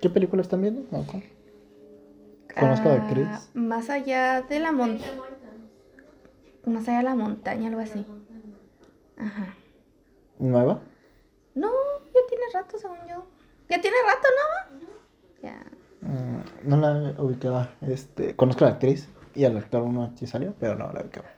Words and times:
¿Qué 0.00 0.08
película 0.08 0.42
están 0.42 0.62
viendo? 0.62 0.82
¿Conozco 2.58 2.88
a 2.88 2.92
la 2.94 3.02
actriz? 3.02 3.26
Ah, 3.30 3.42
Más 3.54 3.90
allá 3.90 4.42
de 4.42 4.58
la 4.60 4.72
montaña. 4.72 5.12
Más 6.64 6.88
allá 6.88 6.98
de 6.98 7.04
la 7.04 7.14
montaña, 7.14 7.68
algo 7.68 7.80
así. 7.80 8.06
Ajá. 9.18 9.54
¿Nueva? 10.38 10.80
No, 11.54 11.70
ya 12.14 12.20
tiene 12.28 12.44
rato, 12.52 12.78
según 12.78 12.98
yo. 13.08 13.26
Ya 13.68 13.80
tiene 13.80 13.96
rato, 14.06 14.28
¿no? 14.38 14.88
Ya. 15.42 15.62
Mm, 16.00 16.68
no 16.68 16.76
la 16.78 17.22
ubicaba. 17.22 17.70
Este, 17.82 18.34
conozco 18.36 18.64
a 18.64 18.68
la 18.68 18.74
actriz 18.74 19.08
y 19.34 19.44
al 19.44 19.56
actor 19.56 19.82
uno 19.82 20.12
sí 20.16 20.26
salió, 20.26 20.54
pero 20.58 20.74
no 20.76 20.90
la 20.92 21.02
ubicaba. 21.02 21.28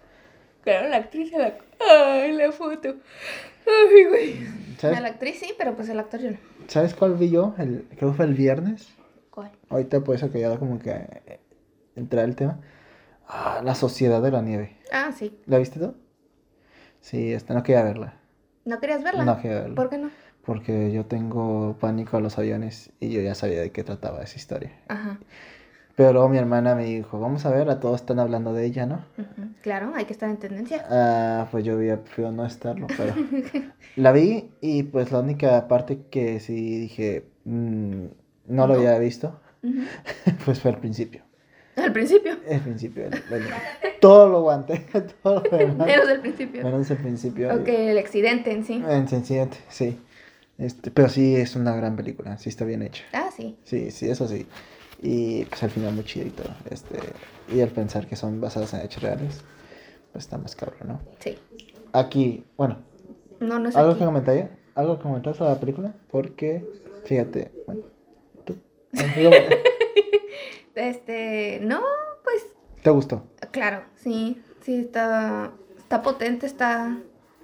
Claro, 0.62 0.88
la 0.88 0.96
actriz 0.98 1.32
y 1.32 1.36
la... 1.36 1.58
Ay, 1.90 2.32
la 2.32 2.52
foto. 2.52 2.96
Ay, 3.66 4.04
güey. 4.08 4.36
¿Sabes, 4.78 4.98
A 4.98 5.00
la 5.00 5.08
actriz 5.08 5.38
sí, 5.38 5.54
pero 5.56 5.74
pues 5.76 5.88
el 5.88 5.98
actor 5.98 6.20
yo 6.20 6.30
no. 6.32 6.38
¿Sabes 6.68 6.94
cuál 6.94 7.14
vi 7.14 7.30
yo? 7.30 7.54
El, 7.58 7.86
creo 7.96 8.10
que 8.10 8.16
fue 8.16 8.24
el 8.26 8.34
viernes. 8.34 8.88
¿Cuál? 9.30 9.52
Ahorita 9.68 10.00
por 10.00 10.16
eso 10.16 10.30
que 10.30 10.40
ya 10.40 10.58
como 10.58 10.78
que 10.78 10.90
eh, 10.90 11.40
entrar 11.96 12.24
el 12.24 12.36
tema. 12.36 12.60
Ah, 13.26 13.60
la 13.64 13.74
Sociedad 13.74 14.22
de 14.22 14.30
la 14.30 14.42
Nieve. 14.42 14.76
Ah, 14.90 15.12
sí. 15.16 15.38
¿La 15.46 15.58
viste 15.58 15.78
tú? 15.78 15.94
Sí, 17.00 17.32
esta 17.32 17.54
no 17.54 17.62
quería 17.62 17.82
verla. 17.82 18.14
¿No 18.64 18.78
querías 18.80 19.02
verla? 19.02 19.24
No 19.24 19.36
quería 19.40 19.60
verla. 19.60 19.74
¿Por 19.74 19.90
qué 19.90 19.98
no? 19.98 20.10
Porque 20.44 20.92
yo 20.92 21.06
tengo 21.06 21.76
pánico 21.80 22.16
a 22.16 22.20
los 22.20 22.38
aviones 22.38 22.90
y 23.00 23.10
yo 23.10 23.20
ya 23.20 23.34
sabía 23.34 23.60
de 23.60 23.70
qué 23.70 23.84
trataba 23.84 24.22
esa 24.22 24.36
historia. 24.36 24.72
Ajá. 24.88 25.18
Pero 25.96 26.12
luego 26.14 26.28
mi 26.28 26.38
hermana 26.38 26.74
me 26.74 26.84
dijo, 26.84 27.20
vamos 27.20 27.44
a 27.44 27.50
verla, 27.50 27.78
todos 27.80 28.00
están 28.00 28.18
hablando 28.18 28.52
de 28.54 28.64
ella, 28.64 28.86
¿no? 28.86 29.04
Claro, 29.60 29.92
hay 29.94 30.06
que 30.06 30.12
estar 30.14 30.30
en 30.30 30.38
tendencia. 30.38 30.84
Ah, 30.88 31.48
pues 31.50 31.64
yo 31.64 31.74
había 31.74 32.00
preferido 32.02 32.32
no 32.32 32.46
estarlo, 32.46 32.86
pero 32.96 33.14
la 33.96 34.12
vi 34.12 34.50
y 34.60 34.84
pues 34.84 35.12
la 35.12 35.20
única 35.20 35.68
parte 35.68 36.00
que 36.10 36.40
sí 36.40 36.78
dije, 36.78 37.26
mm, 37.44 38.04
no 38.48 38.66
lo 38.66 38.74
había 38.74 38.98
visto, 38.98 39.38
pues 40.44 40.60
fue 40.60 40.70
al 40.70 40.78
principio. 40.78 41.22
Al 41.76 41.92
principio. 41.92 42.36
El 42.46 42.60
principio, 42.60 43.04
el- 43.06 43.14
el- 43.30 43.44
todo 44.00 44.28
lo 44.28 44.38
aguanté, 44.38 44.86
todo 45.22 45.42
lo 45.50 45.56
demás, 45.58 45.86
Menos 45.86 46.08
del 46.08 46.20
principio. 46.20 46.62
menos 46.64 46.90
el 46.90 46.96
principio. 46.98 47.54
Ok, 47.54 47.68
el 47.68 47.98
accidente 47.98 48.50
en 48.52 48.64
sí. 48.64 48.82
En 48.86 49.08
sencillamente, 49.08 49.58
sí. 49.68 49.98
Este, 50.58 50.90
pero 50.90 51.08
sí 51.08 51.34
es 51.36 51.56
una 51.56 51.74
gran 51.74 51.96
película, 51.96 52.36
sí 52.38 52.48
está 52.48 52.64
bien 52.64 52.82
hecha. 52.82 53.04
Ah, 53.12 53.30
sí. 53.34 53.56
Sí, 53.64 53.90
sí, 53.90 54.08
eso 54.10 54.28
sí. 54.28 54.46
Y 55.02 55.44
pues 55.46 55.62
al 55.64 55.70
final 55.70 55.92
muy 55.94 56.04
chido 56.04 56.26
y 56.26 56.30
todo. 56.30 56.48
Este, 56.70 56.98
y 57.52 57.60
al 57.60 57.70
pensar 57.70 58.06
que 58.06 58.14
son 58.16 58.40
basadas 58.40 58.72
en 58.74 58.80
hechos 58.82 59.02
reales, 59.02 59.40
pues 60.12 60.24
está 60.24 60.38
más 60.38 60.54
cabrón, 60.54 60.86
¿no? 60.88 61.00
Sí. 61.18 61.36
Aquí, 61.92 62.44
bueno, 62.56 62.78
No, 63.40 63.58
no 63.58 63.68
es 63.68 63.76
¿algo 63.76 63.90
aquí. 63.90 63.98
que 64.00 64.04
comentaría? 64.04 64.50
¿Algo 64.74 64.96
que 64.96 65.02
comentar 65.02 65.34
sobre 65.34 65.50
la 65.50 65.60
película? 65.60 65.94
Porque, 66.10 66.64
fíjate, 67.04 67.50
bueno, 67.66 67.82
tú. 68.44 68.56
Este, 70.74 71.60
no, 71.62 71.80
pues 72.24 72.46
¿Te 72.82 72.88
gustó? 72.90 73.24
claro, 73.50 73.82
sí, 73.96 74.40
sí 74.62 74.76
está, 74.76 75.52
está 75.76 76.00
potente, 76.00 76.46
está, 76.46 76.96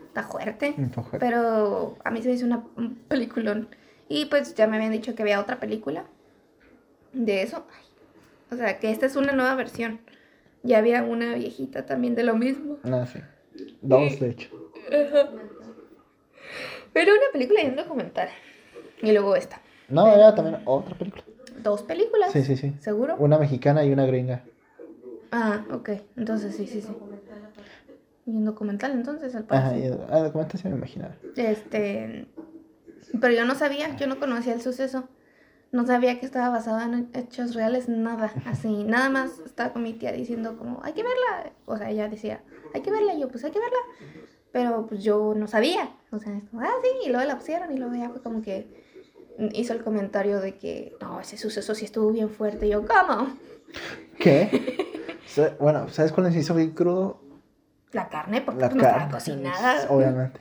está 0.06 0.22
fuerte, 0.22 0.74
Está 0.78 1.02
fuerte. 1.02 1.18
pero 1.18 1.96
a 2.04 2.10
mí 2.10 2.22
se 2.22 2.28
me 2.28 2.34
hizo 2.34 2.46
una, 2.46 2.64
un 2.76 2.94
peliculón. 3.06 3.68
Y 4.08 4.24
pues 4.26 4.54
ya 4.54 4.66
me 4.66 4.76
habían 4.76 4.92
dicho 4.92 5.14
que 5.14 5.22
había 5.22 5.40
otra 5.40 5.60
película 5.60 6.04
de 7.18 7.42
eso. 7.42 7.66
Ay, 7.70 7.84
O 8.50 8.56
sea, 8.56 8.78
que 8.78 8.90
esta 8.90 9.06
es 9.06 9.16
una 9.16 9.32
nueva 9.32 9.54
versión. 9.54 10.00
Ya 10.62 10.78
había 10.78 11.02
una 11.02 11.34
viejita 11.34 11.86
también 11.86 12.14
de 12.14 12.22
lo 12.24 12.34
mismo. 12.36 12.78
No, 12.84 13.06
sí. 13.06 13.20
Dos, 13.82 14.18
de 14.20 14.30
hecho. 14.30 14.48
Pero 16.92 17.12
una 17.12 17.32
película 17.32 17.62
y 17.62 17.66
un 17.66 17.76
documental. 17.76 18.28
Y 19.02 19.12
luego 19.12 19.36
esta. 19.36 19.60
No, 19.88 20.12
era 20.14 20.34
también 20.34 20.60
otra 20.64 20.96
película. 20.96 21.22
Dos 21.62 21.82
películas. 21.82 22.32
Sí, 22.32 22.42
sí, 22.42 22.56
sí. 22.56 22.74
¿Seguro? 22.80 23.16
Una 23.18 23.38
mexicana 23.38 23.84
y 23.84 23.92
una 23.92 24.06
gringa. 24.06 24.42
Ah, 25.30 25.64
ok. 25.72 25.90
Entonces 26.16 26.56
sí, 26.56 26.66
sí, 26.66 26.80
sí. 26.80 26.92
Y 28.26 28.30
un 28.30 28.44
documental 28.44 28.92
entonces, 28.92 29.34
al 29.34 29.46
Ajá, 29.48 29.70
parecer. 29.70 29.98
y, 29.98 30.12
ah, 30.12 30.18
documento 30.20 30.58
sí 30.58 30.68
me 30.68 30.76
imaginaba. 30.76 31.14
Este. 31.36 32.26
Pero 33.20 33.34
yo 33.34 33.44
no 33.44 33.54
sabía, 33.54 33.96
yo 33.96 34.06
no 34.06 34.18
conocía 34.18 34.52
el 34.54 34.60
suceso. 34.60 35.08
No 35.70 35.86
sabía 35.86 36.18
que 36.18 36.24
estaba 36.26 36.48
basado 36.48 36.80
en 36.80 37.10
hechos 37.12 37.54
reales, 37.54 37.88
nada. 37.88 38.32
Así, 38.46 38.84
nada 38.84 39.10
más 39.10 39.38
estaba 39.44 39.72
con 39.72 39.82
mi 39.82 39.92
tía 39.92 40.12
diciendo 40.12 40.56
como, 40.56 40.80
hay 40.82 40.94
que 40.94 41.02
verla. 41.02 41.52
O 41.66 41.76
sea, 41.76 41.90
ella 41.90 42.08
decía, 42.08 42.42
hay 42.74 42.80
que 42.80 42.90
verla. 42.90 43.14
Y 43.14 43.20
yo, 43.20 43.28
pues 43.28 43.44
hay 43.44 43.50
que 43.50 43.60
verla. 43.60 43.78
Pero 44.50 44.86
pues 44.86 45.02
yo 45.04 45.34
no 45.36 45.46
sabía. 45.46 45.90
O 46.10 46.18
sea, 46.18 46.40
como, 46.50 46.62
ah, 46.62 46.70
sí. 46.82 46.88
Y 47.06 47.10
luego 47.10 47.26
la 47.26 47.36
pusieron 47.36 47.70
y 47.72 47.76
luego 47.78 47.94
ya 47.94 48.08
fue 48.08 48.22
como 48.22 48.40
que 48.40 48.86
hizo 49.52 49.72
el 49.72 49.84
comentario 49.84 50.40
de 50.40 50.56
que, 50.56 50.96
no, 51.00 51.20
ese 51.20 51.36
suceso 51.36 51.74
sí 51.74 51.84
estuvo 51.84 52.10
bien 52.12 52.30
fuerte. 52.30 52.66
Y 52.66 52.70
yo, 52.70 52.84
¿cómo? 52.86 53.28
¿Qué? 54.18 54.86
Bueno, 55.60 55.88
¿sabes 55.90 56.10
cuál 56.10 56.32
se 56.32 56.40
hizo 56.40 56.54
bien 56.54 56.70
crudo? 56.70 57.20
La 57.92 58.08
carne, 58.08 58.40
porque 58.40 58.62
La 58.62 58.68
pues, 58.70 58.76
no 58.76 58.82
estaba 58.82 58.98
carne. 59.02 59.12
cocinada. 59.14 59.86
Obviamente. 59.88 60.40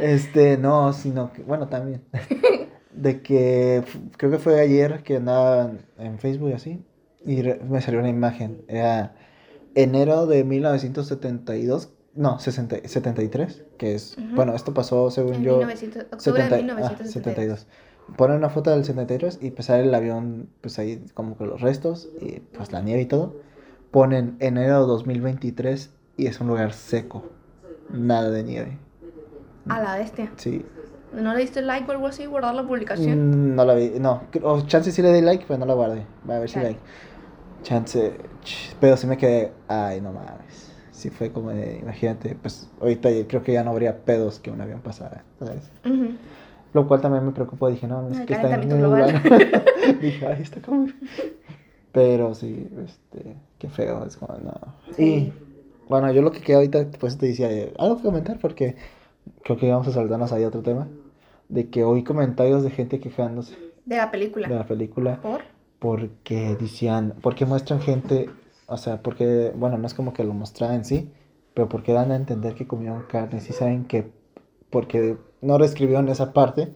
Este, 0.00 0.56
no, 0.56 0.92
sino 0.92 1.32
que, 1.32 1.42
bueno, 1.42 1.68
también. 1.68 2.02
De 3.04 3.20
que 3.22 3.84
creo 4.16 4.30
que 4.30 4.38
fue 4.38 4.60
ayer 4.60 5.02
que 5.02 5.16
andaba 5.16 5.70
en- 5.98 6.18
Facebook 6.18 6.50
y 6.50 6.52
así. 6.54 6.82
Y 7.24 7.42
me 7.68 7.80
salió 7.80 8.00
una 8.00 8.08
imagen. 8.08 8.62
Era 8.66 9.14
enero 9.74 10.26
de 10.26 10.42
1972. 10.44 11.90
No, 12.14 12.38
60 12.38 12.76
73. 12.88 13.64
Que 13.78 13.94
es. 13.94 14.16
Bueno, 14.34 14.54
esto 14.54 14.72
pasó 14.72 15.10
según 15.10 15.34
En 15.34 15.42
yo. 15.42 15.56
1900 15.58 16.02
octubre 16.12 16.42
70 16.42 16.56
de 16.56 16.62
ah, 16.62 16.64
1972. 16.64 17.12
72. 17.12 17.66
Ponen 18.16 18.36
una 18.36 18.50
foto 18.50 18.70
del 18.70 18.84
73 18.84 19.38
y 19.42 19.50
pues 19.50 19.66
sale 19.66 19.84
el 19.84 19.94
avión, 19.94 20.48
pues 20.60 20.78
ahí 20.78 21.04
como 21.14 21.36
que 21.36 21.46
los 21.46 21.60
restos 21.60 22.08
y 22.20 22.40
pues 22.40 22.72
la 22.72 22.82
nieve 22.82 23.02
y 23.02 23.06
todo. 23.06 23.36
Ponen 23.90 24.36
enero 24.40 24.80
de 24.82 24.86
2023 24.86 25.90
y 26.16 26.26
es 26.26 26.40
un 26.40 26.48
lugar 26.48 26.72
seco. 26.72 27.24
Nada 27.90 28.30
de 28.30 28.44
nieve. 28.44 28.78
A 29.68 29.80
la 29.80 29.96
bestia. 29.96 30.30
Sí. 30.36 30.64
¿No 31.14 31.32
le 31.34 31.40
diste 31.40 31.62
like 31.62 31.88
o 31.88 31.92
algo 31.92 32.06
así? 32.06 32.26
¿Guardar 32.26 32.54
la 32.54 32.62
publicación? 32.64 33.52
Mm, 33.52 33.54
No 33.54 33.64
la 33.64 33.74
vi. 33.74 33.92
No. 34.00 34.22
O 34.42 34.60
chance 34.62 34.90
sí 34.92 35.00
le 35.02 35.12
di 35.12 35.20
like, 35.22 35.44
pero 35.46 35.58
no 35.58 35.66
la 35.66 35.74
guardé. 35.74 36.06
Va 36.28 36.36
a 36.36 36.38
ver 36.40 36.48
si 36.50 36.58
like. 36.60 36.78
Chance. 37.62 38.18
ch- 38.44 38.74
Pero 38.80 38.96
sí 38.96 39.06
me 39.06 39.16
quedé. 39.16 39.52
Ay, 39.68 40.00
no 40.00 40.12
mames. 40.12 40.72
Sí 40.90 41.10
fue 41.10 41.30
como 41.30 41.50
de. 41.50 41.78
Imagínate, 41.82 42.34
pues 42.40 42.68
ahorita 42.80 43.08
creo 43.28 43.42
que 43.42 43.52
ya 43.52 43.62
no 43.64 43.70
habría 43.70 44.04
pedos 44.04 44.38
que 44.40 44.50
un 44.50 44.60
avión 44.60 44.80
pasara. 44.80 45.24
¿sabes? 45.38 45.70
Lo 46.72 46.88
cual 46.88 47.00
también 47.00 47.24
me 47.24 47.32
preocupó. 47.32 47.68
Dije, 47.70 47.86
no, 47.86 48.08
es 48.10 48.18
El 48.18 48.26
que 48.26 48.34
está 48.34 48.52
en 48.54 48.68
global. 48.68 49.12
lugar. 49.22 49.64
dije, 50.00 50.26
ay, 50.26 50.42
está 50.42 50.60
como. 50.60 50.86
Pero 51.92 52.34
sí, 52.34 52.68
este. 52.84 53.36
Qué 53.58 53.68
feo. 53.68 54.04
Es 54.04 54.16
como, 54.16 54.36
no. 54.38 54.52
Sí. 54.96 55.02
Y. 55.04 55.32
Bueno, 55.88 56.10
yo 56.12 56.22
lo 56.22 56.32
que 56.32 56.40
queda 56.40 56.56
ahorita, 56.56 56.86
pues 56.98 57.18
te 57.18 57.26
decía, 57.26 57.50
eh, 57.52 57.72
algo 57.78 57.98
que 57.98 58.02
comentar 58.04 58.38
porque 58.38 58.74
creo 59.42 59.58
que 59.58 59.70
vamos 59.70 59.86
a 59.88 59.92
saltarnos 59.92 60.32
ahí 60.32 60.42
a 60.42 60.48
otro 60.48 60.62
tema. 60.62 60.88
De 61.48 61.68
que 61.70 61.84
oí 61.84 62.04
comentarios 62.04 62.62
de 62.62 62.70
gente 62.70 63.00
quejándose 63.00 63.56
De 63.84 63.96
la 63.96 64.10
película. 64.10 64.48
de 64.48 64.54
la 64.54 64.66
película 64.66 65.20
¿Por? 65.20 65.42
porque 65.78 66.56
decían, 66.58 67.14
porque 67.20 67.44
muestran 67.44 67.80
gente, 67.80 68.30
o 68.66 68.76
sea, 68.78 69.02
porque, 69.02 69.52
bueno, 69.54 69.76
no 69.76 69.86
es 69.86 69.92
como 69.92 70.14
que 70.14 70.24
lo 70.24 70.32
mostraban 70.32 70.76
en 70.76 70.84
sí, 70.86 71.12
pero 71.52 71.68
porque 71.68 71.92
dan 71.92 72.10
a 72.10 72.16
entender 72.16 72.54
que 72.54 72.66
comieron 72.66 73.02
carne, 73.02 73.40
si 73.42 73.52
saben 73.52 73.84
que, 73.84 74.10
porque 74.70 75.18
no 75.42 75.58
reescribieron 75.58 76.08
esa 76.08 76.32
parte, 76.32 76.74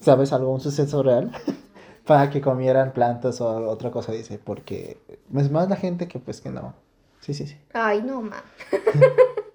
¿sabes? 0.00 0.32
Algo, 0.32 0.52
un 0.54 0.60
suceso 0.60 1.02
real, 1.02 1.32
para 2.06 2.30
que 2.30 2.40
comieran 2.40 2.92
plantas 2.94 3.42
o 3.42 3.68
otra 3.68 3.90
cosa, 3.90 4.12
dice, 4.12 4.40
porque 4.42 4.96
es 5.34 5.50
más 5.50 5.68
la 5.68 5.76
gente 5.76 6.08
que 6.08 6.18
pues 6.18 6.40
que 6.40 6.48
no. 6.48 6.74
Sí, 7.20 7.34
sí, 7.34 7.46
sí. 7.46 7.56
Ay, 7.74 8.02
no, 8.02 8.22
ma. 8.22 8.42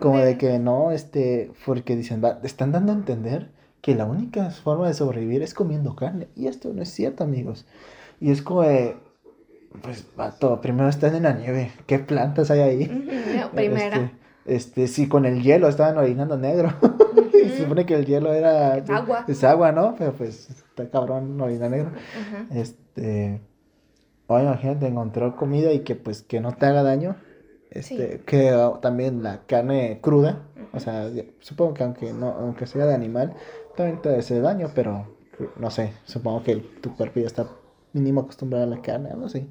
Como 0.00 0.18
de 0.18 0.38
que 0.38 0.58
no, 0.58 0.90
este, 0.92 1.52
porque 1.66 1.94
dicen, 1.94 2.22
va, 2.24 2.40
están 2.42 2.72
dando 2.72 2.92
a 2.92 2.96
entender 2.96 3.50
que 3.80 3.94
la 3.94 4.06
única 4.06 4.50
forma 4.50 4.88
de 4.88 4.94
sobrevivir 4.94 5.42
es 5.42 5.54
comiendo 5.54 5.94
carne. 5.94 6.28
Y 6.34 6.46
esto 6.46 6.72
no 6.72 6.82
es 6.82 6.88
cierto, 6.90 7.24
amigos. 7.24 7.66
Y 8.18 8.30
es 8.30 8.42
como 8.42 8.62
de, 8.62 8.96
pues, 9.82 10.06
vato, 10.16 10.60
primero 10.60 10.88
están 10.88 11.14
en 11.14 11.24
la 11.24 11.32
nieve. 11.32 11.70
¿Qué 11.86 11.98
plantas 11.98 12.50
hay 12.50 12.60
ahí? 12.60 12.86
No, 13.38 13.50
primera. 13.52 13.96
Este, 13.96 14.20
este, 14.46 14.86
sí, 14.88 15.08
con 15.08 15.26
el 15.26 15.42
hielo 15.42 15.68
estaban 15.68 15.96
orinando 15.98 16.36
negro. 16.36 16.72
se 17.32 17.58
supone 17.58 17.86
que 17.86 17.94
el 17.94 18.06
hielo 18.06 18.32
era... 18.32 18.74
Agua. 18.88 19.24
Es 19.28 19.44
agua, 19.44 19.72
¿no? 19.72 19.94
Pero 19.96 20.12
pues, 20.12 20.50
está 20.50 20.88
cabrón 20.90 21.40
orinar 21.40 21.70
negro. 21.70 21.92
Este, 22.50 23.40
oye, 24.26 24.44
imagínate, 24.44 24.86
encontrar 24.86 25.36
comida 25.36 25.72
y 25.72 25.80
que 25.80 25.94
pues 25.94 26.22
que 26.22 26.40
no 26.40 26.52
te 26.52 26.66
haga 26.66 26.82
daño. 26.82 27.16
Este, 27.70 28.18
Sí. 28.18 28.24
que 28.26 28.50
ah, 28.50 28.78
también 28.82 29.22
la 29.22 29.42
carne 29.46 29.98
cruda, 30.02 30.42
o 30.72 30.80
sea, 30.80 31.08
supongo 31.38 31.74
que 31.74 31.84
aunque 31.84 32.12
no, 32.12 32.30
aunque 32.30 32.66
sea 32.66 32.84
de 32.86 32.94
animal, 32.94 33.34
también 33.76 34.02
te 34.02 34.14
hace 34.16 34.40
daño, 34.40 34.70
pero 34.74 35.06
no 35.56 35.70
sé, 35.70 35.92
supongo 36.04 36.42
que 36.42 36.56
tu 36.56 36.94
cuerpo 36.96 37.20
ya 37.20 37.26
está 37.26 37.46
mínimo 37.92 38.22
acostumbrado 38.22 38.64
a 38.64 38.68
la 38.68 38.82
carne, 38.82 39.10
algo 39.10 39.26
así. 39.26 39.48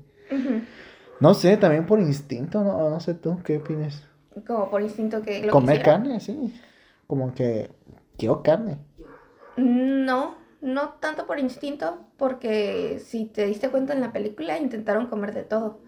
No 1.19 1.33
sé, 1.33 1.57
también 1.57 1.85
por 1.85 1.99
instinto, 1.99 2.63
no, 2.63 2.89
no 2.89 2.99
sé 2.99 3.13
tú, 3.13 3.39
¿qué 3.43 3.57
opinas? 3.57 4.05
Como 4.45 4.69
por 4.69 4.81
instinto 4.81 5.21
que 5.21 5.41
lo 5.45 5.51
Comer 5.51 5.77
quisiera. 5.77 5.91
carne, 5.97 6.19
sí, 6.19 6.53
como 7.07 7.33
que 7.33 7.69
quiero 8.17 8.43
carne. 8.43 8.77
No, 9.57 10.35
no 10.61 10.89
tanto 10.99 11.25
por 11.25 11.39
instinto, 11.39 11.99
porque 12.17 12.99
si 13.03 13.25
te 13.25 13.45
diste 13.45 13.69
cuenta 13.69 13.93
en 13.93 14.01
la 14.01 14.11
película, 14.13 14.57
intentaron 14.57 15.07
comer 15.07 15.33
de 15.33 15.43
todo. 15.43 15.79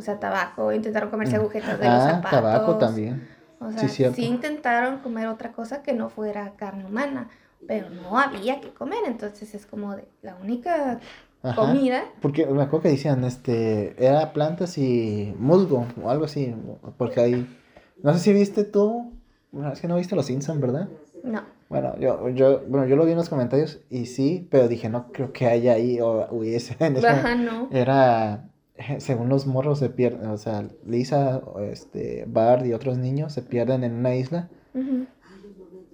O 0.00 0.02
sea, 0.02 0.18
tabaco, 0.18 0.72
intentaron 0.72 1.10
comerse 1.10 1.36
Mm. 1.36 1.40
agujetas 1.40 1.78
de 1.78 1.84
los 1.84 2.02
Ah, 2.02 2.10
zapatos. 2.22 2.30
tabaco 2.30 2.76
también. 2.78 3.28
O 3.60 3.70
sea, 3.70 3.86
Sí, 3.86 4.04
sí, 4.14 4.24
intentaron 4.24 5.00
comer 5.00 5.28
otra 5.28 5.52
cosa 5.52 5.82
que 5.82 5.92
no 5.92 6.08
fuera 6.08 6.54
carne 6.56 6.86
humana, 6.86 7.28
pero 7.68 7.90
no 7.90 8.18
había 8.18 8.62
que 8.62 8.70
comer, 8.70 9.00
entonces 9.06 9.54
es 9.54 9.66
como 9.66 9.94
de 9.94 10.08
la 10.22 10.36
única 10.36 10.98
Ajá. 11.42 11.54
comida. 11.54 12.04
Porque 12.22 12.46
me 12.46 12.62
acuerdo 12.62 12.84
que 12.84 12.88
decían, 12.88 13.22
este, 13.24 13.94
era 14.02 14.32
plantas 14.32 14.78
y 14.78 15.34
musgo 15.38 15.86
o 16.02 16.08
algo 16.08 16.24
así, 16.24 16.54
porque 16.96 17.20
ahí, 17.20 17.58
no 18.02 18.14
sé 18.14 18.20
si 18.20 18.32
viste 18.32 18.64
tú, 18.64 19.12
bueno, 19.52 19.70
es 19.72 19.80
que 19.82 19.88
no 19.88 19.96
viste 19.96 20.16
Los 20.16 20.24
Simpson, 20.24 20.58
¿verdad? 20.60 20.88
No. 21.22 21.42
Bueno, 21.68 21.96
yo, 22.00 22.28
yo, 22.30 22.60
bueno, 22.66 22.86
yo 22.86 22.96
lo 22.96 23.04
vi 23.04 23.12
en 23.12 23.18
los 23.18 23.28
comentarios 23.28 23.78
y 23.90 24.06
sí, 24.06 24.48
pero 24.50 24.66
dije, 24.68 24.88
no 24.88 25.12
creo 25.12 25.32
que 25.32 25.46
haya 25.46 25.74
ahí 25.74 26.00
o 26.00 26.26
hubiese 26.30 26.74
en 26.80 26.96
ese 26.96 27.06
Ajá, 27.06 27.34
no. 27.36 27.68
Era, 27.70 28.48
según 28.98 29.28
los 29.28 29.46
morros 29.46 29.78
se 29.78 29.90
pierden, 29.90 30.28
o 30.28 30.38
sea, 30.38 30.68
Lisa, 30.84 31.42
este, 31.62 32.24
Bart 32.26 32.64
y 32.66 32.72
otros 32.72 32.98
niños 32.98 33.32
se 33.32 33.42
pierden 33.42 33.84
en 33.84 33.94
una 33.94 34.14
isla 34.14 34.48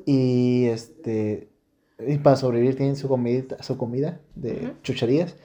y 0.05 0.67
este, 0.67 1.49
y 1.99 2.19
para 2.19 2.37
sobrevivir 2.37 2.77
tienen 2.77 2.97
su 2.97 3.09
comida, 3.09 3.57
su 3.63 3.77
comida 3.77 4.21
de 4.35 4.53
Ujú. 4.53 4.73
chucherías. 4.83 5.37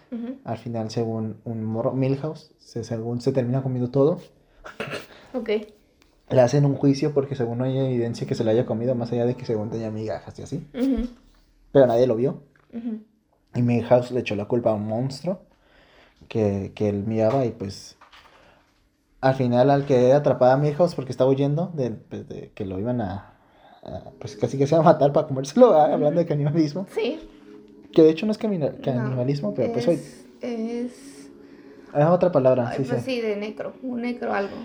Al 0.44 0.58
final, 0.58 0.90
según 0.90 1.38
un 1.46 1.64
morro, 1.64 1.94
Milhouse, 1.94 2.54
se, 2.60 2.84
según 2.84 3.22
se 3.22 3.32
termina 3.32 3.64
comiendo 3.64 3.90
todo, 3.90 4.20
Ok. 5.34 5.50
le 6.30 6.42
hacen 6.42 6.66
un 6.66 6.76
juicio 6.76 7.14
porque 7.14 7.36
según 7.36 7.60
no 7.60 7.64
hay 7.64 7.78
evidencia 7.78 8.28
que 8.28 8.36
se 8.36 8.44
lo 8.44 8.52
haya 8.52 8.66
comido, 8.66 8.96
más 8.96 9.12
allá 9.12 9.26
de 9.26 9.36
que 9.36 9.46
según 9.46 9.70
tenía 9.70 9.92
migajas 9.92 10.38
y 10.40 10.44
así. 10.44 10.68
Pero 11.72 11.88
nadie 11.88 12.06
lo 12.08 12.16
vio. 12.16 12.44
Y 13.56 13.62
Milhouse 13.62 14.12
le 14.12 14.20
echó 14.22 14.36
la 14.36 14.46
culpa 14.46 14.72
a 14.72 14.74
un 14.74 14.88
monstruo 14.88 15.42
que, 16.31 16.72
que 16.74 16.88
él 16.88 17.04
miraba 17.06 17.45
y 17.45 17.51
pues 17.51 17.98
al 19.19 19.36
final 19.36 19.69
al 19.69 19.86
que 19.86 20.13
atrapada 20.13 20.54
a 20.54 20.88
porque 20.95 21.12
estaba 21.12 21.30
huyendo 21.30 21.72
de, 21.74 21.92
pues, 21.92 22.25
de 22.30 22.51
que 22.56 22.63
lo 22.63 22.80
iban 22.80 23.01
a, 23.01 23.33
a, 23.83 24.12
pues 24.18 24.38
casi 24.38 24.57
que 24.57 24.66
se 24.66 24.75
iba 24.75 24.81
a 24.81 24.86
matar 24.86 25.12
para 25.12 25.28
comérselo, 25.28 25.74
ah, 25.74 25.92
hablando 25.94 26.22
de 26.22 26.25
canibalismo. 26.25 26.88
Sí. 26.95 27.19
Que 27.92 28.01
de 28.04 28.12
hecho 28.12 28.25
no 28.25 28.31
es 28.31 28.38
camina- 28.38 28.72
no, 28.72 28.81
canibalismo, 28.81 29.54
pero 29.54 29.74
pues 29.74 29.89
hoy 29.89 29.95
es, 29.95 30.25
es... 30.39 31.30
es 31.94 32.06
otra 32.06 32.31
palabra, 32.31 32.69
ay, 32.69 32.78
sí, 32.78 32.83
pues 32.88 33.04
sí. 33.04 33.16
sí, 33.16 33.22
de 33.22 33.36
necro, 33.36 33.74
un 33.83 34.01
necro 34.01 34.33
algo. 34.33 34.56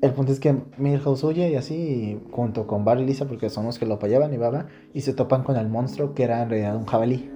El 0.00 0.10
punto 0.14 0.32
es 0.32 0.40
que 0.40 0.56
Milhouse 0.78 1.22
huye 1.22 1.50
y 1.50 1.54
así, 1.54 2.20
junto 2.32 2.66
con 2.66 2.84
Bar 2.84 2.98
y 2.98 3.06
Lisa, 3.06 3.28
porque 3.28 3.48
son 3.48 3.66
los 3.66 3.78
que 3.78 3.86
lo 3.86 3.94
apoyaban 3.94 4.34
y 4.34 4.38
baba, 4.38 4.66
y 4.92 5.02
se 5.02 5.14
topan 5.14 5.44
con 5.44 5.54
el 5.56 5.68
monstruo 5.68 6.14
que 6.14 6.24
era 6.24 6.42
en 6.42 6.50
realidad 6.50 6.74
un 6.74 6.86
jabalí. 6.86 7.30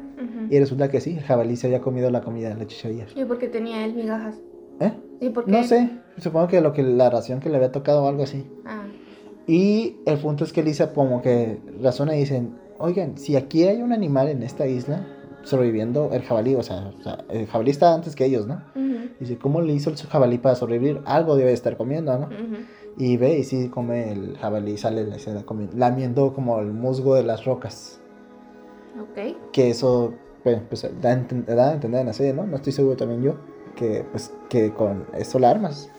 Y 0.51 0.59
resulta 0.59 0.89
que 0.91 1.01
sí, 1.01 1.17
el 1.19 1.23
jabalí 1.25 1.57
se 1.57 1.67
había 1.67 1.81
comido 1.81 2.11
la 2.11 2.21
comida 2.23 2.49
de 2.51 2.57
la 2.57 2.67
chichería. 2.67 3.07
¿Y 3.15 3.25
por 3.25 3.39
qué 3.39 3.49
tenía 3.49 3.85
él 3.85 3.95
migajas? 3.95 4.37
¿Eh? 4.81 4.93
¿Y 5.21 5.31
por 5.31 5.45
qué? 5.45 5.51
No 5.51 5.65
sé, 5.65 5.91
supongo 6.19 6.49
que 6.49 6.61
lo 6.61 6.73
que 6.73 6.83
la 6.83 7.11
ración 7.11 7.41
que 7.41 7.49
le 7.49 7.57
había 7.57 7.73
tocado 7.73 8.05
o 8.05 8.09
algo 8.09 8.23
así. 8.23 8.47
Ah, 8.65 8.85
Y 9.47 9.97
el 10.07 10.19
punto 10.19 10.45
es 10.45 10.53
que 10.53 10.63
Lisa 10.63 10.93
como 10.93 11.23
que 11.23 11.61
razona 11.83 12.17
y 12.17 12.21
dicen, 12.21 12.57
oigan, 12.79 13.17
si 13.17 13.37
aquí 13.37 13.65
hay 13.65 13.81
un 13.83 13.93
animal 13.93 14.29
en 14.29 14.43
esta 14.43 14.67
isla 14.67 15.07
sobreviviendo, 15.45 16.11
el 16.13 16.23
jabalí, 16.23 16.57
o 16.57 16.63
sea, 16.63 16.93
o 16.99 17.03
sea, 17.03 17.25
el 17.31 17.47
jabalí 17.47 17.71
está 17.71 17.95
antes 17.95 18.17
que 18.17 18.25
ellos, 18.25 18.47
¿no? 18.49 18.63
ujú, 18.75 19.11
Dice, 19.21 19.39
¿cómo 19.39 19.61
le 19.61 19.73
hizo 19.73 19.91
el 19.91 19.97
jabalí 19.97 20.39
para 20.39 20.57
sobrevivir? 20.57 21.01
Algo 21.05 21.37
debe 21.37 21.53
estar 21.53 21.77
comiendo, 21.77 22.19
¿no? 22.19 22.29
Y 22.99 23.17
ve 23.17 23.39
y 23.39 23.45
sí 23.45 23.69
come 23.69 24.11
el 24.13 24.37
jabalí, 24.39 24.77
sale 24.77 25.07
la 25.07 25.17
escena 25.17 25.45
lamiendo 25.75 26.35
como 26.35 26.59
el 26.61 26.73
musgo 26.73 27.15
de 27.15 27.23
las 27.23 27.45
rocas. 27.45 28.01
Ok. 29.01 29.37
Que 29.53 29.71
eso, 29.71 30.15
pues, 30.47 30.61
pues, 30.69 30.83
da, 31.01 31.17
da 31.17 31.71
a 31.71 31.73
entender 31.75 32.01
en 32.01 32.07
la 32.07 32.13
serie, 32.13 32.33
¿no? 32.33 32.47
No 32.47 32.55
estoy 32.55 32.73
seguro 32.73 32.97
también 32.97 33.21
yo. 33.21 33.35
Que 33.75 34.05
pues 34.13 34.33
que 34.49 34.73
con 34.73 35.05
eso 35.19 35.41
la 35.41 35.51
armas. 35.51 35.91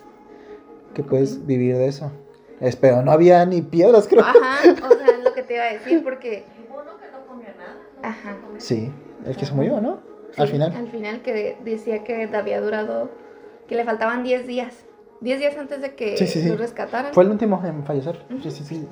Que 0.93 1.03
puedes 1.03 1.45
vivir 1.45 1.75
de 1.75 1.87
eso. 1.87 2.13
Es, 2.61 2.77
pero 2.77 3.01
no 3.01 3.11
había 3.11 3.45
ni 3.45 3.61
piedras, 3.61 4.07
creo. 4.07 4.21
Ajá, 4.23 4.59
o 4.71 4.95
sea, 4.95 5.07
es 5.17 5.23
lo 5.25 5.33
que 5.33 5.43
te 5.43 5.55
iba 5.55 5.63
a 5.65 5.73
decir 5.73 6.01
porque... 6.01 6.45
Uno 6.71 6.97
que 6.97 7.11
no 7.11 7.27
comía 7.27 7.53
nada. 7.57 7.75
Ajá. 8.01 8.37
Sí, 8.57 8.89
el 9.25 9.35
que 9.35 9.45
se 9.45 9.53
murió, 9.53 9.81
¿no? 9.81 9.99
Sí, 10.31 10.41
Al 10.41 10.47
final. 10.47 10.73
Al 10.73 10.87
final 10.87 11.21
que 11.21 11.33
de- 11.33 11.57
decía 11.65 12.05
que 12.05 12.23
había 12.33 12.61
durado, 12.61 13.11
que 13.67 13.75
le 13.75 13.83
faltaban 13.83 14.23
10 14.23 14.47
días. 14.47 14.85
10 15.19 15.39
días 15.39 15.57
antes 15.57 15.81
de 15.81 15.93
que 15.93 16.15
sí, 16.15 16.25
sí. 16.25 16.47
lo 16.47 16.55
rescataran. 16.55 17.13
Fue 17.13 17.25
el 17.25 17.31
último 17.31 17.61
en 17.65 17.83
fallecer. 17.83 18.23
Sí, 18.41 18.51
sí, 18.51 18.63
sí. 18.63 18.87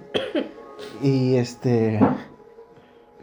Y 1.01 1.37
este. 1.37 1.97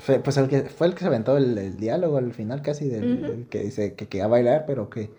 Fue, 0.04 0.19
pues 0.19 0.37
el 0.37 0.49
que, 0.49 0.62
fue 0.62 0.88
el 0.88 0.94
que 0.94 1.00
se 1.00 1.06
aventó 1.06 1.37
el, 1.37 1.56
el 1.56 1.76
diálogo 1.76 2.16
al 2.16 2.32
final 2.32 2.60
casi 2.60 2.88
del, 2.88 3.46
que 3.49 3.60
dice 3.60 3.94
que 3.94 4.08
quería 4.08 4.26
bailar, 4.26 4.64
pero 4.66 4.90
que, 4.90 5.10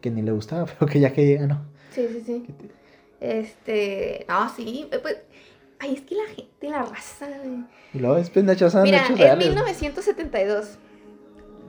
que 0.00 0.12
ni 0.12 0.22
le 0.22 0.30
gustaba, 0.30 0.66
pero 0.78 0.90
que 0.90 1.00
ya 1.00 1.12
que 1.12 1.26
llega, 1.26 1.46
¿no? 1.46 1.64
Sí, 1.90 2.06
sí, 2.08 2.22
sí. 2.24 2.46
Este, 3.20 4.24
no, 4.28 4.48
sí, 4.54 4.88
eh, 4.92 4.98
pues, 5.00 5.16
ay, 5.80 5.94
es 5.94 6.02
que 6.02 6.14
la 6.14 6.26
gente, 6.26 6.70
la 6.70 6.82
raza, 6.84 7.26
güey. 7.26 7.64
Y 7.92 7.98
luego 7.98 8.16
es 8.16 8.30
pendejo, 8.30 8.70
son 8.70 8.84
Mira, 8.84 9.04
en 9.08 9.18
reales. 9.18 9.44
1972, 9.44 10.78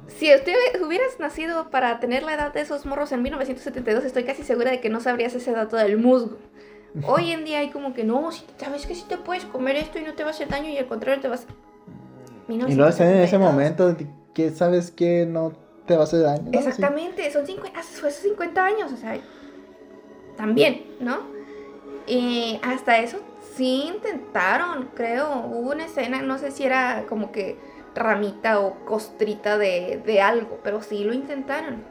si 0.08 0.32
usted 0.32 0.54
hubieras 0.86 1.20
nacido 1.20 1.72
para 1.72 2.00
tener 2.00 2.22
la 2.22 2.36
edad 2.36 2.54
de 2.54 2.62
esos 2.62 2.86
morros 2.86 3.12
en 3.12 3.24
1972, 3.24 4.04
estoy 4.04 4.26
casi 4.26 4.44
segura 4.44 4.70
de 4.70 4.80
que 4.80 4.90
no 4.92 5.00
sabrías 5.00 5.34
ese 5.34 5.54
dato 5.54 5.76
del 5.76 5.98
musgo. 5.98 6.38
Hoy 7.08 7.32
en 7.32 7.46
día 7.46 7.60
hay 7.60 7.72
como 7.72 7.96
que 7.96 8.04
no, 8.04 8.32
si, 8.32 8.44
sabes 8.58 8.86
que 8.86 8.94
si 8.94 9.06
te 9.06 9.18
puedes 9.18 9.46
comer 9.46 9.76
esto 9.76 9.98
y 9.98 10.04
no 10.04 10.14
te 10.14 10.24
va 10.24 10.30
a 10.30 10.34
hacer 10.34 10.50
daño 10.50 10.70
y 10.70 10.78
al 10.78 10.88
contrario 10.88 11.20
te 11.20 11.28
vas 11.28 11.48
Y 12.50 12.76
luego 12.76 12.90
están 12.90 13.08
en 13.08 13.20
ese 13.20 13.38
1972. 13.38 13.40
momento 13.40 13.96
que 14.34 14.50
sabes 14.52 14.92
que 14.92 15.26
no 15.26 15.54
te 15.86 15.96
va 15.96 16.02
a 16.02 16.04
hacer 16.04 16.22
daño. 16.22 16.44
¿no? 16.44 16.52
Sí. 16.52 16.58
Exactamente, 16.58 17.32
son 17.32 17.46
50, 17.46 17.80
hace 17.80 18.00
fue 18.00 18.10
hace 18.10 18.22
50 18.24 18.66
años, 18.66 18.92
o 18.92 18.98
sea, 18.98 19.18
también, 20.38 20.86
¿no? 21.00 21.20
Y 22.08 22.60
hasta 22.64 22.98
eso 23.00 23.20
sí 23.56 23.84
intentaron, 23.88 24.90
creo, 24.96 25.46
hubo 25.46 25.72
una 25.72 25.86
escena, 25.86 26.22
no 26.22 26.38
sé 26.38 26.52
si 26.52 26.64
era 26.64 27.06
como 27.08 27.32
que 27.32 27.58
ramita 27.96 28.60
o 28.60 28.86
costrita 28.86 29.58
de, 29.58 30.02
de 30.06 30.22
algo, 30.22 30.60
pero 30.64 30.82
sí 30.82 31.04
lo 31.04 31.14
intentaron. 31.14 31.84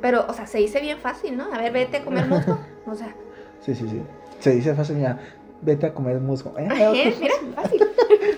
Pero, 0.00 0.26
o 0.28 0.32
sea, 0.32 0.46
se 0.46 0.58
dice 0.58 0.80
bien 0.80 0.98
fácil, 0.98 1.36
¿no? 1.36 1.52
A 1.52 1.58
ver, 1.58 1.72
vete 1.72 1.96
a 1.98 2.04
comer 2.04 2.26
musgo. 2.26 2.58
O 2.86 2.94
sea, 2.94 3.14
Sí, 3.60 3.74
sí, 3.74 3.88
sí. 3.88 4.02
Se 4.38 4.50
dice 4.52 4.74
fácil, 4.74 4.96
mira, 4.96 5.18
vete 5.62 5.86
a 5.86 5.94
comer 5.94 6.20
musgo. 6.20 6.54
Eh, 6.58 7.14
mira, 7.20 7.34
fácil. 7.54 7.82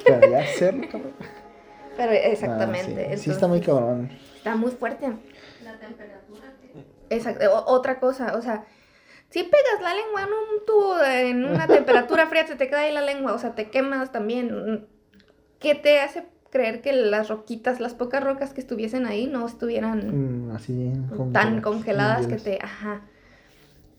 Pero 0.05 0.31
ya 0.31 0.41
hacerlo, 0.41 0.87
cabrón. 0.91 1.13
Pero 1.97 2.13
Ah, 2.13 2.17
exactamente. 2.17 3.17
sí. 3.17 3.23
Sí, 3.25 3.31
está 3.31 3.47
muy 3.47 3.61
cabrón. 3.61 4.11
Está 4.37 4.57
muy 4.57 4.71
fuerte. 4.71 5.07
La 5.65 5.79
temperatura 5.79 6.47
Exacto, 7.11 7.45
o- 7.53 7.73
otra 7.75 7.99
cosa, 7.99 8.37
o 8.37 8.43
sea, 8.43 8.65
si 9.31 9.43
pegas 9.43 9.83
la 9.83 9.95
lengua 9.95 10.23
en 10.23 10.29
un 10.29 10.65
tubo 10.67 11.03
en 11.05 11.45
una 11.45 11.67
temperatura 11.69 12.27
fría, 12.29 12.47
se 12.47 12.55
te 12.57 12.69
queda 12.69 12.81
ahí 12.81 12.93
la 12.93 13.01
lengua, 13.03 13.33
o 13.35 13.39
sea, 13.39 13.55
te 13.55 13.69
quemas 13.71 14.13
también. 14.13 14.87
¿Qué 15.59 15.75
te 15.75 16.01
hace 16.01 16.25
creer 16.51 16.81
que 16.81 16.93
las 16.93 17.29
roquitas, 17.29 17.81
las 17.81 17.95
pocas 17.95 18.23
rocas 18.25 18.53
que 18.53 18.61
estuviesen 18.61 19.07
ahí, 19.07 19.27
no 19.27 19.47
estuvieran 19.47 20.47
Mm, 20.49 20.51
así. 20.57 20.93
con- 21.17 21.33
tan 21.33 21.61
congeladas 21.61 22.27
que 22.27 22.37
te... 22.37 22.59
Ajá. 22.63 23.03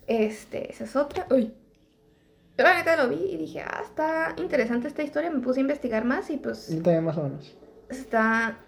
Este, 0.08 0.72
esa 0.72 0.84
es 0.86 0.96
otra. 0.96 1.28
Uy. 1.30 1.54
Yo 2.58 2.64
la 2.64 2.76
neta 2.76 2.96
lo 2.96 3.10
vi 3.10 3.16
y 3.16 3.38
dije, 3.38 3.62
ah, 3.62 3.82
está 3.84 4.36
interesante 4.38 4.88
esta 4.88 5.04
historia, 5.04 5.32
me 5.32 5.40
puse 5.40 5.60
a 5.60 5.62
investigar 5.62 6.06
más 6.06 6.30
y 6.30 6.38
pues 6.38 6.70
Yo 6.70 6.82
también 6.84 7.04
más 7.06 7.18
o 7.18 7.24
menos. 7.24 7.58
está, 7.90 8.60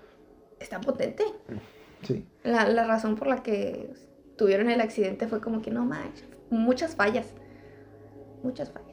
está 0.60 0.80
potente. 0.82 1.24
Sí. 2.02 2.26
La, 2.44 2.68
la 2.68 2.86
razón 2.88 3.16
por 3.16 3.28
la 3.28 3.44
que 3.44 3.94
tuvieron 4.38 4.70
el 4.70 4.82
accidente 4.82 5.28
fue 5.28 5.42
como 5.42 5.62
que 5.62 5.70
no 5.72 5.86
manches, 5.86 6.26
muchas 6.50 6.96
fallas. 6.96 7.28
Muchas 8.42 8.72
fallas. 8.72 8.90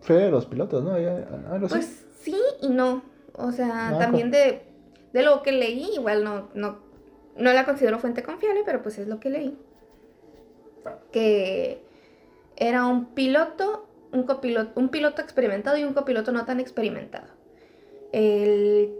Fue 0.00 0.16
de 0.16 0.30
los 0.30 0.46
pilotos, 0.46 0.82
¿no? 0.82 0.94
Así. 0.94 1.66
Pues 1.68 2.06
sí 2.20 2.36
y 2.62 2.68
no. 2.70 3.02
O 3.34 3.52
sea, 3.52 3.90
No, 3.90 3.98
también 3.98 4.30
de, 4.30 4.62
de 5.12 5.22
lo 5.22 5.42
que 5.42 5.52
leí, 5.52 5.90
igual 5.94 6.24
no, 6.24 6.48
no, 6.54 6.78
no 7.36 7.52
la 7.52 7.64
considero 7.64 7.98
fuente 7.98 8.22
confiable, 8.22 8.62
pero 8.64 8.82
pues 8.82 8.98
es 8.98 9.06
lo 9.06 9.20
que 9.20 9.30
leí. 9.30 9.58
Que 11.12 11.82
era 12.56 12.86
un 12.86 13.06
piloto, 13.06 13.86
un 14.12 14.22
copiloto, 14.24 14.78
un 14.80 14.88
piloto 14.88 15.22
experimentado 15.22 15.76
y 15.76 15.84
un 15.84 15.94
copiloto 15.94 16.32
no 16.32 16.44
tan 16.44 16.60
experimentado. 16.60 17.26
El, 18.12 18.94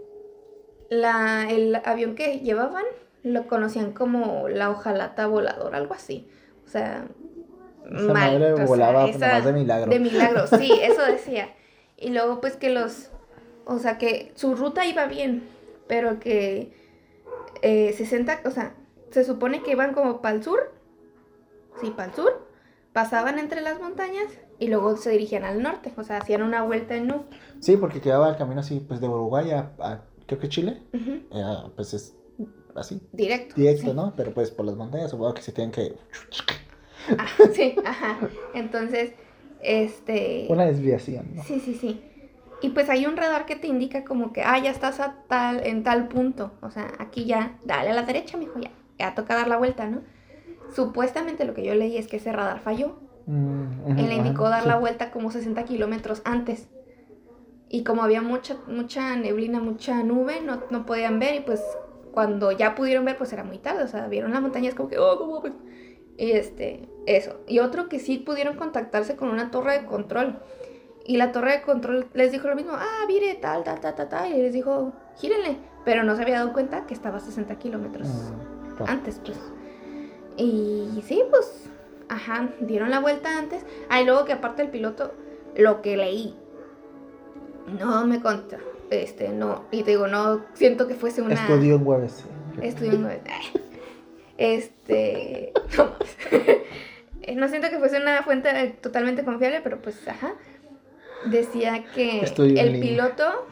la, 0.89 1.47
el 1.49 1.75
avión 1.83 2.15
que 2.15 2.39
llevaban 2.39 2.83
lo 3.23 3.47
conocían 3.47 3.91
como 3.91 4.47
la 4.49 4.69
hojalata 4.69 5.27
voladora, 5.27 5.77
algo 5.77 5.93
así. 5.93 6.29
O 6.65 6.69
sea, 6.69 7.05
Esa 7.85 8.13
mal. 8.13 8.39
madre 8.39 8.53
o 8.53 8.57
sea, 8.57 8.65
volaba 8.65 9.07
esa- 9.07 9.27
nomás 9.27 9.45
de 9.45 9.53
milagro. 9.53 9.89
De 9.91 9.99
milagro, 9.99 10.47
sí, 10.47 10.71
eso 10.81 11.01
decía. 11.03 11.49
Y 11.97 12.09
luego 12.11 12.39
pues 12.39 12.55
que 12.55 12.69
los, 12.69 13.09
o 13.65 13.79
sea, 13.79 13.97
que 13.97 14.31
su 14.35 14.55
ruta 14.55 14.85
iba 14.85 15.05
bien, 15.07 15.43
pero 15.87 16.19
que 16.19 16.71
eh, 17.61 17.93
60, 17.93 18.41
o 18.45 18.51
sea, 18.51 18.75
se 19.09 19.23
supone 19.23 19.63
que 19.63 19.71
iban 19.71 19.93
como 19.93 20.21
para 20.21 20.35
el 20.35 20.43
sur, 20.43 20.71
sí, 21.81 21.89
para 21.89 22.09
el 22.09 22.15
sur, 22.15 22.47
pasaban 22.93 23.37
entre 23.39 23.61
las 23.61 23.79
montañas 23.81 24.27
y 24.59 24.67
luego 24.67 24.97
se 24.97 25.11
dirigían 25.11 25.43
al 25.43 25.61
norte, 25.61 25.91
o 25.97 26.03
sea, 26.03 26.17
hacían 26.17 26.41
una 26.43 26.63
vuelta 26.63 26.95
en 26.95 27.11
U. 27.11 27.23
Sí, 27.59 27.77
porque 27.77 28.01
quedaba 28.01 28.29
el 28.29 28.37
camino 28.37 28.59
así, 28.61 28.79
pues 28.79 28.99
de 29.01 29.07
Uruguay 29.07 29.51
a, 29.51 29.71
a 29.79 30.01
creo 30.27 30.39
que 30.39 30.49
Chile, 30.49 30.81
Ujú, 30.93 31.11
eh, 31.31 31.71
pues 31.75 31.93
es 31.93 32.15
así, 32.75 33.01
Directo. 33.13 33.55
directo, 33.55 33.91
sí. 33.91 33.93
¿no? 33.95 34.13
Pero 34.15 34.33
pues 34.33 34.51
por 34.51 34.65
las 34.65 34.75
montañas 34.75 35.11
supongo 35.11 35.33
que 35.33 35.41
se 35.41 35.51
tienen 35.51 35.71
que... 35.71 35.95
Ah, 37.17 37.27
sí, 37.53 37.75
ajá. 37.85 38.19
Entonces, 38.53 39.13
este... 39.61 40.45
Una 40.49 40.65
desviación, 40.65 41.35
¿no? 41.35 41.43
Sí, 41.43 41.59
sí, 41.59 41.73
sí. 41.73 42.01
Y 42.61 42.69
pues 42.69 42.89
hay 42.89 43.05
un 43.05 43.15
radar 43.15 43.45
que 43.45 43.55
te 43.55 43.67
indica 43.67 44.03
como 44.03 44.33
que, 44.33 44.41
ah, 44.43 44.59
ya 44.59 44.69
estás 44.69 44.99
a 44.99 45.15
tal, 45.27 45.65
en 45.65 45.83
tal 45.83 46.07
punto. 46.09 46.51
O 46.61 46.69
sea, 46.69 46.91
aquí 46.99 47.25
ya, 47.25 47.57
dale 47.63 47.89
a 47.91 47.93
la 47.93 48.03
derecha, 48.03 48.37
mijo, 48.37 48.59
ya. 48.59 48.71
Ya 48.97 49.15
toca 49.15 49.35
dar 49.35 49.47
la 49.47 49.57
vuelta, 49.57 49.87
¿no? 49.87 50.01
Supuestamente 50.75 51.45
lo 51.45 51.53
que 51.53 51.63
yo 51.63 51.73
leí 51.73 51.97
es 51.97 52.07
que 52.07 52.17
ese 52.17 52.31
radar 52.33 52.59
falló. 52.59 52.97
Mm, 53.29 53.99
Él 53.99 54.09
le 54.09 54.15
indicó 54.15 54.45
ajá, 54.47 54.55
dar 54.55 54.63
sí. 54.63 54.67
la 54.69 54.77
vuelta 54.77 55.11
como 55.11 55.29
60 55.31 55.63
kilómetros 55.65 56.21
antes. 56.25 56.67
Y 57.69 57.83
como 57.83 58.01
había 58.01 58.21
mucha, 58.23 58.57
mucha 58.67 59.15
neblina, 59.15 59.59
mucha 59.59 60.01
nube, 60.03 60.41
no, 60.41 60.63
no 60.71 60.85
podían 60.87 61.19
ver. 61.19 61.35
Y 61.35 61.39
pues 61.41 61.61
cuando 62.11 62.51
ya 62.51 62.73
pudieron 62.73 63.05
ver, 63.05 63.17
pues 63.17 63.31
era 63.31 63.43
muy 63.43 63.59
tarde. 63.59 63.83
O 63.83 63.87
sea, 63.87 64.07
vieron 64.07 64.31
las 64.31 64.41
montañas 64.41 64.73
como 64.73 64.89
que, 64.89 64.97
oh, 64.97 65.17
¿cómo 65.19 65.41
ves?". 65.41 65.53
Y 66.17 66.31
este, 66.31 66.89
eso. 67.05 67.35
Y 67.47 67.59
otro 67.59 67.87
que 67.87 67.99
sí 67.99 68.17
pudieron 68.17 68.57
contactarse 68.57 69.15
con 69.15 69.29
una 69.29 69.51
torre 69.51 69.79
de 69.79 69.85
control. 69.85 70.39
Y 71.05 71.17
la 71.17 71.31
torre 71.31 71.51
de 71.53 71.61
control 71.61 72.07
les 72.13 72.31
dijo 72.31 72.47
lo 72.47 72.55
mismo, 72.55 72.71
ah, 72.73 73.05
mire, 73.07 73.35
tal, 73.35 73.63
tal, 73.63 73.79
tal, 73.79 73.95
tal, 73.95 74.09
tal. 74.09 74.33
Y 74.33 74.41
les 74.41 74.53
dijo, 74.53 74.91
gírenle. 75.17 75.57
Pero 75.85 76.03
no 76.03 76.15
se 76.15 76.23
había 76.23 76.39
dado 76.39 76.53
cuenta 76.53 76.87
que 76.87 76.93
estaba 76.95 77.17
a 77.17 77.19
60 77.19 77.55
kilómetros 77.59 78.07
Mm, 78.07 78.75
claro. 78.77 78.91
antes, 78.91 79.21
pues. 79.23 79.37
Y 80.37 81.01
sí, 81.05 81.21
pues, 81.29 81.68
ajá, 82.09 82.49
dieron 82.59 82.89
la 82.89 82.99
vuelta 82.99 83.37
antes. 83.37 83.65
Ah, 83.89 84.01
y 84.01 84.05
luego 84.05 84.25
que 84.25 84.33
aparte 84.33 84.61
el 84.61 84.69
piloto, 84.69 85.13
lo 85.55 85.81
que 85.81 85.95
leí, 85.95 86.35
no 87.79 88.05
me 88.05 88.21
consta, 88.21 88.59
este, 88.89 89.29
no, 89.29 89.65
y 89.71 89.83
te 89.83 89.91
digo, 89.91 90.07
no 90.07 90.45
siento 90.53 90.87
que 90.87 90.95
fuese 90.95 91.21
una... 91.21 91.35
Estudió 91.35 91.75
en 91.75 91.87
UABC. 91.87 92.25
Estudió 92.61 92.93
en 92.93 93.05
ay, 93.05 93.21
Este, 94.37 95.53
no 95.77 95.95
No 97.35 97.47
siento 97.47 97.69
que 97.69 97.77
fuese 97.77 97.97
una 97.97 98.23
fuente 98.23 98.49
totalmente 98.81 99.23
confiable, 99.23 99.61
pero 99.61 99.79
pues, 99.79 100.07
ajá. 100.07 100.33
Decía 101.25 101.83
que 101.93 102.21
el 102.21 102.79
piloto... 102.79 103.47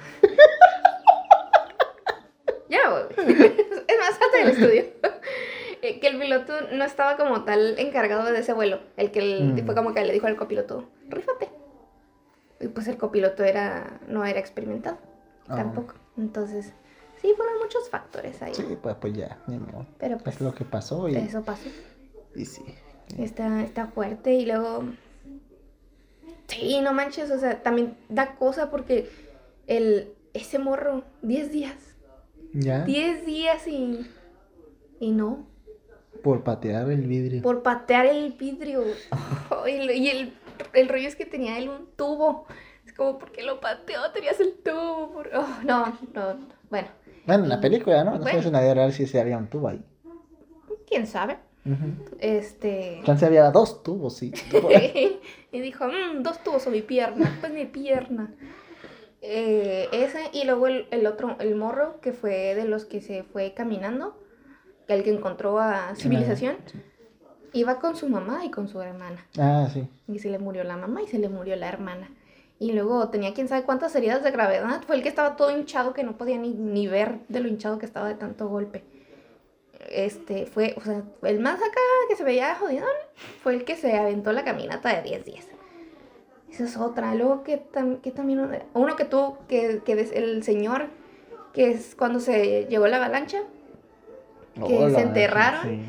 ya 2.69 2.89
voy. 2.89 3.03
Es 3.87 3.97
más, 3.99 4.19
hasta 4.19 4.41
el 4.41 4.49
estudio. 4.49 4.85
Eh, 5.81 5.99
que 5.99 6.07
el 6.07 6.19
piloto 6.19 6.53
no 6.73 6.83
estaba 6.83 7.17
como 7.17 7.43
tal 7.43 7.77
encargado 7.79 8.25
de 8.31 8.39
ese 8.39 8.53
vuelo. 8.53 8.79
El 8.97 9.11
que 9.11 9.19
el, 9.19 9.53
Mm. 9.53 9.65
fue 9.65 9.75
como 9.75 9.93
que 9.93 10.03
le 10.03 10.13
dijo 10.13 10.27
al 10.27 10.35
copiloto, 10.35 10.89
rífate. 11.09 11.49
Y 12.59 12.67
pues 12.69 12.87
el 12.87 12.97
copiloto 12.97 13.43
era, 13.43 13.99
no 14.07 14.25
era 14.25 14.39
experimentado 14.39 14.97
Ah. 15.47 15.55
tampoco. 15.57 15.93
Entonces, 16.17 16.73
sí, 17.21 17.31
fueron 17.37 17.59
muchos 17.61 17.89
factores 17.89 18.41
ahí. 18.41 18.53
Sí, 18.55 18.77
pues, 18.81 18.95
pues 18.99 19.13
ya, 19.13 19.37
ni 19.47 19.57
modo. 19.59 19.85
Pero 19.99 20.17
pues 20.17 20.35
Es 20.35 20.41
lo 20.41 20.53
que 20.55 20.65
pasó 20.65 21.07
y, 21.07 21.15
eso 21.15 21.43
pasó. 21.43 21.69
y 22.35 22.45
sí. 22.45 22.63
Está, 23.19 23.61
está 23.63 23.87
fuerte 23.87 24.33
y 24.33 24.45
luego... 24.45 24.83
Sí, 26.47 26.79
no 26.81 26.93
manches, 26.93 27.29
o 27.31 27.37
sea, 27.39 27.61
también 27.61 27.97
da 28.09 28.35
cosa 28.35 28.71
porque 28.71 29.09
el, 29.67 30.13
ese 30.33 30.59
morro, 30.59 31.03
10 31.21 31.51
días, 31.51 31.75
¿Ya? 32.53 32.83
10 32.83 33.25
días 33.25 33.67
y... 33.67 34.09
Y 34.99 35.11
no, 35.11 35.45
Por 36.21 36.43
patear 36.43 36.89
el 36.91 37.01
vidrio. 37.07 37.41
por 37.41 37.63
patear 37.63 38.05
el 38.05 38.33
vidrio. 38.33 38.83
y 39.67 40.07
el, 40.09 40.33
el 40.73 40.89
rollo 40.89 41.07
es 41.07 41.15
que 41.15 41.25
tenía 41.25 41.57
él 41.57 41.69
un 41.69 41.87
tubo. 41.95 42.45
Es 42.85 42.93
como, 42.93 43.17
¿por 43.19 43.31
qué 43.31 43.43
lo 43.43 43.59
pateó? 43.59 43.99
Tenías 44.13 44.39
el 44.39 44.53
tubo. 44.63 45.11
por- 45.13 45.29
oh, 45.35 45.57
no, 45.65 45.97
no, 46.13 46.37
bueno, 46.69 46.87
Bueno, 47.25 47.43
en 47.43 47.49
la 47.49 47.59
película, 47.61 48.03
¿no? 48.03 48.11
No 48.15 48.19
Bueno. 48.19 48.51
nadie 48.51 48.73
real 48.73 48.93
si 48.93 49.05
se 49.07 49.19
había 49.19 49.37
un 49.37 49.47
tubo 49.47 49.67
ahí. 49.69 49.83
quién 50.87 51.05
sabe. 51.07 51.37
Ujú. 51.65 52.15
Este... 52.19 53.01
Chance 53.03 53.25
había 53.25 53.51
dos 53.51 53.83
tubos, 53.83 54.15
sí. 54.15 54.31
y 55.51 55.59
dijo, 55.59 55.85
"Mm, 55.87 56.23
dos 56.23 56.41
tubos 56.41 56.65
o 56.65 56.69
mi 56.71 56.81
pierna, 56.81 57.35
pues 57.41 57.51
mi 57.51 57.65
pierna. 57.65 58.33
Eh, 59.21 59.89
ese 59.91 60.29
y 60.31 60.45
luego 60.45 60.67
el, 60.67 60.87
el 60.91 61.05
otro, 61.07 61.35
el 61.39 61.55
morro, 61.55 61.99
que 61.99 62.13
fue 62.13 62.55
de 62.55 62.63
los 62.65 62.85
que 62.85 63.01
se 63.01 63.23
fue 63.23 63.53
caminando, 63.53 64.17
el 64.87 65.03
que 65.03 65.11
encontró 65.11 65.59
a 65.59 65.95
civilización, 65.95 66.55
sí. 66.65 66.79
iba 67.53 67.79
con 67.79 67.95
su 67.95 68.07
mamá 68.09 68.45
y 68.45 68.51
con 68.51 68.67
su 68.67 68.81
hermana. 68.81 69.25
Ah, 69.37 69.67
sí. 69.73 69.87
Y 70.07 70.19
se 70.19 70.29
le 70.29 70.39
murió 70.39 70.63
la 70.63 70.77
mamá 70.77 71.01
y 71.01 71.07
se 71.07 71.19
le 71.19 71.29
murió 71.29 71.55
la 71.55 71.67
hermana. 71.67 72.09
Y 72.59 72.71
luego 72.71 73.09
tenía 73.09 73.33
quién 73.33 73.47
sabe 73.47 73.63
cuántas 73.63 73.95
heridas 73.95 74.23
de 74.23 74.31
gravedad. 74.31 74.81
Fue 74.87 74.95
el 74.95 75.03
que 75.03 75.09
estaba 75.09 75.35
todo 75.35 75.51
hinchado 75.55 75.93
que 75.93 76.03
no 76.03 76.17
podía 76.17 76.37
ni, 76.37 76.49
ni 76.53 76.87
ver 76.87 77.19
de 77.27 77.39
lo 77.39 77.47
hinchado 77.47 77.77
que 77.77 77.85
estaba 77.85 78.07
de 78.07 78.15
tanto 78.15 78.47
golpe. 78.47 78.83
Este 79.89 80.45
fue, 80.47 80.73
o 80.77 80.81
sea, 80.81 81.03
el 81.23 81.39
más 81.39 81.55
acá 81.59 81.79
que 82.09 82.15
se 82.15 82.23
veía 82.23 82.55
jodido 82.55 82.85
fue 83.43 83.53
el 83.53 83.63
que 83.63 83.75
se 83.75 83.95
aventó 83.95 84.31
la 84.33 84.43
caminata 84.43 84.95
de 84.95 85.03
10 85.03 85.25
días. 85.25 85.45
Esa 86.49 86.63
es 86.63 86.77
otra. 86.77 87.13
Luego 87.13 87.43
que, 87.43 87.61
tam- 87.71 88.01
que 88.01 88.11
también 88.11 88.49
uno 88.73 88.95
que 88.95 89.05
tuvo, 89.05 89.37
que, 89.47 89.81
que 89.85 89.91
el 89.93 90.41
señor, 90.43 90.87
que 91.53 91.69
es 91.71 91.93
cuando 91.95 92.19
se 92.19 92.65
llegó 92.65 92.87
la 92.87 92.97
avalancha 92.97 93.43
Que 94.65 94.77
Hola, 94.77 94.97
se 94.97 95.01
enterraron. 95.01 95.63
Sí. 95.63 95.81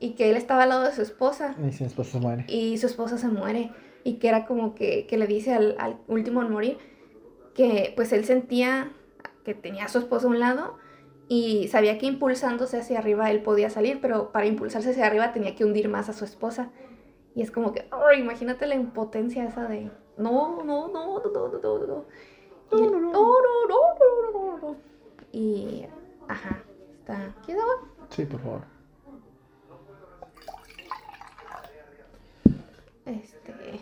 y 0.00 0.10
que 0.12 0.30
él 0.30 0.36
estaba 0.36 0.64
al 0.64 0.70
lado 0.70 0.84
de 0.84 0.92
su 0.92 1.02
esposa. 1.02 1.54
Y 1.66 1.72
si 1.72 1.84
después 1.84 2.08
se 2.08 2.18
muere. 2.18 2.44
y 2.48 2.78
su 2.78 2.86
esposa 2.86 3.18
se 3.18 3.28
muere 3.28 3.70
y 4.02 4.14
que 4.14 4.28
era 4.28 4.46
como 4.46 4.74
que, 4.74 5.06
que 5.06 5.18
le 5.18 5.26
dice 5.26 5.52
al, 5.52 5.76
al 5.78 5.98
último 6.08 6.42
en 6.42 6.50
morir 6.50 6.78
que 7.54 7.92
pues 7.96 8.12
él 8.12 8.24
sentía 8.24 8.92
que 9.44 9.54
tenía 9.54 9.84
a 9.84 9.88
su 9.88 9.98
esposa 9.98 10.26
a 10.26 10.30
un 10.30 10.40
lado 10.40 10.76
y 11.28 11.68
sabía 11.68 11.98
que 11.98 12.06
impulsándose 12.06 12.78
hacia 12.78 12.98
arriba 12.98 13.30
él 13.30 13.42
podía 13.42 13.70
salir, 13.70 14.00
pero 14.00 14.32
para 14.32 14.46
impulsarse 14.46 14.90
hacia 14.90 15.06
arriba 15.06 15.32
tenía 15.32 15.54
que 15.54 15.64
hundir 15.64 15.88
más 15.88 16.08
a 16.08 16.12
su 16.12 16.24
esposa. 16.24 16.70
Y 17.36 17.42
es 17.42 17.52
como 17.52 17.72
que, 17.72 17.86
oh, 17.92 18.12
imagínate 18.12 18.66
la 18.66 18.74
impotencia 18.74 19.44
esa 19.44 19.68
de, 19.68 19.90
no, 20.16 20.64
no, 20.64 20.88
no, 20.88 20.88
no, 20.88 21.22
no, 21.22 21.48
no, 21.48 21.58
no, 21.62 21.86
no. 21.86 22.04
Y 22.72 22.82
él, 22.82 22.90
no, 22.90 23.00
no, 23.00 23.12
no, 23.12 23.34
no, 23.68 24.32
no, 24.32 24.32
no, 24.32 24.58
no. 24.58 24.76
Y, 25.30 25.86
ajá, 26.26 26.64
está, 26.98 27.32
¿quieres 27.44 27.62
agua? 27.62 27.88
Sí, 28.10 28.24
por 28.24 28.40
favor. 28.40 28.60
Este, 33.06 33.80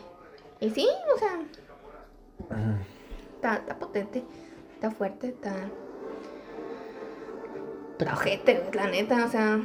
y 0.61 0.71
sí, 0.71 0.89
o 1.15 1.19
sea, 1.19 1.41
está, 3.35 3.57
está 3.57 3.79
potente, 3.79 4.25
está 4.75 4.91
fuerte, 4.91 5.29
está, 5.29 5.55
está 7.99 8.13
ojete, 8.13 8.71
la 8.73 8.87
neta, 8.89 9.25
o 9.25 9.29
sea, 9.29 9.61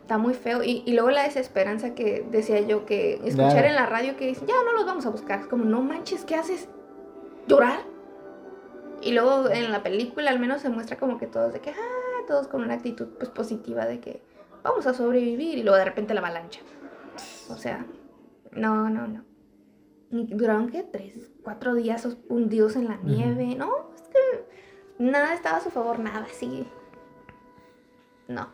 está 0.00 0.18
muy 0.18 0.34
feo. 0.34 0.62
Y, 0.62 0.82
y 0.86 0.92
luego 0.94 1.10
la 1.10 1.24
desesperanza 1.24 1.94
que 1.94 2.26
decía 2.30 2.60
yo 2.60 2.86
que 2.86 3.20
escuchar 3.24 3.64
en 3.64 3.74
la 3.74 3.86
radio 3.86 4.16
que 4.16 4.26
dicen, 4.26 4.48
ya 4.48 4.54
no 4.64 4.72
los 4.72 4.86
vamos 4.86 5.06
a 5.06 5.10
buscar, 5.10 5.40
es 5.40 5.46
como, 5.46 5.64
no 5.64 5.82
manches, 5.82 6.24
¿qué 6.24 6.34
haces? 6.34 6.68
¿Llorar? 7.46 7.80
Y 9.02 9.12
luego 9.12 9.48
en 9.48 9.70
la 9.70 9.82
película 9.82 10.30
al 10.30 10.40
menos 10.40 10.62
se 10.62 10.68
muestra 10.68 10.96
como 10.96 11.16
que 11.18 11.26
todos 11.26 11.52
de 11.52 11.60
que, 11.60 11.70
ah, 11.70 12.09
todos 12.30 12.46
con 12.46 12.62
una 12.62 12.74
actitud 12.74 13.08
pues 13.18 13.28
positiva 13.28 13.86
de 13.86 13.98
que 13.98 14.22
vamos 14.62 14.86
a 14.86 14.94
sobrevivir 14.94 15.58
y 15.58 15.64
luego 15.64 15.76
de 15.76 15.84
repente 15.84 16.14
la 16.14 16.20
avalancha. 16.20 16.60
O 17.50 17.56
sea, 17.56 17.84
no, 18.52 18.88
no, 18.88 19.08
no. 19.08 19.24
Duraron, 20.10 20.70
¿qué? 20.70 20.84
Tres, 20.84 21.32
cuatro 21.42 21.74
días 21.74 22.06
hundidos 22.28 22.76
en 22.76 22.86
la 22.86 22.98
nieve. 22.98 23.56
No, 23.56 23.90
es 23.96 24.02
que 24.02 24.46
nada 25.00 25.34
estaba 25.34 25.56
a 25.56 25.60
su 25.60 25.70
favor, 25.70 25.98
nada, 25.98 26.24
sí. 26.30 26.68
No. 28.28 28.48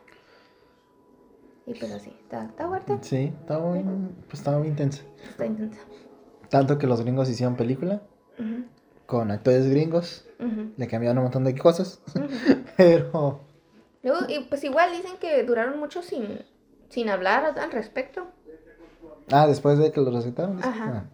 Y 1.66 1.74
pues 1.74 1.92
así, 1.92 2.16
está, 2.22 2.46
está 2.46 2.66
fuerte, 2.68 2.96
Sí, 3.02 3.34
estaba 3.40 3.74
muy, 3.74 3.84
pues 4.26 4.38
estaba 4.38 4.58
muy 4.58 4.68
intensa. 4.68 5.02
está 5.28 5.44
intensa. 5.44 5.82
Tanto 6.48 6.78
que 6.78 6.86
los 6.86 7.02
gringos 7.02 7.28
hicieron 7.28 7.56
película 7.56 8.00
con 9.04 9.30
actores 9.30 9.68
gringos. 9.68 10.26
Le 10.78 10.86
cambiaron 10.88 11.18
un 11.18 11.24
montón 11.24 11.44
de 11.44 11.54
cosas. 11.54 12.00
Pero 12.78 13.40
Luego, 14.06 14.26
y 14.28 14.38
pues 14.44 14.62
igual 14.64 14.90
dicen 14.92 15.16
que 15.20 15.42
duraron 15.42 15.78
mucho 15.80 16.00
sin, 16.02 16.40
sin 16.88 17.08
hablar 17.08 17.58
al 17.58 17.72
respecto. 17.72 18.26
Ah, 19.32 19.46
después 19.48 19.78
de 19.78 19.90
que 19.90 20.00
lo 20.00 20.10
recetaron. 20.10 20.58
Ajá. 20.62 20.84
ah. 20.88 21.04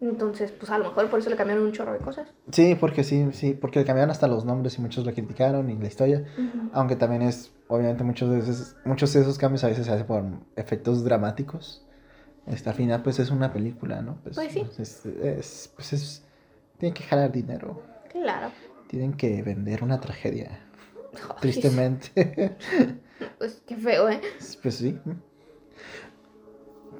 Entonces, 0.00 0.52
pues 0.52 0.70
a 0.70 0.78
lo 0.78 0.84
mejor 0.84 1.10
por 1.10 1.18
eso 1.18 1.28
le 1.28 1.36
cambiaron 1.36 1.64
un 1.64 1.72
chorro 1.72 1.92
de 1.92 1.98
cosas. 1.98 2.28
Sí, 2.52 2.76
porque 2.76 3.02
sí, 3.04 3.28
sí, 3.32 3.52
porque 3.52 3.80
le 3.80 3.84
cambiaron 3.84 4.10
hasta 4.10 4.28
los 4.28 4.44
nombres 4.44 4.78
y 4.78 4.80
muchos 4.80 5.04
lo 5.04 5.12
criticaron 5.12 5.68
y 5.70 5.76
la 5.76 5.88
historia. 5.88 6.24
Aunque 6.72 6.94
también 6.96 7.20
es, 7.22 7.50
obviamente, 7.66 8.04
muchos 8.04 8.30
de 8.30 8.38
esos, 8.38 8.76
muchos 8.84 9.12
de 9.12 9.20
esos 9.22 9.36
cambios 9.38 9.64
a 9.64 9.68
veces 9.68 9.86
se 9.86 9.92
hacen 9.92 10.06
por 10.06 10.22
efectos 10.56 11.02
dramáticos. 11.04 11.84
Al 12.46 12.74
final, 12.74 13.02
pues 13.02 13.18
es 13.18 13.30
una 13.30 13.52
película, 13.52 14.00
¿no? 14.00 14.18
Pues 14.22 14.36
sí. 14.36 14.64
Es, 14.78 15.04
es- 15.04 15.72
pues 15.74 15.92
es, 15.92 16.22
tienen 16.78 16.94
que 16.94 17.02
jalar 17.02 17.30
dinero. 17.32 17.82
Claro. 18.10 18.52
Tienen 18.86 19.12
que 19.14 19.42
vender 19.42 19.82
una 19.82 20.00
tragedia. 20.00 20.60
Tristemente. 21.40 22.56
Pues 23.38 23.60
qué 23.66 23.76
feo, 23.76 24.08
¿eh? 24.08 24.20
pues 24.62 24.76
sí. 24.76 24.96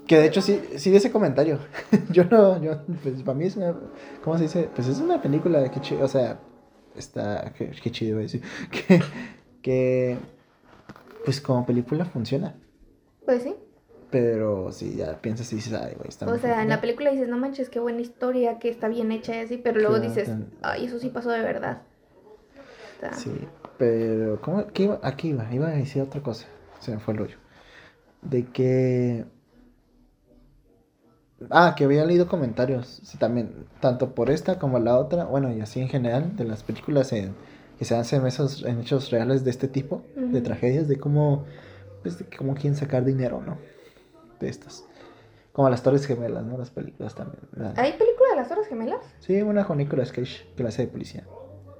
Que 0.06 0.16
de 0.18 0.26
hecho 0.26 0.40
sí, 0.40 0.60
sí 0.76 0.90
vi 0.90 0.96
ese 0.96 1.10
comentario. 1.12 1.58
yo 2.10 2.24
no, 2.24 2.60
yo, 2.62 2.80
pues 3.02 3.22
para 3.22 3.36
mí 3.38 3.44
es 3.46 3.56
una, 3.56 3.76
¿cómo 4.24 4.36
se 4.36 4.44
dice? 4.44 4.68
Pues 4.74 4.88
es 4.88 4.98
una 4.98 5.20
película 5.22 5.60
de 5.60 5.70
que, 5.70 5.80
chi- 5.80 5.94
o 5.96 6.08
sea, 6.08 6.40
está, 6.96 7.52
qué, 7.56 7.70
qué 7.82 7.90
chido 7.90 8.10
iba 8.12 8.18
a 8.20 8.22
decir, 8.22 8.42
que, 8.70 9.00
que, 9.62 10.18
pues 11.24 11.40
como 11.40 11.64
película 11.66 12.04
funciona, 12.04 12.54
Pues 13.24 13.42
sí. 13.42 13.54
pero 14.10 14.72
si 14.72 14.96
ya 14.96 15.20
piensas 15.20 15.52
y 15.52 15.56
dices, 15.56 15.72
ay, 15.74 15.94
güey, 15.96 16.08
está 16.08 16.26
O 16.26 16.38
sea, 16.38 16.62
en 16.62 16.68
la 16.68 16.78
fuerte". 16.78 16.80
película 16.80 17.10
dices, 17.10 17.28
no 17.28 17.36
manches, 17.38 17.68
qué 17.68 17.78
buena 17.80 18.00
historia, 18.00 18.58
que 18.58 18.70
está 18.70 18.88
bien 18.88 19.12
hecha 19.12 19.36
y 19.36 19.40
así, 19.40 19.56
pero 19.58 19.78
luego 19.80 19.96
Claro, 19.96 20.08
dices, 20.08 20.28
tan- 20.28 20.50
ay, 20.62 20.86
eso 20.86 20.98
sí 20.98 21.10
pasó 21.10 21.30
de 21.30 21.42
verdad. 21.42 21.82
O 22.96 23.00
sea, 23.00 23.12
Sí, 23.12 23.30
pero, 23.78 24.40
¿cómo? 24.40 24.66
¿Qué 24.68 24.84
iba? 24.84 25.00
Aquí 25.02 25.28
iba, 25.28 25.52
iba 25.52 25.68
a 25.68 25.72
decir 25.72 26.02
otra 26.02 26.22
cosa, 26.22 26.46
se 26.80 26.92
me 26.92 26.98
fue 26.98 27.14
el 27.14 27.18
rollo, 27.18 27.36
de 28.22 28.44
que... 28.46 29.24
Ah, 31.50 31.74
que 31.76 31.84
había 31.84 32.04
leído 32.04 32.26
comentarios, 32.26 33.00
sí, 33.04 33.16
también, 33.16 33.66
tanto 33.80 34.14
por 34.14 34.28
esta 34.28 34.58
como 34.58 34.80
la 34.80 34.98
otra, 34.98 35.24
bueno, 35.24 35.52
y 35.52 35.60
así 35.60 35.80
en 35.80 35.88
general, 35.88 36.34
de 36.36 36.44
las 36.44 36.64
películas 36.64 37.12
en, 37.12 37.32
que 37.78 37.84
se 37.84 37.94
hacen 37.94 38.26
esos, 38.26 38.64
en 38.64 38.80
hechos 38.80 39.10
reales 39.10 39.44
de 39.44 39.50
este 39.50 39.68
tipo, 39.68 40.02
de 40.16 40.38
Ujú. 40.38 40.42
tragedias, 40.42 40.88
de 40.88 40.98
cómo, 40.98 41.44
pues, 42.02 42.18
de 42.18 42.24
cómo 42.36 42.54
quieren 42.54 42.74
sacar 42.74 43.04
dinero, 43.04 43.40
¿no? 43.40 43.56
De 44.40 44.48
estas. 44.48 44.84
Como 45.52 45.70
las 45.70 45.82
Torres 45.84 46.06
Gemelas, 46.06 46.44
¿no? 46.44 46.58
Las 46.58 46.70
películas 46.70 47.14
también. 47.14 47.40
¿Hay 47.76 47.92
película 47.92 48.30
de 48.30 48.36
las 48.36 48.48
Torres 48.48 48.66
Gemelas? 48.66 49.04
Sí, 49.20 49.40
una 49.40 49.64
con 49.64 49.78
Nicolas 49.78 50.10
Cage, 50.10 50.44
que 50.56 50.62
la 50.64 50.70
hace 50.70 50.82
de 50.82 50.88
policía. 50.88 51.24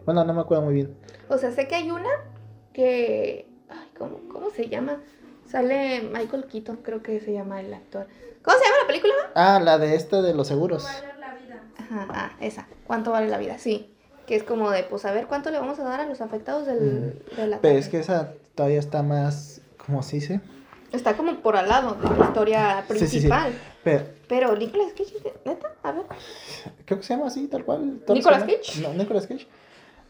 Bueno, 0.08 0.24
no 0.24 0.32
me 0.32 0.40
acuerdo 0.40 0.64
muy 0.64 0.72
bien. 0.72 0.96
O 1.28 1.36
sea, 1.36 1.52
sé 1.52 1.68
que 1.68 1.74
hay 1.74 1.90
una 1.90 2.08
que. 2.72 3.46
Ay, 3.68 3.90
¿cómo, 3.98 4.20
¿Cómo 4.32 4.48
se 4.48 4.66
llama? 4.66 5.02
Sale 5.44 6.00
Michael 6.00 6.46
Keaton, 6.46 6.76
creo 6.76 7.02
que 7.02 7.20
se 7.20 7.34
llama 7.34 7.60
el 7.60 7.74
actor. 7.74 8.06
¿Cómo 8.40 8.56
se 8.56 8.64
llama 8.64 8.76
la 8.80 8.86
película? 8.86 9.12
Ah, 9.34 9.60
la 9.62 9.76
de 9.76 9.96
esta 9.96 10.22
de 10.22 10.32
los 10.32 10.48
seguros. 10.48 10.84
Valer 10.84 11.18
la 11.18 11.34
vida. 11.34 11.62
Ajá, 11.76 12.06
ah, 12.08 12.30
esa. 12.40 12.66
¿Cuánto 12.86 13.10
vale 13.10 13.28
la 13.28 13.36
vida? 13.36 13.58
Sí. 13.58 13.94
Que 14.26 14.36
es 14.36 14.44
como 14.44 14.70
de, 14.70 14.82
pues, 14.84 15.04
a 15.04 15.12
ver 15.12 15.26
cuánto 15.26 15.50
le 15.50 15.58
vamos 15.58 15.78
a 15.78 15.84
dar 15.84 16.00
a 16.00 16.06
los 16.06 16.22
afectados 16.22 16.64
del, 16.66 17.22
de 17.36 17.46
la 17.46 17.60
Pero 17.60 17.78
es 17.78 17.90
que 17.90 17.98
esa 17.98 18.32
todavía 18.54 18.78
está 18.78 19.02
más, 19.02 19.60
¿cómo 19.84 20.02
se 20.02 20.16
dice? 20.16 20.40
Está 20.90 21.18
como 21.18 21.34
por 21.40 21.54
al 21.54 21.68
lado 21.68 21.96
de 21.96 22.16
la 22.16 22.24
historia 22.24 22.84
Sí, 22.88 22.94
sí, 22.94 23.06
sí. 23.06 23.10
principal. 23.10 23.52
Pero, 23.84 24.04
Pero 24.26 24.56
Nicolas 24.56 24.94
Cage, 24.96 25.34
¿neta? 25.44 25.70
A 25.82 25.92
ver. 25.92 26.04
creo 26.86 26.98
que 26.98 27.04
se 27.04 27.12
llama 27.12 27.26
así, 27.26 27.46
tal 27.48 27.62
cual. 27.66 28.00
¿Nicolas. 28.08 28.44
Cage? 28.44 28.80
No, 28.80 28.94
Nicolas 28.94 29.26
Cage. 29.26 29.46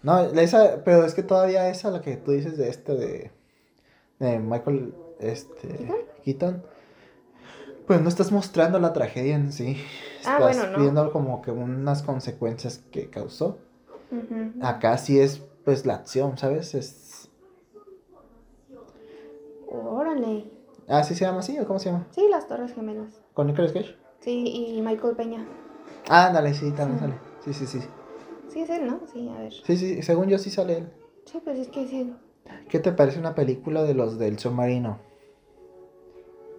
No, 0.02 0.20
esa, 0.20 0.82
pero 0.84 1.04
es 1.04 1.14
que 1.14 1.22
todavía 1.22 1.68
esa, 1.68 1.90
la 1.90 2.00
que 2.00 2.16
tú 2.16 2.32
dices 2.32 2.56
de 2.56 2.68
este 2.68 2.94
de, 2.94 3.30
de 4.20 4.38
Michael 4.38 4.94
este, 5.18 5.68
¿Keaton? 5.68 5.96
Keaton, 6.24 6.62
pues 7.86 8.00
no 8.00 8.08
estás 8.08 8.30
mostrando 8.32 8.78
la 8.78 8.92
tragedia 8.92 9.34
en 9.34 9.52
sí. 9.52 9.76
Ah, 10.24 10.38
Estás 10.38 10.38
bueno, 10.40 10.66
no. 10.76 10.78
viendo 10.82 11.12
como 11.12 11.42
que 11.42 11.50
unas 11.50 12.02
consecuencias 12.02 12.78
que 12.92 13.10
causó. 13.10 13.58
Acá 14.62 14.96
sí 14.98 15.18
es 15.20 15.42
pues 15.64 15.84
la 15.84 15.94
acción, 15.94 16.38
¿sabes? 16.38 16.74
Es... 16.74 17.28
Órale. 19.70 20.50
Ah, 20.88 21.02
¿sí 21.04 21.14
se 21.14 21.24
llama 21.24 21.40
así 21.40 21.58
o 21.58 21.66
cómo 21.66 21.78
se 21.78 21.90
llama? 21.90 22.06
Sí, 22.12 22.26
las 22.30 22.48
Torres 22.48 22.72
Gemelas. 22.74 23.20
¿Con 23.34 23.46
Nicolas 23.48 23.72
Cage? 23.72 23.96
Sí, 24.20 24.76
y 24.76 24.80
Michael 24.82 25.14
Peña. 25.16 25.46
Ah, 26.08 26.28
ándale, 26.28 26.54
sí, 26.54 26.70
también 26.72 26.98
Sí. 26.98 27.04
sale. 27.04 27.14
Sí, 27.44 27.52
sí, 27.52 27.66
sí. 27.66 27.86
Sí, 28.48 28.60
es 28.60 28.70
él, 28.70 28.86
¿no? 28.86 29.00
Sí, 29.12 29.28
a 29.28 29.40
ver. 29.40 29.52
Sí, 29.52 29.76
sí, 29.76 30.02
según 30.02 30.28
yo 30.28 30.38
sí 30.38 30.50
sale 30.50 30.78
él. 30.78 30.88
Sí, 31.24 31.40
pues 31.42 31.58
es 31.58 31.68
que 31.68 31.86
sí. 31.86 32.12
¿Qué 32.68 32.78
te 32.78 32.92
parece 32.92 33.18
una 33.18 33.34
película 33.34 33.82
de 33.82 33.94
los 33.94 34.18
del 34.18 34.38
submarino? 34.38 34.98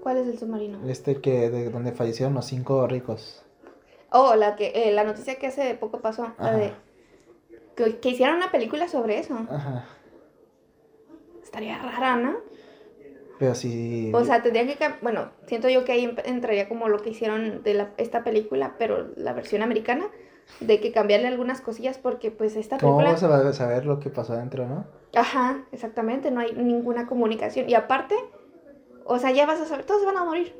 ¿Cuál 0.01 0.17
es 0.17 0.27
el 0.27 0.37
submarino? 0.37 0.87
Este 0.87 1.19
que 1.19 1.49
de 1.49 1.69
donde 1.69 1.91
fallecieron 1.91 2.33
los 2.33 2.45
cinco 2.45 2.87
ricos. 2.87 3.43
Oh, 4.11 4.35
la 4.35 4.55
que 4.55 4.71
eh, 4.73 4.91
la 4.91 5.03
noticia 5.03 5.35
que 5.35 5.47
hace 5.47 5.75
poco 5.75 5.99
pasó, 5.99 6.33
la 6.39 6.55
de 6.55 6.73
que, 7.75 7.99
que 7.99 8.09
hicieron 8.09 8.37
una 8.37 8.51
película 8.51 8.87
sobre 8.87 9.19
eso. 9.19 9.35
Ajá. 9.49 9.85
Estaría 11.43 11.81
rara, 11.81 12.15
¿no? 12.15 12.37
Pero 13.39 13.55
sí. 13.55 14.11
O 14.13 14.23
sea, 14.25 14.43
tendría 14.43 14.67
que 14.67 14.95
bueno, 15.01 15.31
siento 15.47 15.69
yo 15.69 15.85
que 15.85 15.93
ahí 15.93 16.15
entraría 16.25 16.67
como 16.67 16.89
lo 16.89 17.01
que 17.01 17.11
hicieron 17.11 17.63
de 17.63 17.73
la, 17.73 17.93
esta 17.97 18.23
película, 18.23 18.75
pero 18.77 19.07
la 19.15 19.33
versión 19.33 19.61
americana, 19.61 20.09
de 20.59 20.79
que 20.79 20.91
cambiarle 20.91 21.27
algunas 21.27 21.61
cosillas 21.61 21.97
porque 21.97 22.31
pues 22.31 22.55
esta 22.55 22.77
¿Cómo 22.77 22.97
película 22.97 23.29
vas 23.29 23.45
a 23.45 23.53
saber 23.53 23.85
lo 23.85 23.99
que 23.99 24.09
pasó 24.09 24.33
adentro, 24.33 24.67
no? 24.67 24.85
Ajá, 25.15 25.63
exactamente, 25.71 26.31
no 26.31 26.41
hay 26.41 26.53
ninguna 26.53 27.07
comunicación 27.07 27.69
y 27.69 27.75
aparte, 27.75 28.15
o 29.05 29.17
sea, 29.19 29.31
ya 29.31 29.45
vas 29.45 29.61
a 29.61 29.65
saber, 29.65 29.85
todos 29.85 30.05
van 30.05 30.17
a 30.17 30.23
morir. 30.23 30.53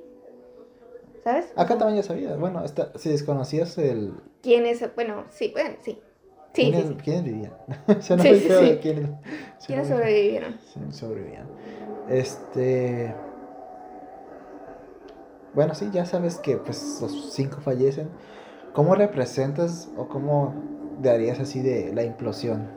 ¿Sabes? 1.24 1.52
Acá 1.58 1.78
también 1.78 2.02
ya 2.02 2.08
sabía. 2.08 2.36
Bueno, 2.38 2.64
esta, 2.64 2.98
si 2.98 3.10
desconocías 3.10 3.78
el. 3.78 4.14
¿Quién 4.42 4.66
es? 4.66 4.84
Bueno, 4.96 5.26
sí, 5.30 5.50
bueno, 5.52 5.76
sí. 5.82 6.00
Sí, 6.54 6.64
¿quiénes, 6.64 6.88
sí, 6.88 6.88
sí. 6.88 6.96
¿quiénes 7.04 7.24
vivían? 7.24 7.54
o 7.88 8.02
sea, 8.02 8.16
no 8.16 8.24
Sí, 8.24 8.40
sí, 8.40 8.80
quiénes. 8.82 9.10
¿Quiénes 9.68 9.88
sobrevivieron? 9.88 10.58
Sí, 10.62 10.80
sobrevivían. 10.92 11.48
Este. 12.08 13.14
Bueno, 15.54 15.76
sí, 15.76 15.90
ya 15.92 16.06
sabes 16.06 16.38
que 16.38 16.58
pues 16.58 17.00
los 17.02 17.34
cinco 17.34 17.60
fallecen. 17.62 18.10
¿Cómo 18.74 18.96
representas 18.96 19.90
o 19.98 20.08
cómo 20.08 20.54
darías 21.02 21.40
así 21.40 21.62
de 21.62 21.92
la 21.94 22.04
implosión? 22.04 22.68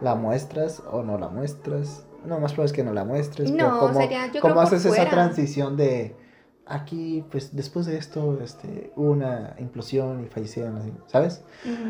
¿La 0.00 0.14
muestras 0.14 0.82
o 0.90 1.02
no 1.02 1.18
la 1.18 1.28
muestras? 1.28 2.04
No, 2.24 2.38
más 2.40 2.52
probable 2.52 2.66
es 2.70 2.72
que 2.72 2.84
no 2.84 2.92
la 2.92 3.04
muestres. 3.04 3.50
pero 3.50 3.68
No, 3.70 3.78
¿cómo, 3.78 4.00
sería- 4.00 4.26
yo 4.32 4.40
cómo 4.40 4.54
creo 4.54 4.62
haces 4.64 4.84
esa 4.86 5.08
transición 5.10 5.76
de 5.76 6.14
aquí, 6.66 7.24
pues 7.30 7.54
después 7.54 7.84
de 7.86 7.98
esto, 7.98 8.38
este, 8.42 8.92
hubo 8.96 9.10
una 9.10 9.54
implosión 9.58 10.24
y 10.24 10.28
fallecieron, 10.28 10.76
así, 10.78 10.92
¿sabes? 11.06 11.42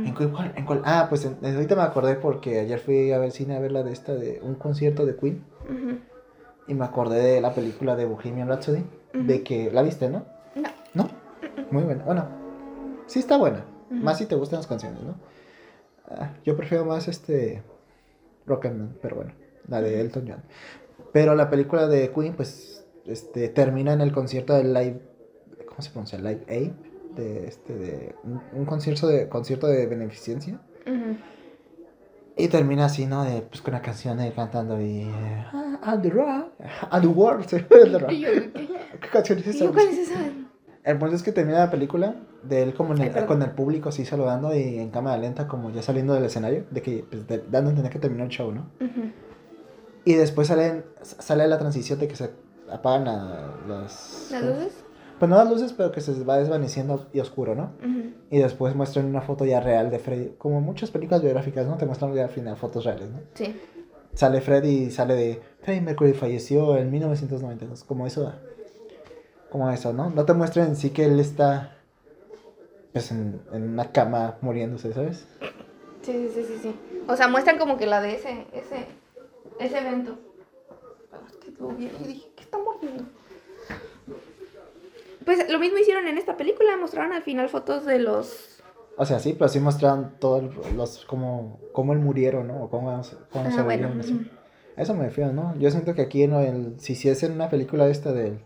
¿En 0.04 0.12
cuál, 0.12 0.52
en 0.56 0.64
cuál? 0.64 0.82
Ah, 0.84 1.06
pues 1.08 1.24
en- 1.24 1.38
ahorita 1.44 1.76
me 1.76 1.82
acordé 1.82 2.16
porque 2.16 2.58
ayer 2.60 2.78
fui 2.80 3.12
a 3.12 3.18
ver 3.18 3.30
cine 3.30 3.56
a 3.56 3.60
ver 3.60 3.72
la 3.72 3.82
de 3.82 3.92
esta 3.92 4.14
de 4.14 4.40
un 4.42 4.54
concierto 4.56 5.06
de 5.06 5.16
Queen 5.16 5.44
y 6.66 6.74
me 6.74 6.84
acordé 6.84 7.20
de 7.20 7.40
la 7.40 7.54
película 7.54 7.94
de 7.94 8.06
Bohemian 8.06 8.48
Rhapsody, 8.48 8.84
de 9.12 9.42
que 9.44 9.70
la 9.70 9.82
viste, 9.82 10.08
¿no? 10.08 10.24
No. 10.56 10.68
¿No? 10.94 11.08
Muy 11.70 11.84
buena. 11.84 12.04
Bueno, 12.04 12.43
sí 13.06 13.18
está 13.18 13.36
buena, 13.36 13.64
más 13.90 14.18
si 14.18 14.26
te 14.26 14.34
gustan 14.34 14.58
las 14.58 14.66
canciones, 14.66 15.02
¿no? 15.02 15.16
Ah, 16.06 16.34
yo 16.44 16.56
prefiero 16.56 16.84
más 16.84 17.08
este 17.08 17.62
Rocketman, 18.46 18.96
pero 19.00 19.16
bueno, 19.16 19.32
la 19.68 19.80
de 19.80 20.00
Elton 20.00 20.26
John. 20.28 20.42
Pero 21.12 21.34
la 21.34 21.48
película 21.48 21.86
de 21.86 22.10
Queen 22.10 22.34
pues 22.34 22.84
este 23.06 23.48
termina 23.48 23.92
en 23.92 24.00
el 24.00 24.12
concierto 24.12 24.54
del 24.54 24.72
Live 24.72 25.00
¿cómo 25.74 25.82
se 25.82 25.90
pronuncia? 25.90 26.18
Live 26.18 26.44
Aid 26.48 26.72
de 27.16 27.48
este 27.48 27.74
de 27.74 28.14
un, 28.22 28.40
un 28.52 28.64
concierto 28.64 29.06
de 29.08 29.28
concierto 29.28 29.66
de 29.66 29.86
beneficencia. 29.86 30.60
Y 32.36 32.48
termina 32.48 32.86
así, 32.86 33.06
¿no? 33.06 33.24
De, 33.24 33.42
pues 33.42 33.62
con 33.62 33.74
una 33.74 33.82
canción 33.82 34.18
él 34.18 34.32
cantando 34.34 34.80
y... 34.80 35.08
ah, 35.52 35.78
and 35.82 36.02
the 36.02 36.10
rock, 36.10 36.52
and 36.90 37.02
the 37.02 37.08
world. 37.08 37.46
¿qué? 38.08 38.50
¿Qué 39.00 39.08
canción 39.08 39.38
es 39.38 39.46
esa? 39.46 39.70
¿cuál 39.70 39.88
es 39.88 39.98
esa? 39.98 40.18
El 40.84 40.98
punto 40.98 41.16
es 41.16 41.22
que 41.22 41.32
termina 41.32 41.58
la 41.60 41.70
película 41.70 42.14
de 42.42 42.62
él 42.62 42.74
como 42.74 42.94
en 42.94 43.00
el- 43.02 43.26
con 43.26 43.40
el 43.42 43.50
público 43.52 43.88
así 43.88 44.04
saludando 44.04 44.54
y 44.54 44.78
en 44.78 44.90
cámara 44.90 45.16
lenta 45.16 45.48
como 45.48 45.70
ya 45.70 45.80
saliendo 45.82 46.12
del 46.14 46.24
escenario, 46.24 46.64
de 46.70 46.82
que 46.82 47.04
pues, 47.10 47.26
de- 47.26 47.38
dando 47.50 47.68
a 47.68 47.70
entender 47.70 47.90
que 47.90 47.98
terminó 47.98 48.24
el 48.24 48.28
show, 48.30 48.52
¿no? 48.52 48.70
Ujú. 48.80 49.10
Y 50.04 50.14
después 50.14 50.48
salen, 50.48 50.84
sale 51.02 51.48
la 51.48 51.58
transición 51.58 51.98
de 51.98 52.08
que 52.08 52.16
se 52.16 52.30
apagan 52.70 53.04
la- 53.06 53.54
las... 53.66 54.28
¿Las 54.30 54.42
luces? 54.42 54.84
Pues 55.18 55.30
no 55.30 55.36
las 55.36 55.48
luces, 55.48 55.72
pero 55.72 55.90
que 55.92 56.00
se 56.02 56.22
va 56.24 56.36
desvaneciendo 56.36 57.06
y 57.14 57.20
oscuro, 57.20 57.54
¿no? 57.54 57.70
Ujú. 57.80 58.10
Y 58.30 58.38
después 58.38 58.74
muestran 58.74 59.06
una 59.06 59.22
foto 59.22 59.46
ya 59.46 59.60
real 59.60 59.90
de 59.90 59.98
Freddy, 59.98 60.34
como 60.36 60.60
muchas 60.60 60.90
películas 60.90 61.22
biográficas, 61.22 61.66
¿no? 61.66 61.76
Te 61.78 61.86
muestran 61.86 62.12
ya 62.14 62.24
al 62.24 62.30
final 62.30 62.56
fotos 62.56 62.84
reales, 62.84 63.10
¿no? 63.10 63.20
Sí. 63.34 63.58
sale 64.12 64.40
Freddy 64.40 64.68
y 64.84 64.90
sale 64.92 65.14
de 65.16 65.40
Freddie 65.62 65.80
Mercury 65.80 66.12
falleció 66.12 66.76
en 66.76 66.88
1992, 66.90 67.82
como 67.84 68.06
eso, 68.06 68.32
como 69.54 69.70
eso, 69.70 69.92
¿no? 69.92 70.10
No 70.10 70.24
te 70.24 70.32
muestran 70.32 70.66
en 70.70 70.74
sí 70.74 70.90
que 70.90 71.04
él 71.04 71.20
está 71.20 71.76
pues 72.92 73.12
en, 73.12 73.40
en 73.52 73.62
una 73.70 73.92
cama 73.92 74.36
muriéndose, 74.40 74.92
¿sabes? 74.92 75.28
Sí, 76.02 76.12
sí, 76.12 76.28
sí, 76.34 76.44
sí, 76.44 76.58
sí. 76.60 76.74
O 77.06 77.14
sea, 77.14 77.28
muestran 77.28 77.56
como 77.56 77.76
que 77.76 77.86
la 77.86 78.00
de 78.00 78.16
ese, 78.16 78.46
ese, 78.52 78.86
ese 79.60 79.78
evento. 79.78 80.18
Pero 81.08 81.22
es 81.28 81.36
que 81.36 81.52
lo 81.62 81.68
vi 81.68 81.84
y 82.02 82.04
dije, 82.08 82.26
¿qué 82.34 82.42
estamos 82.42 82.80
viendo? 82.80 83.04
Pues 85.24 85.48
lo 85.48 85.60
mismo 85.60 85.78
hicieron 85.78 86.08
en 86.08 86.18
esta 86.18 86.36
película, 86.36 86.76
mostraron 86.76 87.12
al 87.12 87.22
final 87.22 87.48
fotos 87.48 87.86
de 87.86 88.00
los... 88.00 88.60
O 88.96 89.06
sea, 89.06 89.20
sí, 89.20 89.34
pero 89.38 89.48
sí 89.48 89.60
mostraron 89.60 90.14
todos 90.18 90.42
los, 90.74 91.04
como, 91.04 91.60
cómo 91.70 91.92
él 91.92 92.00
murieron, 92.00 92.48
¿no? 92.48 92.64
O 92.64 92.70
cómo, 92.70 92.88
cómo 93.30 93.44
Ah, 93.48 93.52
se 93.52 93.62
bueno. 93.62 93.88
volvieron 93.88 94.00
así. 94.00 94.30
Eso 94.76 94.94
me 94.94 95.04
refiero, 95.04 95.32
¿no? 95.32 95.56
Yo 95.60 95.70
siento 95.70 95.94
que 95.94 96.02
aquí 96.02 96.24
en 96.24 96.32
el, 96.34 96.80
si 96.80 96.94
hiciesen 96.94 97.30
una 97.30 97.48
película 97.50 97.86
esta 97.86 98.12
del, 98.12 98.40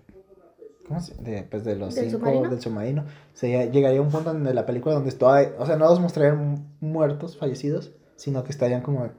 ¿cómo 0.89 1.01
se? 1.01 1.15
De, 1.23 1.43
pues 1.43 1.65
de 1.65 1.77
los 1.77 1.95
¿Del 1.95 2.07
cinco 2.07 2.19
submarino? 2.19 2.51
del 2.51 2.61
submarino, 2.61 3.05
se, 3.35 3.71
llegaría 3.71 4.01
un 4.01 4.11
punto 4.11 4.33
donde 4.33 4.55
la 4.55 4.67
película 4.67 4.95
donde 4.95 5.11
está, 5.11 5.53
o 5.59 5.67
sea, 5.67 5.77
no 5.77 5.85
los 5.85 6.01
mostrarían 6.01 6.67
muertos, 6.81 7.37
fallecidos, 7.37 7.93
sino 8.17 8.43
que 8.43 8.51
estarían 8.51 8.81
como 8.81 9.11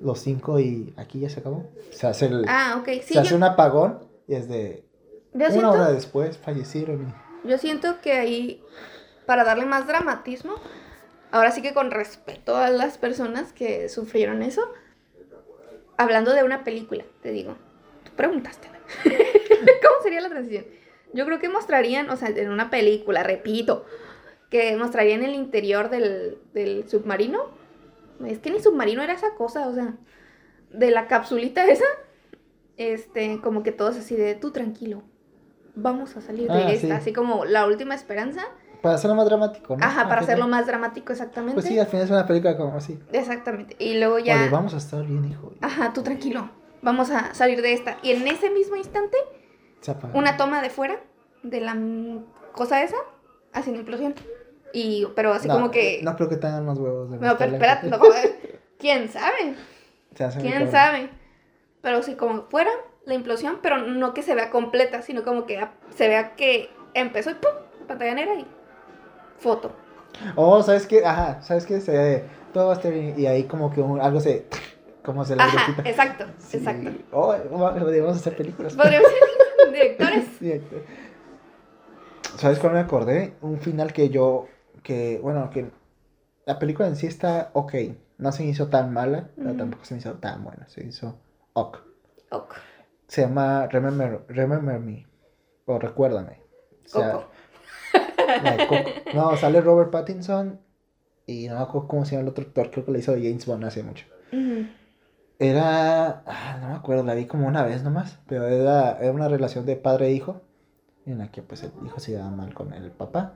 los 0.00 0.20
cinco 0.20 0.60
y 0.60 0.94
aquí 0.96 1.20
ya 1.20 1.28
se 1.28 1.40
acabó. 1.40 1.66
Se 1.90 2.06
hace 2.06 2.26
el, 2.26 2.44
Ah, 2.46 2.76
ok. 2.80 2.88
Sí, 3.02 3.14
se 3.14 3.18
hace 3.18 3.30
yo, 3.30 3.36
un 3.36 3.42
apagón 3.42 3.98
y 4.28 4.34
es 4.34 4.48
de 4.48 4.84
yo 5.32 5.46
una 5.46 5.50
siento, 5.50 5.70
hora 5.70 5.92
después 5.92 6.38
fallecieron 6.38 7.14
y... 7.44 7.48
yo 7.48 7.58
siento 7.58 8.00
que 8.00 8.12
ahí, 8.12 8.62
para 9.26 9.44
darle 9.44 9.66
más 9.66 9.86
dramatismo, 9.86 10.54
ahora 11.32 11.50
sí 11.50 11.62
que 11.62 11.74
con 11.74 11.90
respeto 11.90 12.56
a 12.56 12.70
las 12.70 12.98
personas 12.98 13.52
que 13.52 13.88
sufrieron 13.88 14.42
eso, 14.42 14.62
hablando 15.96 16.32
de 16.32 16.44
una 16.44 16.64
película, 16.64 17.04
te 17.22 17.32
digo, 17.32 17.56
tú 18.04 18.12
preguntaste, 18.16 18.68
¿cómo 19.04 20.02
sería 20.02 20.20
la 20.20 20.28
transición? 20.28 20.64
Yo 21.12 21.24
creo 21.24 21.38
que 21.38 21.48
mostrarían, 21.48 22.10
o 22.10 22.16
sea, 22.16 22.28
en 22.28 22.50
una 22.50 22.70
película, 22.70 23.22
repito, 23.22 23.84
que 24.50 24.76
mostrarían 24.76 25.22
el 25.22 25.34
interior 25.34 25.90
del, 25.90 26.38
del 26.54 26.88
submarino. 26.88 27.46
Es 28.26 28.38
que 28.38 28.50
ni 28.50 28.60
submarino 28.60 29.02
era 29.02 29.12
esa 29.12 29.34
cosa, 29.34 29.68
o 29.68 29.74
sea, 29.74 29.94
de 30.72 30.90
la 30.90 31.06
capsulita 31.06 31.64
esa, 31.66 31.84
este, 32.76 33.40
como 33.42 33.62
que 33.62 33.72
todos 33.72 33.96
así 33.96 34.16
de, 34.16 34.34
tú 34.34 34.50
tranquilo, 34.50 35.02
vamos 35.74 36.16
a 36.16 36.20
salir 36.20 36.48
de 36.48 36.54
Ah, 36.64 36.70
esta, 36.72 36.86
sí. 36.86 36.92
así 36.92 37.12
como 37.12 37.44
la 37.44 37.66
última 37.66 37.94
esperanza. 37.94 38.42
Para 38.82 38.94
hacerlo 38.96 39.16
más 39.16 39.26
dramático, 39.26 39.76
¿no? 39.76 39.84
Ajá, 39.84 40.08
para 40.08 40.20
hacerlo 40.20 40.46
más 40.46 40.66
dramático 40.66 41.12
exactamente. 41.12 41.54
Pues 41.54 41.66
sí, 41.66 41.78
al 41.78 41.86
final 41.86 42.04
es 42.04 42.10
una 42.10 42.26
película 42.26 42.56
como 42.56 42.76
así. 42.76 42.98
Exactamente. 43.12 43.76
Y 43.78 43.98
luego 43.98 44.18
ya... 44.20 44.36
Oye, 44.40 44.50
vamos 44.50 44.74
a 44.74 44.76
estar 44.76 45.04
bien, 45.04 45.24
hijo. 45.24 45.52
Ajá, 45.60 45.92
tú 45.92 46.02
tranquilo, 46.02 46.50
vamos 46.82 47.10
a 47.10 47.34
salir 47.34 47.60
de 47.62 47.72
esta. 47.72 47.98
Y 48.02 48.12
en 48.12 48.26
ese 48.28 48.50
mismo 48.50 48.76
instante, 48.76 49.16
Una 50.14 50.36
toma 50.36 50.60
de 50.62 50.70
fuera 50.70 50.98
de 51.42 51.60
la 51.60 51.76
cosa 52.52 52.82
esa, 52.82 52.96
haciendo 53.52 53.80
implosión. 53.80 54.14
Y, 54.72 55.06
pero 55.16 55.32
así 55.32 55.48
No, 55.48 55.54
como 55.54 55.70
que... 55.70 56.00
No 56.02 56.14
creo 56.16 56.28
que 56.28 56.36
tengan 56.36 56.66
los 56.66 56.78
huevos 56.78 57.10
de 57.10 57.18
No, 57.18 57.36
pero 57.38 57.52
espérate, 57.52 57.88
no. 57.88 57.98
¿Quién 58.78 59.08
sabe? 59.08 59.54
¿Quién 60.40 60.70
sabe? 60.70 61.10
Pero 61.80 62.02
sí, 62.02 62.14
como 62.16 62.42
fuera 62.50 62.70
la 63.06 63.14
implosión, 63.14 63.60
pero 63.62 63.78
no 63.78 64.12
que 64.12 64.22
se 64.22 64.34
vea 64.34 64.50
completa, 64.50 65.00
sino 65.02 65.22
como 65.24 65.46
que 65.46 65.58
a- 65.58 65.72
se 65.96 66.08
vea 66.08 66.34
que 66.36 66.70
empezó 66.94 67.30
y 67.30 67.34
¡pum! 67.34 67.50
Pantalla 67.86 68.14
negra 68.14 68.34
y 68.34 68.46
foto. 69.38 69.72
Oh, 70.34 70.62
¿sabes 70.62 70.86
qué? 70.86 71.04
Ajá, 71.06 71.40
¿sabes 71.40 71.64
qué? 71.64 71.80
Se, 71.80 72.24
todo 72.52 72.66
va 72.66 72.72
a 72.72 72.76
estar 72.76 72.92
bien. 72.92 73.14
Y 73.18 73.26
ahí 73.26 73.44
como 73.44 73.72
que 73.72 73.80
un- 73.80 74.00
algo 74.00 74.20
se... 74.20 74.46
Como 75.02 75.24
se 75.24 75.36
le 75.36 75.42
Ajá, 75.42 75.74
exacto, 75.86 76.26
Sí. 76.38 76.58
exacto. 76.58 76.90
Oh, 77.12 77.32
debemos 77.32 78.16
hacer 78.16 78.36
películas. 78.36 78.74
Podríamos 78.74 79.08
directores. 79.78 80.24
Exacto. 80.42 80.76
¿Sabes 82.36 82.58
cuál 82.58 82.74
me 82.74 82.80
acordé? 82.80 83.34
Un 83.40 83.58
final 83.58 83.92
que 83.92 84.10
yo, 84.10 84.46
que, 84.82 85.18
bueno, 85.22 85.50
que 85.50 85.70
la 86.46 86.58
película 86.58 86.88
en 86.88 86.96
sí 86.96 87.06
está 87.06 87.50
ok. 87.52 87.74
No 88.18 88.32
se 88.32 88.44
hizo 88.44 88.68
tan 88.68 88.92
mala, 88.92 89.30
pero 89.36 89.54
tampoco 89.54 89.84
se 89.84 89.96
hizo 89.96 90.14
tan 90.14 90.44
buena. 90.44 90.68
Se 90.68 90.84
hizo 90.84 91.18
ok. 91.52 91.78
Ok. 92.30 92.54
Se 93.06 93.22
llama 93.22 93.66
Remember, 93.68 94.24
Remember 94.28 94.78
Me. 94.80 95.06
O 95.66 95.78
Recuérdame. 95.78 96.40
O 96.86 96.88
sea, 96.88 97.26
Coco. 98.68 98.90
No, 99.14 99.36
sale 99.36 99.60
Robert 99.60 99.90
Pattinson 99.90 100.60
y 101.26 101.48
no 101.48 101.56
me 101.56 101.62
acuerdo 101.62 101.88
cómo 101.88 102.04
se 102.04 102.12
llama 102.12 102.22
el 102.22 102.28
otro 102.28 102.44
actor. 102.44 102.70
Creo 102.70 102.84
que 102.84 102.92
le 102.92 102.98
hizo 103.00 103.12
James 103.12 103.46
Bond 103.46 103.64
hace 103.64 103.82
mucho. 103.82 104.06
Era. 105.38 106.22
ah, 106.26 106.58
no 106.60 106.68
me 106.68 106.74
acuerdo, 106.74 107.04
la 107.04 107.14
vi 107.14 107.26
como 107.26 107.46
una 107.46 107.64
vez 107.64 107.82
nomás. 107.82 108.18
Pero 108.26 108.46
era, 108.46 108.98
era 108.98 109.12
una 109.12 109.28
relación 109.28 109.66
de 109.66 109.76
padre 109.76 110.08
e 110.08 110.12
hijo. 110.12 110.42
En 111.06 111.18
la 111.18 111.30
que 111.30 111.42
pues 111.42 111.62
el 111.62 111.70
hijo 111.86 112.00
se 112.00 112.12
llevaba 112.12 112.30
mal 112.30 112.54
con 112.54 112.72
el 112.72 112.90
papá. 112.90 113.34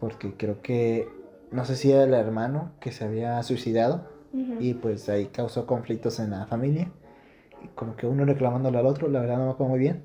Porque 0.00 0.34
creo 0.36 0.62
que. 0.62 1.08
No 1.50 1.64
sé 1.64 1.76
si 1.76 1.92
era 1.92 2.04
el 2.04 2.14
hermano 2.14 2.72
que 2.80 2.92
se 2.92 3.04
había 3.04 3.42
suicidado. 3.42 4.12
Y 4.58 4.74
pues 4.74 5.08
ahí 5.08 5.26
causó 5.26 5.64
conflictos 5.64 6.18
en 6.18 6.30
la 6.30 6.46
familia. 6.46 6.90
Y 7.62 7.68
como 7.68 7.94
que 7.94 8.08
uno 8.08 8.24
reclamándole 8.24 8.78
al 8.78 8.86
otro, 8.86 9.06
la 9.06 9.20
verdad 9.20 9.38
no 9.38 9.44
me 9.44 9.50
acuerdo 9.52 9.70
muy 9.70 9.78
bien. 9.78 10.02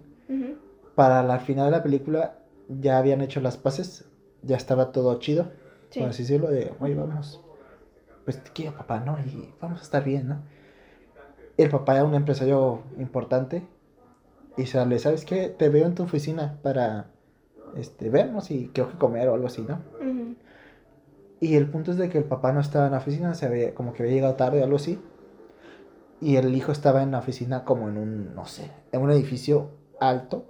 Para 0.93 1.23
la 1.23 1.39
final 1.39 1.65
de 1.65 1.71
la 1.71 1.81
película 1.81 2.35
ya 2.67 2.99
habían 2.99 3.21
hecho 3.21 3.41
las 3.41 3.57
paces. 3.57 4.05
Ya 4.43 4.55
estaba 4.55 4.91
todo 4.91 5.17
chido. 5.17 5.47
Sí. 5.89 5.99
Por 5.99 6.09
así 6.09 6.23
decirlo, 6.23 6.49
de, 6.49 6.71
oye, 6.79 6.93
vamos. 6.93 7.41
Pues 8.23 8.43
te 8.43 8.51
quiero, 8.51 8.77
papá, 8.77 8.99
¿no? 8.99 9.17
Y 9.17 9.51
vamos 9.59 9.79
a 9.79 9.83
estar 9.83 10.03
bien, 10.03 10.27
¿no? 10.27 10.43
El 11.59 11.69
papá 11.69 11.95
era 11.95 12.05
un 12.05 12.15
empresario 12.15 12.83
importante. 12.97 13.67
Y 14.55 14.65
sale, 14.65 14.97
¿sabes 14.97 15.25
qué? 15.25 15.49
Te 15.49 15.67
veo 15.67 15.85
en 15.85 15.93
tu 15.93 16.03
oficina 16.03 16.57
para 16.63 17.07
este, 17.75 18.09
vernos 18.09 18.49
y 18.49 18.69
creo 18.69 18.89
que 18.89 18.97
comer 18.97 19.27
o 19.27 19.33
algo 19.33 19.47
así, 19.47 19.63
¿no? 19.67 19.81
Y 21.41 21.55
el 21.55 21.69
punto 21.69 21.91
es 21.91 21.97
de 21.97 22.07
que 22.09 22.17
el 22.17 22.23
papá 22.23 22.53
no 22.53 22.61
estaba 22.61 22.85
en 22.85 22.93
la 22.93 22.99
oficina, 22.99 23.33
se 23.33 23.45
había, 23.45 23.75
como 23.75 23.91
que 23.91 24.03
había 24.03 24.15
llegado 24.15 24.35
tarde 24.35 24.61
o 24.61 24.63
algo 24.63 24.77
así. 24.77 25.01
Y 26.21 26.37
el 26.37 26.55
hijo 26.55 26.71
estaba 26.71 27.03
en 27.03 27.11
la 27.11 27.19
oficina 27.19 27.65
como 27.65 27.89
en 27.89 27.97
un, 27.97 28.35
no 28.35 28.45
sé, 28.45 28.71
en 28.93 29.01
un 29.01 29.11
edificio 29.11 29.69
alto. 29.99 30.45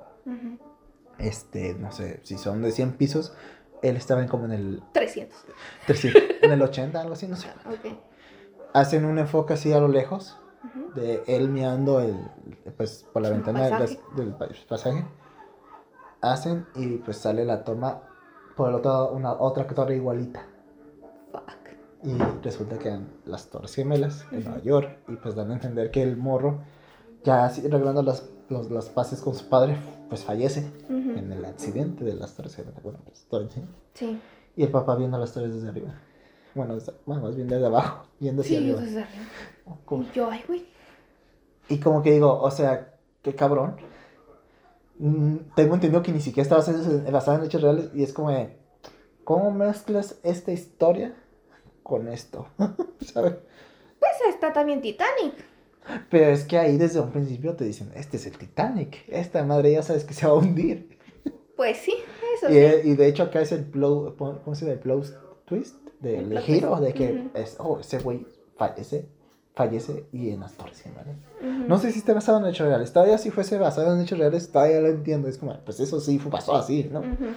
Este, 1.18 1.74
no 1.74 1.92
sé, 1.92 2.20
si 2.22 2.38
son 2.38 2.62
de 2.62 2.72
100 2.72 2.94
pisos, 2.94 3.34
él 3.82 3.96
estaba 3.96 4.22
en 4.22 4.28
como 4.28 4.46
en 4.46 4.52
el 4.52 4.84
300. 4.94 5.36
300, 5.88 6.24
en 6.44 6.52
el 6.52 6.62
80, 6.62 7.02
algo 7.02 7.14
así, 7.14 7.28
no 7.28 7.36
sé. 7.36 7.50
Hacen 8.74 9.06
un 9.06 9.18
enfoque 9.18 9.54
así 9.54 9.74
a 9.74 9.80
lo 9.80 9.88
lejos 9.88 10.38
De 10.96 11.24
él 11.28 11.50
mirando 11.50 12.00
el, 12.02 12.18
pues, 12.76 13.06
por 13.14 13.22
la 13.22 13.30
ventana 13.30 13.62
del, 13.66 13.78
paisaje. 13.78 14.02
del 14.16 14.34
pa- 14.34 14.48
pasaje. 14.68 15.06
Hacen 16.22 16.66
y 16.76 16.98
pues 16.98 17.18
sale 17.18 17.46
la 17.46 17.64
toma 17.64 18.02
por 18.58 18.70
el 18.70 18.76
otro 18.76 18.92
lado, 18.92 19.12
una 19.14 19.32
otra 19.34 19.66
torre 19.68 19.96
igualita. 19.96 20.46
Fuck. 21.32 21.44
Y 22.04 22.18
resulta 22.44 22.78
que 22.78 22.90
eran 22.90 23.08
las 23.26 23.48
Torres 23.50 23.74
Gemelas 23.76 24.26
en 24.32 24.40
Ujú. 24.40 24.50
Nueva 24.50 24.64
York. 24.64 24.98
Y 25.08 25.16
pues 25.16 25.36
dan 25.36 25.52
a 25.52 25.54
entender 25.54 25.92
que 25.92 26.04
el 26.04 26.18
morro, 26.18 26.60
ya 27.24 27.46
así 27.46 27.66
arreglando 27.66 28.04
las, 28.04 28.30
los, 28.50 28.70
las 28.70 28.90
paces 28.90 29.22
con 29.22 29.34
su 29.36 29.48
padre, 29.48 29.78
pues 30.10 30.24
fallece 30.26 30.70
en 30.90 31.32
el 31.32 31.46
accidente 31.46 32.04
de 32.04 32.16
las 32.16 32.34
Torres 32.36 32.56
Gemelas. 32.56 32.84
Bueno, 32.84 33.00
pues 33.06 33.26
todo 33.30 33.42
el 33.42 33.50
Sí. 33.94 34.20
Y 34.58 34.64
el 34.64 34.72
papá 34.72 34.96
viendo 34.96 35.18
las 35.18 35.32
torres 35.34 35.54
desde 35.54 35.70
arriba. 35.70 35.94
Bueno, 36.60 36.76
desde- 36.76 36.92
bueno, 37.06 37.22
más 37.22 37.38
bien 37.38 37.48
desde 37.48 37.66
abajo, 37.68 38.06
viendo 38.20 38.42
hacia 38.42 38.60
Sí, 38.60 38.64
arriba. 38.66 38.82
desde 38.82 39.02
arriba. 39.04 39.26
Como- 39.86 40.04
Y 40.04 40.12
yo, 40.14 40.30
ay, 40.30 40.44
güey. 40.46 40.66
Y 41.70 41.80
como 41.80 42.04
que 42.04 42.12
digo, 42.12 42.38
o 42.42 42.52
sea, 42.52 42.96
qué 43.22 43.34
cabrón. 43.34 43.78
Mm, 44.98 45.38
tengo 45.56 45.76
entendido 45.76 46.04
que 46.04 46.12
ni 46.12 46.20
siquiera 46.20 46.44
está 46.44 46.56
basado 47.12 47.38
en, 47.40 47.46
hechos 47.46 47.62
reales. 47.62 47.90
Y 47.94 48.04
es 48.04 48.12
como 48.12 48.32
de, 48.32 48.58
¿cómo 49.24 49.52
mezclas 49.52 50.20
esta 50.24 50.52
historia 50.52 51.16
con 51.82 52.10
esto? 52.10 52.48
¿Sabes? 53.14 53.36
Pues 54.00 54.12
está 54.28 54.52
también 54.52 54.82
Titanic. 54.82 55.36
Pero 56.10 56.32
es 56.32 56.44
que 56.44 56.58
ahí 56.58 56.76
desde 56.78 57.00
un 57.00 57.12
principio 57.12 57.56
te 57.56 57.64
dicen, 57.64 57.90
este 57.96 58.18
es 58.18 58.26
el 58.26 58.38
Titanic. 58.38 58.98
Esta 59.08 59.46
madre 59.46 59.72
ya 59.72 59.82
sabes 59.82 60.04
que 60.04 60.14
se 60.14 60.26
va 60.28 60.34
a 60.34 60.36
hundir. 60.36 61.00
Pues 61.56 61.78
sí, 61.78 61.94
eso 62.36 62.50
Y, 62.50 62.54
sí. 62.54 62.58
eh, 62.58 62.82
y 62.84 62.96
de 62.96 63.08
hecho 63.08 63.24
acá 63.24 63.40
es 63.40 63.54
el 63.54 63.64
plot, 63.64 64.18
¿cómo 64.18 64.56
se 64.56 64.66
llama? 64.66 64.74
El 64.74 64.80
plot 64.80 65.46
twist 65.46 65.78
El 66.04 66.12
del 66.12 66.30
plot 66.30 66.44
giro 66.44 66.70
twist. 66.70 66.84
de 66.84 66.94
que 66.94 67.12
Ujú. 67.14 67.30
es, 67.34 67.56
oh, 67.60 67.80
ese 67.80 68.00
güey 68.00 68.26
fallece, 68.58 69.06
fallece 69.56 70.06
y 70.14 70.30
en 70.32 70.40
las 70.42 70.54
torres 70.54 70.82
gemelas. 70.82 71.08
Ujú. 71.42 71.68
No 71.68 71.78
sé 71.78 71.92
si 71.92 72.00
esté 72.00 72.14
basado 72.14 72.40
en 72.40 72.46
hechos 72.48 72.68
reales. 72.68 72.92
Todavía 72.94 73.18
si 73.18 73.32
fuese 73.32 73.58
basado 73.58 73.94
en 73.94 74.02
hechos 74.02 74.18
reales, 74.20 74.52
todavía 74.52 74.80
lo 74.82 74.88
entiendo. 74.88 75.28
Es 75.28 75.38
como, 75.38 75.58
pues 75.66 75.80
eso 75.80 76.00
sí 76.00 76.18
fue- 76.20 76.32
pasó 76.32 76.56
así, 76.56 76.90
¿no? 76.92 77.00
Ujú. 77.00 77.28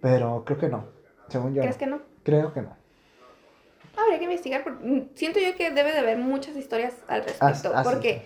Pero 0.00 0.44
creo 0.46 0.58
que 0.58 0.68
no. 0.68 0.84
Según 1.28 1.54
yo. 1.54 1.60
¿Crees 1.62 1.76
no. 1.76 1.78
que 1.78 1.86
no? 1.86 2.00
Creo 2.22 2.52
que 2.52 2.62
no. 2.62 2.76
Habría 3.96 4.18
que 4.18 4.24
investigar. 4.24 4.64
porque, 4.64 4.84
mm, 4.86 5.08
siento 5.14 5.40
yo 5.40 5.54
que 5.56 5.70
debe 5.70 5.92
de 5.92 5.98
haber 5.98 6.16
muchas 6.18 6.56
historias 6.56 6.94
al 7.08 7.22
respecto. 7.24 7.72
Ah, 7.74 7.84
sí, 7.84 7.90
porque 7.90 8.22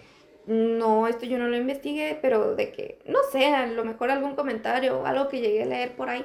no, 0.46 1.08
esto 1.08 1.26
yo 1.26 1.38
no 1.38 1.48
lo 1.48 1.56
investigué, 1.56 2.18
pero 2.20 2.54
de 2.54 2.70
que, 2.70 3.00
no 3.06 3.18
sé, 3.32 3.46
a 3.46 3.66
lo 3.66 3.84
mejor 3.84 4.10
algún 4.10 4.36
comentario 4.36 5.00
o 5.00 5.06
algo 5.06 5.28
que 5.28 5.40
llegué 5.40 5.62
a 5.64 5.66
leer 5.66 5.96
por 5.96 6.10
ahí. 6.10 6.24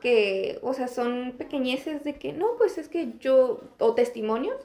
Que, 0.00 0.58
o 0.62 0.72
sea, 0.72 0.88
son 0.88 1.34
pequeñeces 1.36 2.04
de 2.04 2.14
que, 2.14 2.32
no, 2.32 2.56
pues 2.56 2.78
es 2.78 2.88
que 2.88 3.12
yo, 3.20 3.60
o 3.78 3.94
testimonios 3.94 4.56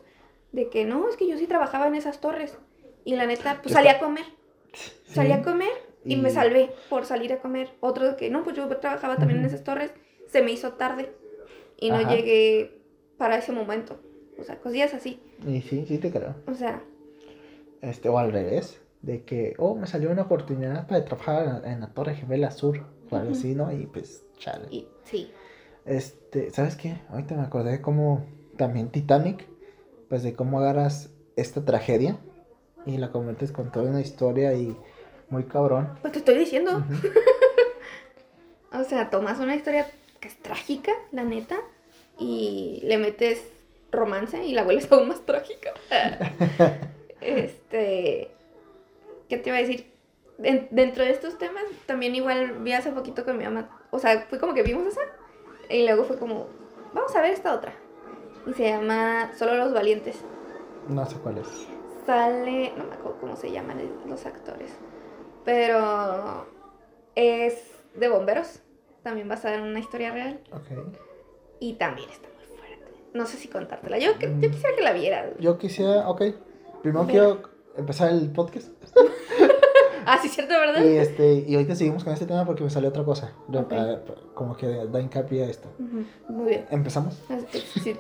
de 0.52 0.70
que 0.70 0.86
no, 0.86 1.10
es 1.10 1.18
que 1.18 1.28
yo 1.28 1.38
sí 1.38 1.48
trabajaba 1.48 1.88
en 1.88 1.96
esas 1.96 2.22
torres. 2.22 2.58
Y 3.04 3.16
la 3.16 3.28
neta, 3.28 3.60
pues 3.62 3.74
salí 3.74 3.90
a 3.90 4.00
comer. 4.00 4.24
Salí 5.06 5.32
a 5.32 5.44
comer 5.44 5.72
y, 6.04 6.16
me 6.16 6.30
salvé 6.30 6.72
por 6.90 7.06
salir 7.06 7.32
a 7.34 7.40
comer. 7.40 7.70
Otro 7.82 8.08
de 8.08 8.16
que 8.16 8.30
no, 8.30 8.44
pues 8.44 8.56
yo 8.56 8.68
trabajaba 8.78 9.18
también 9.18 9.40
en 9.40 9.46
esas 9.46 9.64
torres, 9.64 9.92
se 10.28 10.42
me 10.42 10.52
hizo 10.52 10.74
tarde 10.74 11.14
y 11.78 11.90
no 11.90 11.98
Ajá. 11.98 12.16
llegué 12.16 12.80
para 13.18 13.38
ese 13.38 13.52
momento. 13.52 14.00
O 14.40 14.44
sea, 14.44 14.60
cosillas 14.60 14.94
así. 14.94 15.20
Y 15.46 15.62
sí, 15.62 15.86
sí 15.88 15.98
te 15.98 16.12
creo. 16.12 16.36
O 16.48 16.54
sea, 16.54 16.82
Este, 17.82 18.10
o 18.10 18.18
al 18.18 18.32
revés. 18.32 18.82
De 19.02 19.24
que, 19.24 19.54
oh, 19.60 19.76
me 19.76 19.86
salió 19.86 20.10
una 20.10 20.24
oportunidad 20.24 20.88
para 20.88 21.06
trabajar 21.06 21.62
en, 21.64 21.74
en 21.74 21.80
la 21.82 21.94
Torre 21.94 22.16
Gemela 22.16 22.50
Sur. 22.50 22.86
O 23.10 23.16
algo 23.16 23.32
así, 23.32 23.56
¿no? 23.56 23.72
Y 23.72 23.86
pues, 23.86 24.24
chale. 24.38 24.68
y 24.72 24.88
sí. 25.04 25.32
Este, 25.86 26.52
¿sabes 26.52 26.76
qué? 26.76 27.02
Ahorita 27.10 27.36
me 27.36 27.44
acordé 27.44 27.82
como 27.82 28.26
también 28.58 28.90
Titanic, 28.90 29.48
pues 30.10 30.24
de 30.24 30.34
cómo 30.34 30.60
agarras 30.60 31.10
esta 31.36 31.64
tragedia 31.64 32.18
y 32.86 32.98
la 32.98 33.12
conviertes 33.12 33.52
con 33.52 33.72
toda 33.72 33.90
una 33.90 34.02
historia 34.02 34.54
y 34.54 34.76
muy 35.30 35.44
cabrón. 35.44 35.98
Pues 36.02 36.14
te 36.14 36.20
estoy 36.20 36.38
diciendo. 36.38 36.84
O 38.80 38.84
sea, 38.84 39.10
tomas 39.10 39.40
una 39.40 39.56
historia 39.56 39.88
que 40.20 40.28
es 40.28 40.38
trágica, 40.38 40.92
la 41.12 41.24
neta, 41.24 41.58
y 42.20 42.82
le 42.84 42.98
metes 42.98 43.42
romance 43.92 44.44
y 44.44 44.52
la 44.52 44.64
vuelves 44.64 44.88
aún 44.92 45.08
más 45.08 45.26
trágica. 45.26 45.72
este. 47.22 48.32
¿Qué 49.30 49.38
te 49.38 49.50
iba 49.50 49.58
a 49.58 49.62
decir? 49.62 49.95
Den- 50.38 50.68
dentro 50.72 51.04
de 51.04 51.12
estos 51.12 51.38
temas, 51.38 51.64
también 51.86 52.14
igual 52.16 52.60
vi 52.60 52.74
hace 52.74 52.92
poquito 52.92 53.24
con 53.24 53.38
mi 53.38 53.44
mamá. 53.46 53.70
O 53.92 54.00
sea, 54.00 54.26
fue 54.30 54.40
como 54.40 54.54
que 54.54 54.64
vimos 54.64 54.86
esa. 54.88 55.02
Y 55.70 55.86
luego 55.86 56.04
fue 56.04 56.18
como, 56.18 56.48
vamos 56.94 57.16
a 57.16 57.22
ver 57.22 57.32
esta 57.32 57.54
otra. 57.54 57.74
y 58.48 58.54
se 58.54 58.70
llama 58.70 59.32
Solo 59.38 59.56
los 59.56 59.74
Valientes. 59.74 60.24
No 60.88 61.06
sé 61.06 61.16
cuál 61.18 61.38
es. 61.40 61.48
Sale, 62.06 62.74
no 62.78 62.84
me 62.84 62.94
acuerdo 62.94 63.18
cómo 63.20 63.36
se 63.36 63.52
llaman 63.52 63.80
los 64.08 64.26
actores, 64.28 64.72
pero 65.44 66.46
es 67.16 67.72
de 67.96 68.08
bomberos, 68.10 68.62
también 69.02 69.28
basada 69.28 69.56
en 69.56 69.64
una 69.64 69.80
historia 69.80 70.12
real 70.12 70.40
Ok. 70.52 70.96
y 71.60 71.74
también 71.74 72.08
está 72.12 72.28
muy 72.36 72.46
fuerte. 72.46 72.92
No 73.16 73.26
sé 73.26 73.38
si 73.38 73.48
contártela, 73.48 73.98
yo, 73.98 74.12
yo 74.20 74.52
quisiera 74.52 74.76
que 74.76 74.84
la 74.84 74.94
vieras. 74.94 75.32
Yo 75.40 75.58
quisiera, 75.58 76.08
ok. 76.08 76.22
Primero 76.84 77.08
quiero 77.08 77.42
empezar 77.76 78.12
el 78.12 78.30
podcast. 78.32 78.68
Ah, 80.08 80.20
sí, 80.22 80.30
cierto, 80.30 80.54
¿verdad? 80.54 80.84
Y, 80.84 80.98
este, 80.98 81.44
y 81.48 81.56
ahorita 81.56 81.76
seguimos 81.76 82.04
con 82.04 82.14
este 82.14 82.26
tema 82.26 82.46
porque 82.46 82.64
me 82.64 82.70
salió 82.70 82.90
otra 82.90 83.04
cosa. 83.04 83.34
Ah, 83.72 83.98
como 84.34 84.56
que 84.56 84.68
da 84.68 85.02
hincapié 85.02 85.44
a 85.46 85.50
esto. 85.50 85.70
Ujú, 85.80 86.06
Muy 86.30 86.50
bien. 86.50 86.66
¿Empezamos? 86.70 87.20
Así- 87.30 87.82
sí. 87.84 87.98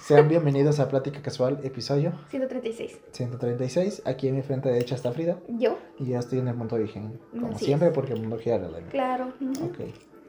Sean 0.00 0.28
bienvenidos 0.28 0.80
a 0.80 0.88
Plática 0.88 1.22
Casual, 1.22 1.60
episodio 1.62 2.12
136. 2.30 2.98
136. 3.12 4.02
Aquí 4.04 4.28
en 4.28 4.36
mi 4.36 4.42
frente 4.42 4.68
derecha 4.68 4.94
está 4.94 5.12
Frida. 5.12 5.38
¿Yo? 5.48 5.78
Y 5.98 6.06
yo 6.10 6.18
estoy 6.18 6.40
en 6.40 6.48
el 6.48 6.54
mundo 6.56 6.74
origen. 6.76 7.20
Como 7.30 7.48
Así 7.54 7.66
siempre, 7.66 7.88
es. 7.88 7.94
porque 7.94 8.12
el 8.14 8.20
mundo 8.20 8.38
gira 8.38 8.56
alrededor. 8.56 8.88
Claro. 8.90 9.32
ujú. 9.40 9.64
Ok. 9.66 9.78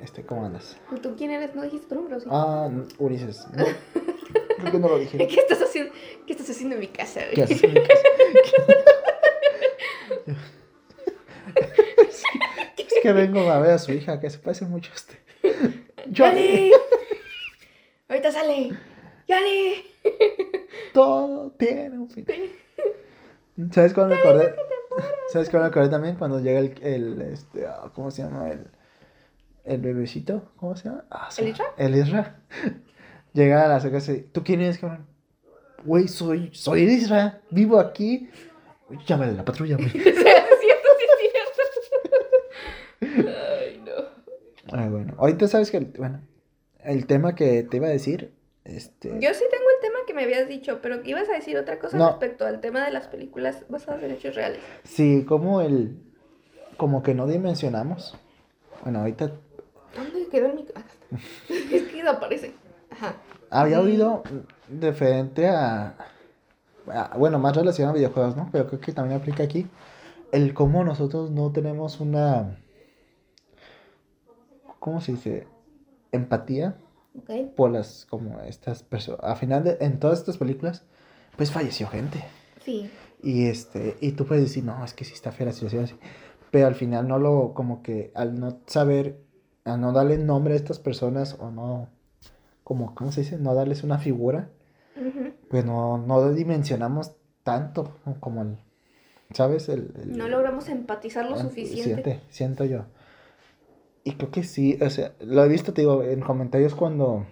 Este, 0.04 0.24
¿cómo 0.26 0.46
andas? 0.46 0.78
¿Y 0.92 1.00
¿Tú 1.00 1.16
quién 1.16 1.32
eres? 1.32 1.54
¿No 1.54 1.62
dijiste 1.62 1.88
tu 1.88 1.96
nombre 1.96 2.20
sí? 2.20 2.28
Ah, 2.30 2.70
Ulises. 2.98 3.46
No, 3.54 3.66
creo 4.58 4.72
que 4.72 4.80
no 4.80 4.90
lo 4.90 4.98
dije. 5.00 5.18
¿Qué 5.28 5.40
estás 5.40 5.62
haciendo? 5.62 5.94
¿Qué 6.26 6.34
estás 6.34 6.50
haciendo 6.50 6.76
en 6.76 6.82
mi 6.82 6.88
casa? 6.88 7.22
güey? 7.22 7.36
¿Qué 7.36 7.44
haces 7.44 7.64
en 7.64 7.74
mi 7.74 7.82
casa? 7.82 8.04
Es 12.78 13.04
que 13.04 13.14
vengo 13.14 13.40
a 13.50 13.60
ver 13.60 13.72
a 13.72 13.80
su 13.80 13.92
hija, 13.94 14.20
que 14.20 14.30
se 14.30 14.38
parece 14.38 14.66
mucho 14.66 14.92
a. 14.94 15.18
Yo, 16.08 16.26
¡Yali! 16.26 16.72
Ahorita 18.08 18.32
sale. 18.32 18.72
¡Yali! 19.28 19.86
todo 20.94 21.52
tiene 21.58 21.98
un 21.98 22.10
fin. 22.10 22.26
¿Sabes 23.72 23.94
cuándo 23.94 24.14
me 24.14 24.22
acordé? 24.22 24.56
¿Sabes 25.30 25.50
cuándo 25.50 25.66
me 25.66 25.72
acordé 25.72 25.90
también? 25.90 26.16
Cuando 26.16 26.40
llega 26.40 26.60
el, 26.60 26.76
el 26.84 27.22
este, 27.24 27.66
ah, 27.66 27.92
¿cómo 27.96 28.12
se 28.12 28.22
llama? 28.22 28.52
El, 28.52 28.68
el 29.66 29.82
bebecito, 29.82 30.52
¿cómo 30.58 30.76
se 30.76 30.90
llama? 30.90 31.06
Ah, 31.12 31.30
¿El 31.38 31.48
Isra? 31.50 31.66
El 31.78 31.96
Isra. 31.96 32.36
Llega 33.34 33.64
a 33.66 33.68
la 33.68 33.76
casa 33.76 33.88
y 33.88 33.92
dice, 33.92 34.28
¿tú 34.32 34.44
quién 34.44 34.62
eres, 34.62 34.78
cabrón? 34.78 35.06
Güey, 35.86 36.08
soy, 36.08 36.50
soy 36.54 36.84
el 36.84 36.92
Isra, 36.92 37.42
vivo 37.50 37.80
aquí. 37.80 38.30
Llámale 39.08 39.32
a 39.32 39.36
la 39.36 39.46
patrulla, 39.46 39.78
güey. 39.78 39.90
Sí, 39.92 40.00
es 40.00 40.16
cierto, 40.16 40.90
sí, 41.20 41.26
es 41.26 43.10
cierto. 43.10 43.30
Ay, 43.60 43.82
no. 43.86 44.78
Ay, 44.78 44.90
bueno, 44.90 45.14
ahorita 45.18 45.48
sabes 45.48 45.72
que, 45.72 45.78
el- 45.78 45.94
bueno, 45.98 46.22
el 46.84 47.06
tema 47.08 47.36
que 47.36 47.64
te 47.64 47.78
iba 47.78 47.88
a 47.88 47.92
decir, 47.92 48.34
este... 48.64 49.10
Yo 49.20 49.34
sí 49.34 49.44
tengo 49.50 49.64
el 49.76 49.82
tema 49.82 50.00
que 50.06 50.14
me 50.14 50.24
habías 50.24 50.48
dicho, 50.48 50.80
pero 50.82 51.02
ibas 51.04 51.30
a 51.30 51.34
decir 51.34 51.58
otra 51.58 51.80
cosa 51.80 51.98
No. 51.98 52.10
respecto 52.10 52.46
al 52.46 52.62
tema 52.62 52.86
de 52.86 52.92
las 52.92 53.08
películas 53.08 53.64
basadas 53.70 54.04
en 54.04 54.12
hechos 54.12 54.36
reales. 54.36 54.60
Sí, 54.84 55.26
como 55.28 55.62
el, 55.62 55.98
como 56.78 57.02
que 57.04 57.14
no 57.14 57.28
dimensionamos. 57.28 58.18
Bueno, 58.84 59.00
ahorita 59.00 59.28
¿Dónde 59.28 59.42
quedó 60.32 60.54
micro? 60.54 60.74
Acá 60.78 60.90
está. 60.90 61.76
Es 61.76 61.84
que 61.84 61.98
desaparece. 61.98 62.54
Ajá. 62.90 63.16
había 63.50 63.80
oído 63.82 64.24
referente 64.80 65.48
a, 65.48 65.96
a- 66.88 67.18
bueno, 67.18 67.38
más 67.40 67.56
relacionado 67.56 67.94
a 67.94 67.98
videojuegos, 67.98 68.36
¿no? 68.36 68.50
Pero 68.52 68.68
creo 68.68 68.80
que 68.82 68.92
también 68.94 69.20
aplica 69.20 69.44
aquí 69.44 69.68
el 70.32 70.54
cómo 70.54 70.84
nosotros 70.84 71.30
no 71.32 71.52
tenemos 71.52 72.00
una, 72.00 72.58
¿cómo 74.80 75.02
se 75.02 75.14
dice? 75.14 75.48
Empatía 76.12 76.76
Ok. 77.18 77.54
por 77.56 77.72
las, 77.72 78.06
como 78.10 78.40
estas 78.42 78.84
personas. 78.84 79.22
Al 79.24 79.38
final, 79.38 79.64
de, 79.64 79.78
en 79.82 80.00
todas 80.00 80.20
estas 80.20 80.38
películas, 80.38 80.84
pues 81.38 81.52
falleció 81.52 81.88
gente. 81.88 82.24
Sí. 82.64 82.90
Y 83.24 83.46
este, 83.48 83.98
y 84.02 84.14
tú 84.14 84.26
puedes 84.26 84.44
decir, 84.44 84.64
no, 84.64 84.84
es 84.84 84.94
que 84.94 85.06
sí 85.06 85.14
está 85.14 85.32
fea 85.32 85.48
la 85.48 85.54
situación 85.54 85.84
así. 85.86 85.96
Pero 86.52 86.68
al 86.68 86.76
final 86.76 87.08
no 87.08 87.18
lo, 87.20 87.54
como 87.54 87.82
que 87.82 88.12
al 88.16 88.40
no 88.40 88.60
saber, 88.68 89.20
al 89.64 89.80
no 89.82 89.92
darle 89.94 90.18
nombre 90.18 90.54
a 90.54 90.58
estas 90.58 90.80
personas, 90.80 91.38
o 91.40 91.52
no, 91.52 91.90
como, 92.64 92.96
¿cómo 92.96 93.12
se 93.12 93.22
dice? 93.22 93.38
No 93.38 93.54
darles 93.54 93.84
una 93.84 93.98
figura, 94.00 94.50
Ujú. 94.96 95.34
pues 95.50 95.66
no, 95.66 95.98
no 95.98 96.32
dimensionamos 96.32 97.14
tanto 97.44 97.96
como 98.20 98.42
el, 98.44 98.58
¿sabes? 99.34 99.70
El, 99.70 99.94
el- 100.02 100.18
No 100.18 100.28
logramos 100.28 100.70
empatizar 100.70 101.30
lo 101.30 101.36
el- 101.36 101.42
suficiente. 101.42 101.84
siente- 102.04 102.22
siento 102.30 102.66
yo. 102.66 102.86
Y 104.04 104.14
creo 104.16 104.32
que 104.32 104.44
sí, 104.44 104.80
o 104.82 104.90
sea, 104.90 105.14
lo 105.20 105.44
he 105.44 105.48
visto, 105.48 105.74
te 105.74 105.82
digo, 105.82 106.02
en 106.04 106.22
comentarios 106.22 106.74
cuando 106.74 107.26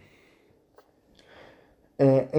eh, 1.97 2.29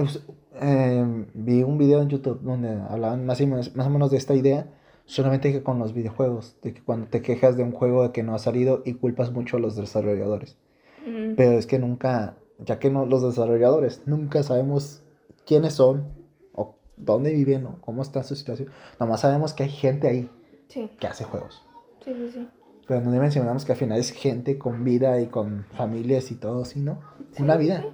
eh, 0.61 1.25
vi 1.33 1.63
un 1.63 1.77
video 1.77 2.01
en 2.01 2.09
YouTube 2.09 2.39
donde 2.41 2.69
hablaban 2.89 3.25
más, 3.25 3.39
y 3.41 3.45
menos, 3.45 3.75
más 3.75 3.87
o 3.87 3.89
menos 3.89 4.09
de 4.11 4.17
esta 4.17 4.33
idea, 4.33 4.67
solamente 5.05 5.51
que 5.51 5.63
con 5.63 5.79
los 5.79 5.93
videojuegos, 5.93 6.55
de 6.61 6.73
que 6.73 6.81
cuando 6.81 7.07
te 7.07 7.21
quejas 7.21 7.57
de 7.57 7.63
un 7.63 7.71
juego 7.71 8.03
de 8.03 8.11
que 8.11 8.23
no 8.23 8.33
ha 8.35 8.39
salido 8.39 8.81
y 8.85 8.93
culpas 8.93 9.31
mucho 9.31 9.57
a 9.57 9.59
los 9.59 9.75
desarrolladores. 9.75 10.57
Mm. 11.05 11.35
Pero 11.35 11.51
es 11.53 11.67
que 11.67 11.79
nunca, 11.79 12.35
ya 12.59 12.79
que 12.79 12.89
no, 12.89 13.05
los 13.05 13.21
desarrolladores 13.23 14.01
nunca 14.05 14.43
sabemos 14.43 15.01
quiénes 15.45 15.73
son 15.73 16.07
o 16.53 16.75
dónde 16.97 17.33
viven 17.33 17.65
o 17.65 17.81
cómo 17.81 18.01
está 18.01 18.23
su 18.23 18.35
situación. 18.35 18.69
Nomás 18.99 19.21
sabemos 19.21 19.53
que 19.53 19.63
hay 19.63 19.69
gente 19.69 20.07
ahí 20.07 20.29
Sí, 20.67 20.89
que 20.99 21.07
hace 21.07 21.25
juegos. 21.25 21.61
sí, 22.05 22.13
sí, 22.13 22.31
sí. 22.31 22.47
Pero 22.87 23.01
no 23.01 23.11
mencionamos 23.11 23.63
que 23.63 23.71
al 23.71 23.77
final 23.77 23.99
es 23.99 24.11
gente 24.11 24.57
con 24.57 24.83
vida 24.83 25.21
y 25.21 25.27
con 25.27 25.65
familias 25.77 26.29
y 26.31 26.35
todo, 26.35 26.65
¿sí, 26.65 26.79
no? 26.79 26.99
Una 27.39 27.55
vida. 27.55 27.85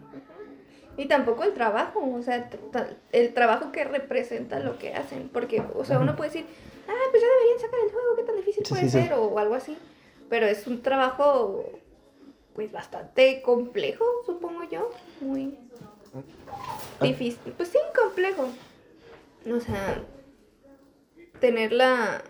Y 0.96 1.08
tampoco 1.08 1.44
el 1.44 1.54
trabajo, 1.54 2.00
o 2.00 2.22
sea, 2.24 2.50
el 3.12 3.34
trabajo 3.36 3.72
que 3.72 3.84
representa 3.84 4.60
lo 4.60 4.80
que 4.80 4.96
hacen. 4.96 5.30
Porque, 5.32 5.62
o 5.76 5.86
sea, 5.86 6.00
uno 6.00 6.16
puede 6.16 6.32
decir, 6.32 6.46
ah, 6.88 7.08
pues 7.12 7.22
ya 7.22 7.28
deberían 7.30 7.60
sacar 7.60 7.80
el 7.84 7.92
juego, 7.92 8.16
qué 8.16 8.24
tan 8.24 8.36
difícil 8.36 8.66
Sí, 8.66 8.70
puede 8.70 8.84
sí, 8.90 8.90
sí. 8.90 9.04
ser, 9.04 9.14
o 9.14 9.38
algo 9.40 9.56
así. 9.56 9.78
Pero 10.30 10.46
es 10.46 10.68
un 10.68 10.82
trabajo, 10.82 11.66
pues, 12.54 12.72
bastante 12.72 13.42
complejo, 13.42 14.06
supongo 14.26 14.64
yo. 14.66 14.92
Muy 15.22 15.58
difícil. 17.02 17.54
Pues 17.54 17.70
sí, 17.70 17.78
complejo. 17.96 18.50
O 19.50 19.60
sea, 19.60 20.04
tener 21.40 21.72
la 21.72 22.22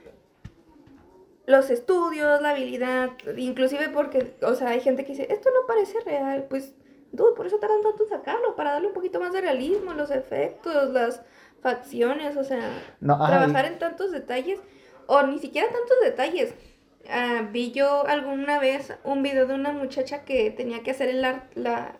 los 1.48 1.70
estudios, 1.70 2.41
la 2.41 2.50
habilidad, 2.50 3.12
inclusive 3.38 3.88
porque, 3.88 4.36
o 4.41 4.54
sea, 4.54 4.67
hay 4.72 4.82
gente 4.82 5.06
que 5.06 5.13
dice, 5.13 5.28
esto 5.32 5.50
no 5.50 5.65
parece 5.65 5.98
real, 6.02 6.46
pues, 6.50 6.74
dude, 7.13 7.36
por 7.38 7.48
eso 7.48 7.58
tardan 7.58 7.82
tanto 7.82 8.04
en 8.04 8.10
sacarlo, 8.10 8.58
para 8.58 8.74
darle 8.74 8.89
un 8.89 8.93
poquito 8.93 9.22
más 9.22 9.32
de 9.32 9.39
realismo, 9.39 9.93
los 9.93 10.12
efectos, 10.12 10.89
las 10.91 11.22
facciones, 11.62 12.38
o 12.38 12.43
sea, 12.43 12.70
No, 13.00 13.13
ajá, 13.15 13.28
trabajar 13.28 13.65
en 13.65 13.80
tantos 13.80 14.12
detalles, 14.12 14.60
o 15.08 15.22
ni 15.24 15.39
siquiera 15.39 15.67
tantos 15.67 15.98
detalles. 16.04 16.54
Ah, 17.10 17.48
vi 17.52 17.72
yo 17.72 18.06
alguna 18.08 18.60
vez 18.60 18.93
un 19.04 19.24
video 19.24 19.48
de 19.48 19.54
una 19.54 19.72
muchacha 19.72 20.26
que 20.26 20.52
tenía 20.52 20.84
que 20.84 20.91
hacer 20.91 21.10
el 21.10 21.22
la, 21.22 21.48
la, 21.56 22.00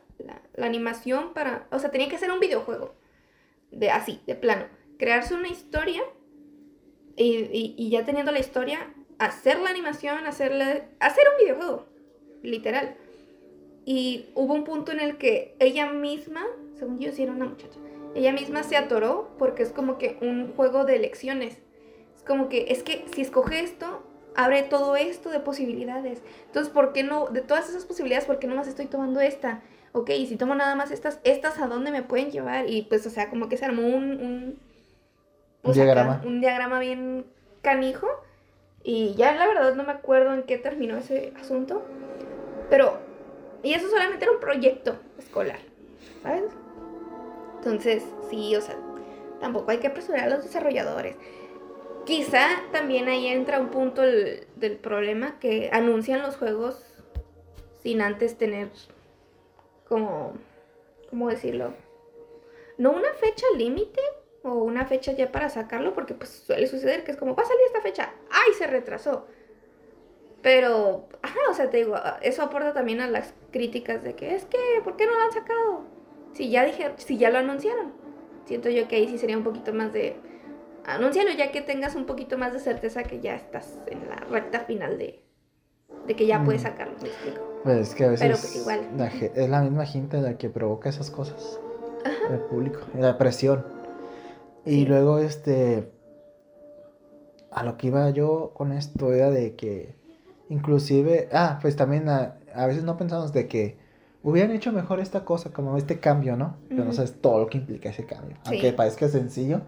la 0.54 0.65
animación 0.65 1.34
para, 1.34 1.67
o 1.72 1.80
sea, 1.80 1.91
tenía 1.91 2.10
que 2.10 2.17
hacer 2.17 2.32
un 2.32 2.39
videojuego, 2.39 2.93
de 3.72 3.89
así, 3.91 4.22
de 4.28 4.36
plano, 4.36 4.65
crearse 4.98 5.34
una 5.34 5.48
historia 5.48 6.02
y, 7.15 7.38
y- 7.52 7.76
y 7.78 7.89
ya 7.89 8.04
teniendo 8.06 8.32
la 8.32 8.39
historia, 8.39 8.93
hacer 9.20 9.60
la 9.60 9.70
animación, 9.70 10.26
hacerla, 10.28 10.82
hacer 11.00 11.24
un 11.32 11.43
videojuego, 11.46 11.86
literal. 12.43 12.96
Y 13.86 14.30
hubo 14.36 14.54
un 14.54 14.63
punto 14.65 14.91
en 14.91 15.00
el 15.00 15.17
que 15.17 15.56
ella 15.60 15.89
misma, 15.91 16.46
según 16.78 17.00
yo 17.00 17.12
sí 17.13 17.24
era 17.24 17.32
una 17.32 17.46
muchacha, 17.46 17.80
ella 18.17 18.34
misma 18.34 18.63
se 18.63 18.77
atoró 18.77 19.30
porque 19.38 19.63
es 19.63 19.71
como 19.71 19.97
que 19.97 20.17
un 20.21 20.53
juego 20.56 20.86
de 20.86 20.95
elecciones. 20.95 21.60
Es 22.15 22.23
como 22.23 22.49
que, 22.49 22.65
es 22.69 22.84
que 22.84 23.06
si 23.13 23.21
escoge 23.21 23.60
esto, 23.60 24.03
abre 24.36 24.63
todo 24.63 24.95
esto 24.95 25.30
de 25.30 25.39
posibilidades. 25.39 26.23
Entonces, 26.47 26.73
¿por 26.73 26.93
qué 26.93 27.03
no, 27.03 27.27
de 27.27 27.41
todas 27.41 27.69
esas 27.69 27.86
posibilidades, 27.86 28.25
por 28.25 28.39
qué 28.39 28.47
no 28.47 28.56
más 28.56 28.67
estoy 28.67 28.88
tomando 28.88 29.19
esta? 29.19 29.62
Ok, 29.91 30.10
y 30.10 30.25
si 30.25 30.36
tomo 30.36 30.56
nada 30.56 30.75
más 30.75 30.91
estas, 30.91 31.19
estas 31.23 31.60
a 31.60 31.67
dónde 31.67 31.91
me 31.91 32.03
pueden 32.03 32.32
llevar? 32.32 32.69
Y 32.69 32.84
pues, 32.84 33.06
o 33.06 33.10
sea, 33.10 33.30
como 33.30 33.49
que 33.49 33.58
se 33.58 33.65
armó 33.65 33.88
un... 33.88 34.60
Un, 35.63 35.71
Un 35.71 35.71
acá, 35.71 35.73
diagrama. 35.73 36.21
un 36.25 36.41
diagrama 36.41 36.80
bien 36.80 37.25
canijo. 37.62 38.08
Y 38.84 39.15
ya 39.15 39.36
la 39.36 39.47
verdad 39.47 39.75
no 39.75 39.84
me 39.84 39.91
acuerdo 39.91 40.34
en 40.34 40.43
qué 40.43 40.58
terminó 40.58 40.97
ese 40.97 41.34
asunto. 41.39 41.84
Pero, 42.69 42.97
y 43.63 43.73
eso 43.73 43.89
solamente 43.89 44.25
era 44.25 44.34
un 44.34 44.39
proyecto 44.39 44.97
escolar, 45.17 45.60
¿sabes? 46.23 46.43
Entonces, 47.67 48.03
sí, 48.30 48.56
o 48.56 48.62
sea, 48.62 48.77
tampoco 49.41 49.71
hay 49.71 49.80
que 49.80 49.88
apresurar 49.88 50.21
a 50.23 50.30
los 50.30 50.43
desarrolladores. 50.43 51.17
Quizá 52.06 52.47
también 52.71 53.10
ahí 53.10 53.27
entra 53.27 53.60
un 53.60 53.67
punto 53.67 54.03
el- 54.03 54.47
del 54.56 54.77
problema 54.77 55.38
que 55.39 55.69
anuncian 55.73 56.21
los 56.21 56.38
juegos 56.38 56.82
sin 57.84 58.01
antes 58.01 58.38
tener 58.38 58.69
como, 59.89 60.34
¿cómo 61.10 61.30
decirlo? 61.30 61.73
No 62.77 62.91
una 62.91 63.13
fecha 63.13 63.45
límite, 63.58 63.99
o 64.43 64.53
una 64.53 64.86
fecha 64.86 65.12
ya 65.12 65.30
para 65.32 65.49
sacarlo, 65.49 65.93
porque 65.93 66.13
pues 66.13 66.30
suele 66.30 66.67
suceder 66.67 67.03
que 67.03 67.12
es 67.12 67.17
como, 67.17 67.36
va 67.36 67.43
a 67.43 67.47
salir 67.47 67.63
esta 67.65 67.82
fecha, 67.82 68.13
¡ay, 68.32 68.53
se 68.53 68.67
retrasó! 68.67 69.27
Pero, 70.41 71.10
ajá, 71.21 71.39
o 71.49 71.53
sea, 71.53 71.69
te 71.69 71.77
digo, 71.77 71.95
eso 72.21 72.43
aporta 72.43 72.71
también 72.73 73.01
a 73.01 73.10
las 73.10 73.34
críticas 73.51 74.03
de 74.03 74.15
que 74.15 74.36
es 74.36 74.45
que, 74.45 74.58
¿por 74.86 74.95
qué 74.95 75.06
no 75.06 75.13
lo 75.15 75.21
han 75.21 75.32
sacado? 75.34 75.97
Si 76.38 76.52
ya 76.52 76.63
dijeron, 76.63 76.93
si 76.97 77.17
ya 77.17 77.32
lo 77.32 77.39
anunciaron. 77.39 77.93
Siento 78.45 78.69
yo 78.69 78.88
que 78.88 78.97
ahí 78.97 79.08
sí 79.08 79.17
sería 79.17 79.36
un 79.36 79.43
poquito 79.43 79.73
más 79.73 79.91
de, 79.91 80.15
anúncialo 80.86 81.32
ya 81.32 81.52
que 81.52 81.62
tengas 81.62 81.95
un 81.95 82.06
poquito 82.06 82.38
más 82.38 82.54
de 82.54 82.60
certeza 82.60 83.02
que 83.02 83.19
ya 83.19 83.36
estás 83.36 83.80
en 83.88 84.08
la 84.08 84.17
recta 84.17 84.60
final 84.60 85.00
de, 85.00 85.19
de 86.06 86.15
que 86.15 86.28
ya 86.28 86.43
puedes 86.43 86.62
Mm. 86.62 86.65
sacarlo, 86.65 86.93
¿me 87.02 87.08
explico? 87.08 87.41
Pues 87.63 87.89
es 87.89 87.95
que 87.95 88.06
a 88.06 88.10
veces 88.10 88.28
Pero, 88.28 88.38
pues, 88.38 88.56
igual. 88.56 88.88
la 88.95 89.08
es 89.08 89.50
la 89.50 89.62
misma 89.63 89.88
gente 89.88 90.21
la 90.21 90.38
que 90.38 90.50
provoca 90.50 90.89
esas 90.89 91.10
cosas. 91.10 91.60
El 92.32 92.39
público, 92.41 92.82
la 92.93 93.17
presión. 93.17 93.65
Y 94.63 94.69
Sí. 94.82 94.86
luego, 94.86 95.17
este, 95.17 95.91
a 97.50 97.63
lo 97.63 97.78
que 97.78 97.88
iba 97.88 98.12
yo 98.12 98.52
con 98.54 98.73
esto 98.73 99.12
era 99.12 99.32
de 99.32 99.56
que, 99.56 99.95
inclusive, 100.50 101.30
ah, 101.32 101.58
pues 101.63 101.76
también 101.76 102.08
a, 102.10 102.38
a 102.54 102.67
veces 102.67 102.84
no 102.84 102.95
pensamos 102.95 103.34
de 103.34 103.47
que 103.47 103.87
hubieran 104.23 104.51
hecho 104.51 104.71
mejor 104.71 104.99
esta 104.99 105.23
cosa, 105.25 105.51
como 105.51 105.77
este 105.77 105.99
cambio, 105.99 106.36
¿no? 106.36 106.58
Pero 106.69 106.82
no 106.84 106.88
Ujú. 106.89 106.93
sabes 106.97 107.21
todo 107.21 107.39
lo 107.39 107.47
que 107.47 107.58
implica 107.58 107.89
ese 107.89 108.06
cambio. 108.06 108.36
Sí. 108.43 108.49
Aunque 108.53 108.73
parezca 108.73 109.08
sencillo, 109.08 109.62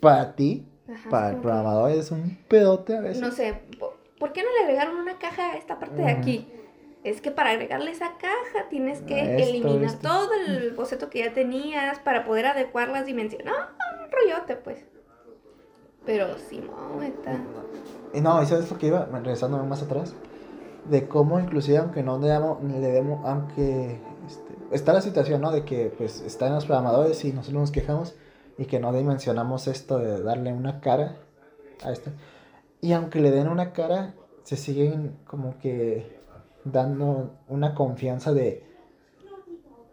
para 0.00 0.34
ti, 0.36 0.66
Ajá, 0.92 1.10
para 1.10 1.26
el 1.28 1.32
como 1.32 1.42
que- 1.42 1.48
programador 1.48 1.90
es 1.90 2.10
un 2.10 2.38
pedote 2.48 2.96
a 2.96 3.00
veces. 3.00 3.20
No 3.20 3.30
sé, 3.32 3.60
po- 3.78 3.94
¿por 4.18 4.32
qué 4.32 4.42
no 4.42 4.48
le 4.52 4.64
agregaron 4.64 4.96
una 4.96 5.18
caja 5.18 5.52
a 5.52 5.56
esta 5.56 5.78
parte 5.78 5.96
de 5.96 6.12
Ujú. 6.12 6.20
aquí? 6.20 6.48
Es 7.04 7.20
que 7.20 7.30
para 7.30 7.50
agregarle 7.50 7.90
esa 7.92 8.12
caja 8.18 8.68
tienes 8.70 9.00
que 9.02 9.14
Ah, 9.14 9.36
esto, 9.36 9.48
eliminar 9.50 9.84
esto. 9.84 10.08
todo 10.08 10.30
el 10.46 10.72
boceto 10.72 11.08
que 11.10 11.20
ya 11.20 11.32
tenías 11.32 11.98
para 12.00 12.24
poder 12.24 12.46
adecuar 12.46 12.88
las 12.88 13.06
dimensiones. 13.06 13.46
No, 13.46 13.52
un 13.52 14.10
rollote, 14.10 14.56
pues. 14.56 14.84
Pero 16.04 16.36
sí, 16.38 16.60
no, 16.60 17.02
está. 17.02 17.36
Y 18.14 18.20
no, 18.20 18.42
¿y 18.42 18.46
sabes 18.46 18.70
lo 18.70 18.78
que 18.78 18.86
iba? 18.88 19.06
Regresando 19.06 19.62
más 19.64 19.82
atrás. 19.82 20.14
De 20.90 21.06
cómo 21.06 21.38
inclusive 21.38 21.78
aunque 21.78 22.02
no 22.02 22.18
le 22.18 22.28
damos, 22.28 22.62
le 22.62 22.80
demos, 22.80 23.24
aunque 23.24 24.00
este, 24.26 24.54
está 24.72 24.92
la 24.92 25.02
situación, 25.02 25.40
¿no? 25.40 25.50
De 25.50 25.64
que 25.64 25.92
pues 25.96 26.22
están 26.22 26.54
los 26.54 26.66
programadores 26.66 27.24
y 27.24 27.32
nosotros 27.32 27.60
nos 27.60 27.70
quejamos 27.70 28.14
y 28.56 28.64
que 28.64 28.80
no 28.80 28.92
dimensionamos 28.92 29.68
esto 29.68 29.98
de 29.98 30.22
darle 30.22 30.52
una 30.52 30.80
cara 30.80 31.16
a 31.84 31.92
esto. 31.92 32.10
Y 32.80 32.92
aunque 32.92 33.20
le 33.20 33.30
den 33.30 33.48
una 33.48 33.72
cara, 33.72 34.14
se 34.42 34.56
siguen 34.56 35.16
como 35.26 35.58
que 35.58 36.18
dando 36.64 37.32
una 37.48 37.74
confianza 37.74 38.32
de, 38.32 38.64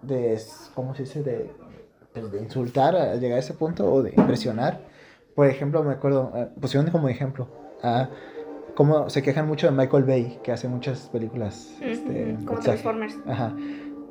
de 0.01 0.39
¿cómo 0.73 0.95
se 0.95 1.03
dice? 1.03 1.23
De, 1.23 1.51
pues, 2.13 2.31
de 2.31 2.39
insultar 2.39 2.95
a 2.95 3.15
llegar 3.15 3.37
a 3.37 3.39
ese 3.39 3.53
punto 3.53 3.91
o 3.91 4.01
de 4.01 4.13
impresionar. 4.15 4.81
Por 5.35 5.47
ejemplo, 5.47 5.83
me 5.83 5.93
acuerdo, 5.93 6.31
eh, 6.35 6.47
pusieron 6.59 6.89
como 6.89 7.09
ejemplo 7.09 7.47
a 7.83 8.09
cómo 8.75 9.09
se 9.09 9.21
quejan 9.23 9.47
mucho 9.47 9.67
de 9.67 9.73
Michael 9.73 10.03
Bay, 10.03 10.39
que 10.43 10.51
hace 10.51 10.67
muchas 10.67 11.09
películas. 11.09 11.75
este, 11.81 12.37
Como 12.45 12.59
Transformers. 12.59 13.17
Ajá. 13.25 13.55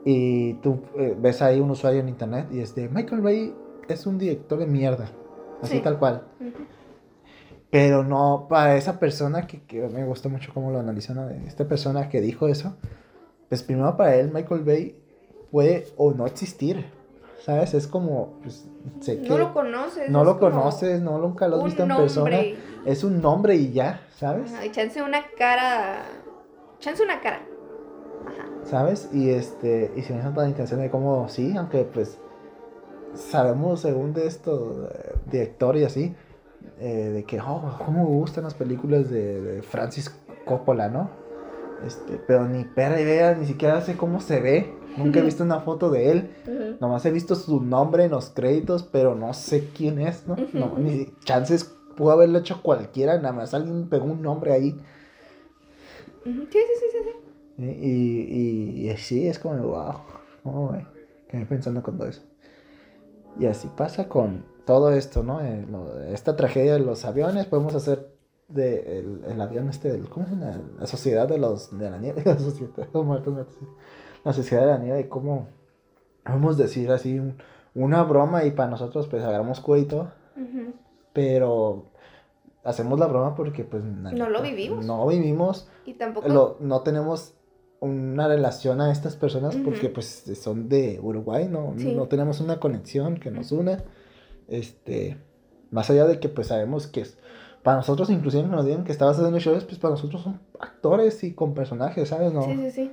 Y 0.04 0.54
tú 0.54 0.82
eh, 0.98 1.16
ves 1.18 1.40
ahí 1.42 1.60
un 1.60 1.70
usuario 1.70 2.00
en 2.00 2.08
internet 2.08 2.48
y 2.52 2.60
es 2.60 2.74
de 2.74 2.88
Michael 2.88 3.22
Bay 3.22 3.54
es 3.88 4.06
un 4.06 4.18
director 4.18 4.58
de 4.58 4.66
mierda. 4.66 5.08
Así 5.62 5.76
Sí. 5.76 5.82
tal 5.82 5.98
cual. 5.98 6.24
Pero 7.70 8.04
no 8.04 8.46
para 8.48 8.76
esa 8.76 8.98
persona 9.00 9.46
que, 9.46 9.62
que 9.62 9.88
me 9.88 10.04
gustó 10.04 10.28
mucho 10.28 10.52
cómo 10.54 10.70
lo 10.70 10.78
analizó, 10.78 11.14
¿no? 11.14 11.28
Esta 11.30 11.66
persona 11.66 12.08
que 12.08 12.20
dijo 12.20 12.46
eso, 12.48 12.76
pues 13.48 13.62
primero 13.62 13.96
para 13.96 14.14
él 14.16 14.30
Michael 14.32 14.62
Bay 14.62 14.96
puede 15.50 15.86
o 15.96 16.12
no 16.12 16.26
existir, 16.26 16.84
¿sabes? 17.40 17.74
Es 17.74 17.86
como, 17.86 18.38
pues, 18.42 18.66
sé 19.00 19.20
que 19.20 19.28
No 19.28 19.38
lo 19.38 19.52
conoces. 19.52 20.10
no 20.10 20.24
lo 20.24 20.38
conoces, 20.38 21.00
no 21.00 21.18
nunca 21.18 21.48
lo 21.48 21.56
has 21.58 21.64
visto 21.64 21.82
en 21.82 21.88
persona. 21.88 22.30
nombre. 22.30 22.56
Es 22.84 23.04
un 23.04 23.20
nombre 23.20 23.54
y 23.56 23.72
ya, 23.72 24.00
¿sabes? 24.16 24.52
Ajá, 24.52 24.66
y 24.66 24.70
chance 24.70 25.02
una 25.02 25.22
cara. 25.38 26.02
Chance 26.80 27.02
una 27.02 27.20
cara. 27.20 27.40
Ajá. 28.26 28.48
¿Sabes? 28.64 29.10
Y 29.12 29.30
este, 29.30 29.92
y 29.96 30.02
si 30.02 30.12
me 30.12 30.22
tan 30.22 30.48
intención 30.48 30.80
de 30.80 30.90
cómo, 30.90 31.28
sí, 31.28 31.54
aunque 31.56 31.84
pues 31.84 32.18
sabemos 33.14 33.80
según 33.80 34.12
de 34.12 34.26
esto, 34.26 34.88
director 35.30 35.76
y 35.76 35.84
así, 35.84 36.14
eh, 36.78 37.10
de 37.14 37.24
que, 37.24 37.40
oh, 37.40 37.78
cómo 37.84 38.04
me 38.04 38.08
gustan 38.08 38.44
las 38.44 38.54
películas 38.54 39.10
de, 39.10 39.40
de 39.40 39.62
Francis 39.62 40.14
Coppola, 40.44 40.88
¿no? 40.88 41.10
Este, 41.86 42.18
pero 42.26 42.46
ni 42.48 42.64
perra 42.64 43.00
idea, 43.00 43.34
ni 43.34 43.46
siquiera 43.46 43.80
sé 43.80 43.96
cómo 43.96 44.20
se 44.20 44.40
ve. 44.40 44.74
Nunca 44.96 45.20
he 45.20 45.22
visto 45.22 45.42
una 45.44 45.60
foto 45.60 45.90
de 45.90 46.10
él. 46.10 46.30
Ujú. 46.46 46.76
Nomás 46.80 47.04
he 47.06 47.10
visto 47.10 47.34
su 47.34 47.60
nombre 47.60 48.04
en 48.04 48.10
los 48.12 48.30
créditos, 48.30 48.82
pero 48.84 49.14
no 49.14 49.32
sé 49.34 49.70
quién 49.74 50.00
es, 50.00 50.26
¿no? 50.26 50.36
ni 50.78 51.12
chances 51.24 51.64
pudo 51.96 52.10
haberlo 52.12 52.38
hecho 52.38 52.60
cualquiera, 52.62 53.16
nada 53.18 53.32
más 53.32 53.54
alguien 53.54 53.88
pegó 53.88 54.04
un 54.06 54.22
nombre 54.22 54.52
ahí. 54.52 54.70
Ujú. 56.26 56.42
Sí, 56.50 56.58
sí, 56.58 56.74
sí, 56.80 56.86
sí, 56.92 56.98
sí. 57.04 57.62
Y, 57.62 57.70
y, 58.80 58.86
y 58.86 58.90
así 58.90 59.26
es 59.28 59.38
como, 59.38 59.56
wow, 59.62 59.94
¿cómo 60.42 60.72
me 60.72 60.86
quedé 61.28 61.46
pensando 61.46 61.82
con 61.82 61.96
todo 61.98 62.08
eso? 62.08 62.22
Y 63.38 63.46
así 63.46 63.68
pasa 63.76 64.08
con 64.08 64.44
todo 64.64 64.92
esto, 64.92 65.22
¿no? 65.22 65.40
Eh, 65.40 65.66
lo- 65.70 66.00
esta 66.02 66.36
tragedia 66.36 66.74
de 66.74 66.80
los 66.80 67.04
aviones, 67.04 67.46
podemos 67.46 67.74
hacer 67.74 68.12
de 68.48 68.98
el, 68.98 69.24
el 69.28 69.40
avión 69.40 69.68
este, 69.68 69.90
del, 69.92 70.08
¿cómo 70.08 70.26
se 70.26 70.32
llama? 70.32 70.60
La 70.78 70.86
sociedad 70.86 71.28
de 71.28 71.38
los 71.38 71.76
de 71.76 71.90
la 71.90 71.98
nieve, 71.98 72.22
la 72.26 72.38
sociedad, 72.38 72.88
los 72.92 73.04
muertos, 73.04 73.32
muertos. 73.32 73.56
La 74.24 74.32
sociedad 74.32 74.62
de 74.64 74.70
la 74.72 74.78
nieve, 74.78 75.00
y 75.00 75.04
cómo, 75.04 75.48
vamos 76.24 76.58
a 76.58 76.62
decir 76.62 76.90
así, 76.90 77.18
un- 77.18 77.36
una 77.74 78.02
broma 78.04 78.44
y 78.44 78.52
para 78.52 78.70
nosotros 78.70 79.06
pues 79.08 79.22
agarramos 79.22 79.60
cuento, 79.60 80.10
pero 81.12 81.86
hacemos 82.64 82.98
la 82.98 83.06
broma 83.06 83.34
porque 83.34 83.64
pues 83.64 83.82
No 83.84 84.28
lo 84.28 84.42
vivimos. 84.42 84.84
No 84.86 85.06
vivimos 85.06 85.68
Y 85.86 85.94
tampoco. 85.94 86.28
lo- 86.28 86.56
no 86.60 86.80
tenemos 86.82 87.34
una 87.80 88.26
relación 88.28 88.80
a 88.80 88.90
estas 88.90 89.16
personas 89.16 89.56
porque 89.56 89.90
pues 89.90 90.24
son 90.40 90.68
de 90.68 90.98
Uruguay, 91.02 91.48
no, 91.50 91.74
Sí. 91.76 91.94
no 91.94 92.06
tenemos 92.06 92.40
una 92.40 92.58
conexión 92.58 93.16
que 93.16 93.30
nos 93.30 93.52
una. 93.52 93.82
Este, 94.48 95.18
más 95.70 95.90
allá 95.90 96.06
de 96.06 96.20
que 96.20 96.28
pues 96.28 96.46
sabemos 96.48 96.86
que 96.86 97.02
es, 97.02 97.18
para 97.62 97.76
nosotros 97.78 98.08
inclusive 98.10 98.44
nos 98.44 98.64
digan 98.64 98.84
que 98.84 98.92
estabas 98.92 99.16
haciendo 99.18 99.38
shows, 99.38 99.64
pues 99.64 99.78
para 99.78 99.92
nosotros 99.92 100.22
son 100.22 100.40
actores 100.60 101.22
y 101.24 101.32
con 101.34 101.54
personajes, 101.54 102.08
¿sabes? 102.08 102.32
No, 102.32 102.42
Sí, 102.42 102.54
sí, 102.56 102.70
sí. 102.70 102.92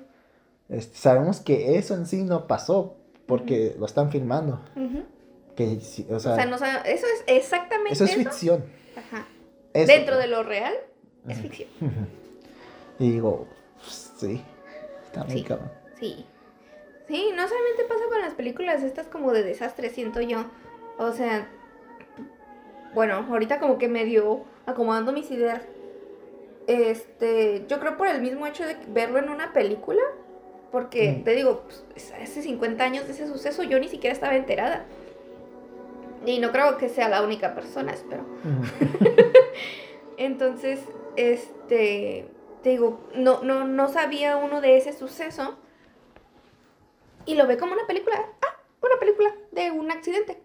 Este, 0.72 0.98
sabemos 0.98 1.40
que 1.42 1.78
eso 1.78 1.94
en 1.94 2.06
sí 2.08 2.24
no 2.24 2.48
pasó 2.48 2.96
porque 3.28 3.76
lo 3.78 3.86
están 3.86 4.10
filmando. 4.12 4.60
Que, 5.56 5.78
o 6.10 6.20
sea, 6.20 6.34
O 6.34 6.36
sea, 6.38 6.46
no 6.46 6.56
eso 6.56 6.66
es 6.86 7.24
exactamente 7.28 7.94
eso 7.94 8.06
eso. 8.06 8.14
es 8.14 8.20
ficción. 8.28 8.64
Ajá. 8.98 9.28
Eso. 9.74 9.92
Dentro 9.92 10.18
de 10.18 10.28
lo 10.28 10.42
real, 10.44 10.74
es 11.28 11.38
ficción. 11.40 11.70
Y 13.00 13.12
digo, 13.14 13.48
sí, 13.82 14.44
está 15.06 15.24
muy 15.24 15.34
Sí. 15.40 15.44
cabrón. 15.44 15.72
Sí. 16.00 16.26
Sí, 17.08 17.30
no 17.36 17.48
solamente 17.48 17.84
pasa 17.90 18.02
con 18.10 18.22
las 18.22 18.34
películas 18.36 18.84
estas 18.84 19.08
como 19.08 19.34
de 19.34 19.44
desastre, 19.44 19.90
siento 19.90 20.22
yo. 20.22 20.46
O 21.00 21.12
sea, 21.12 21.50
bueno, 22.94 23.26
ahorita 23.30 23.60
como 23.60 23.78
que 23.80 23.88
medio 23.88 24.44
acomodando 24.68 25.12
mis 25.12 25.32
ideas. 25.32 25.64
Este, 26.68 27.66
yo 27.68 27.80
creo 27.80 27.98
por 27.98 28.08
el 28.08 28.22
mismo 28.22 28.46
hecho 28.46 28.66
de 28.66 28.78
verlo 28.90 29.18
en 29.20 29.30
una 29.30 29.52
película, 29.52 30.02
porque 30.72 31.12
Mm. 31.12 31.24
te 31.24 31.32
digo, 31.36 31.64
pues, 31.94 32.14
hace 32.22 32.42
50 32.42 32.84
años 32.84 33.06
de 33.08 33.14
ese 33.14 33.28
suceso 33.28 33.64
yo 33.64 33.80
ni 33.80 33.90
siquiera 33.90 34.14
estaba 34.14 34.36
enterada. 34.36 34.86
Y 36.26 36.40
no 36.40 36.52
creo 36.52 36.78
que 36.78 36.88
sea 36.90 37.10
la 37.10 37.22
única 37.24 37.54
persona, 37.56 37.92
espero. 37.94 38.22
Ujú. 38.44 38.62
Entonces, 40.18 40.80
este, 41.16 42.28
te 42.64 42.70
digo, 42.70 43.00
no, 43.16 43.42
no, 43.44 43.66
no 43.66 43.90
sabía 43.90 44.38
uno 44.38 44.62
de 44.62 44.78
ese 44.78 44.94
suceso 44.94 45.56
y 47.26 47.36
lo 47.36 47.48
ve 47.48 47.58
como 47.58 47.74
una 47.74 47.88
película, 47.88 48.16
ah, 48.42 48.58
una 48.82 49.00
película 49.00 49.34
de 49.52 49.72
un 49.72 49.92
accidente. 49.92 50.40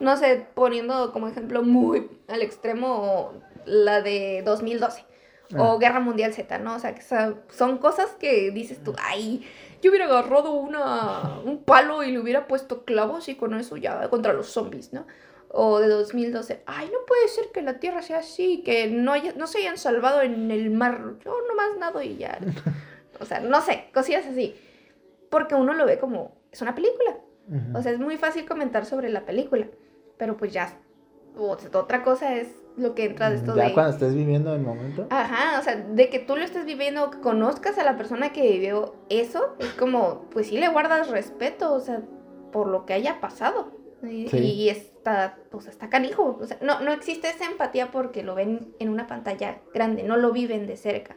No 0.00 0.16
sé, 0.16 0.46
poniendo 0.54 1.12
como 1.12 1.28
ejemplo 1.28 1.62
muy 1.62 2.10
al 2.28 2.40
extremo 2.40 3.32
la 3.66 4.00
de 4.00 4.40
2012 4.42 5.04
Ah. 5.54 5.62
o 5.62 5.78
Guerra 5.78 6.00
Mundial 6.00 6.32
Z, 6.32 6.58
¿no? 6.58 6.76
O 6.76 6.78
sea, 6.78 6.94
que 6.94 7.02
son 7.02 7.78
cosas 7.78 8.10
que 8.18 8.50
dices 8.52 8.82
tú, 8.84 8.94
ay, 9.02 9.44
yo 9.82 9.90
hubiera 9.90 10.06
agarrado 10.06 10.52
una, 10.52 11.40
un 11.44 11.64
palo 11.64 12.02
y 12.02 12.12
le 12.12 12.18
hubiera 12.20 12.46
puesto 12.46 12.84
clavos 12.84 13.28
y 13.28 13.34
con 13.34 13.54
eso 13.54 13.76
ya 13.76 14.08
contra 14.10 14.32
los 14.32 14.46
zombies, 14.48 14.92
¿no? 14.92 15.06
O 15.52 15.80
de 15.80 15.88
2012, 15.88 16.62
ay, 16.66 16.86
no 16.92 16.98
puede 17.06 17.26
ser 17.26 17.46
que 17.52 17.62
la 17.62 17.80
Tierra 17.80 18.02
sea 18.02 18.18
así, 18.18 18.62
que 18.64 18.86
no, 18.88 19.12
haya- 19.12 19.34
no 19.36 19.46
se 19.48 19.58
hayan 19.58 19.78
salvado 19.78 20.22
en 20.22 20.50
el 20.52 20.70
mar, 20.70 21.14
yo 21.24 21.34
nomás 21.48 21.76
nado 21.78 22.02
y 22.02 22.16
ya. 22.16 22.38
O 23.18 23.26
sea, 23.26 23.40
no 23.40 23.60
sé, 23.60 23.90
cosillas 23.92 24.24
así. 24.26 24.54
Porque 25.28 25.54
uno 25.54 25.74
lo 25.74 25.84
ve 25.84 25.98
como, 25.98 26.36
es 26.50 26.62
una 26.62 26.74
película. 26.74 27.18
Ujú. 27.48 27.78
O 27.78 27.82
sea, 27.82 27.92
es 27.92 27.98
muy 27.98 28.16
fácil 28.16 28.46
comentar 28.46 28.86
sobre 28.86 29.10
la 29.10 29.26
película, 29.26 29.66
pero 30.16 30.36
pues 30.38 30.52
ya, 30.54 30.78
o 31.36 31.58
sea, 31.58 31.68
otra 31.78 32.02
cosa 32.02 32.34
es 32.36 32.48
lo 32.80 32.94
que 32.94 33.04
entra 33.04 33.30
de 33.30 33.36
esto 33.36 33.52
Mm, 33.52 33.56
ya 33.56 33.64
de... 33.68 33.72
cuando 33.74 33.92
estés 33.92 34.14
viviendo 34.14 34.54
el 34.54 34.62
momento. 34.62 35.06
Ajá, 35.10 35.58
o 35.60 35.62
sea, 35.62 35.76
de 35.76 36.08
que 36.10 36.18
tú 36.18 36.36
lo 36.36 36.44
estés 36.44 36.64
viviendo, 36.64 37.10
que 37.10 37.20
conozcas 37.20 37.78
a 37.78 37.84
la 37.84 37.96
persona 37.96 38.32
que 38.32 38.42
vivió 38.42 38.94
eso, 39.08 39.54
es 39.58 39.68
como, 39.74 40.22
pues 40.30 40.48
sí 40.48 40.58
le 40.58 40.68
guardas 40.68 41.08
respeto, 41.10 41.72
o 41.72 41.80
sea, 41.80 42.02
por 42.52 42.66
lo 42.66 42.86
que 42.86 42.94
haya 42.94 43.20
pasado. 43.20 43.72
Y, 44.02 44.28
Sí. 44.28 44.38
y 44.38 44.68
está, 44.70 45.36
pues 45.50 45.66
está 45.66 45.90
canijo. 45.90 46.38
O 46.40 46.46
sea, 46.46 46.56
no, 46.62 46.80
no 46.80 46.90
existe 46.92 47.28
esa 47.28 47.44
empatía 47.44 47.90
porque 47.90 48.22
lo 48.22 48.34
ven 48.34 48.74
en 48.78 48.88
una 48.88 49.06
pantalla 49.06 49.58
grande, 49.74 50.02
no 50.02 50.16
lo 50.16 50.32
viven 50.32 50.66
de 50.66 50.76
cerca. 50.76 51.16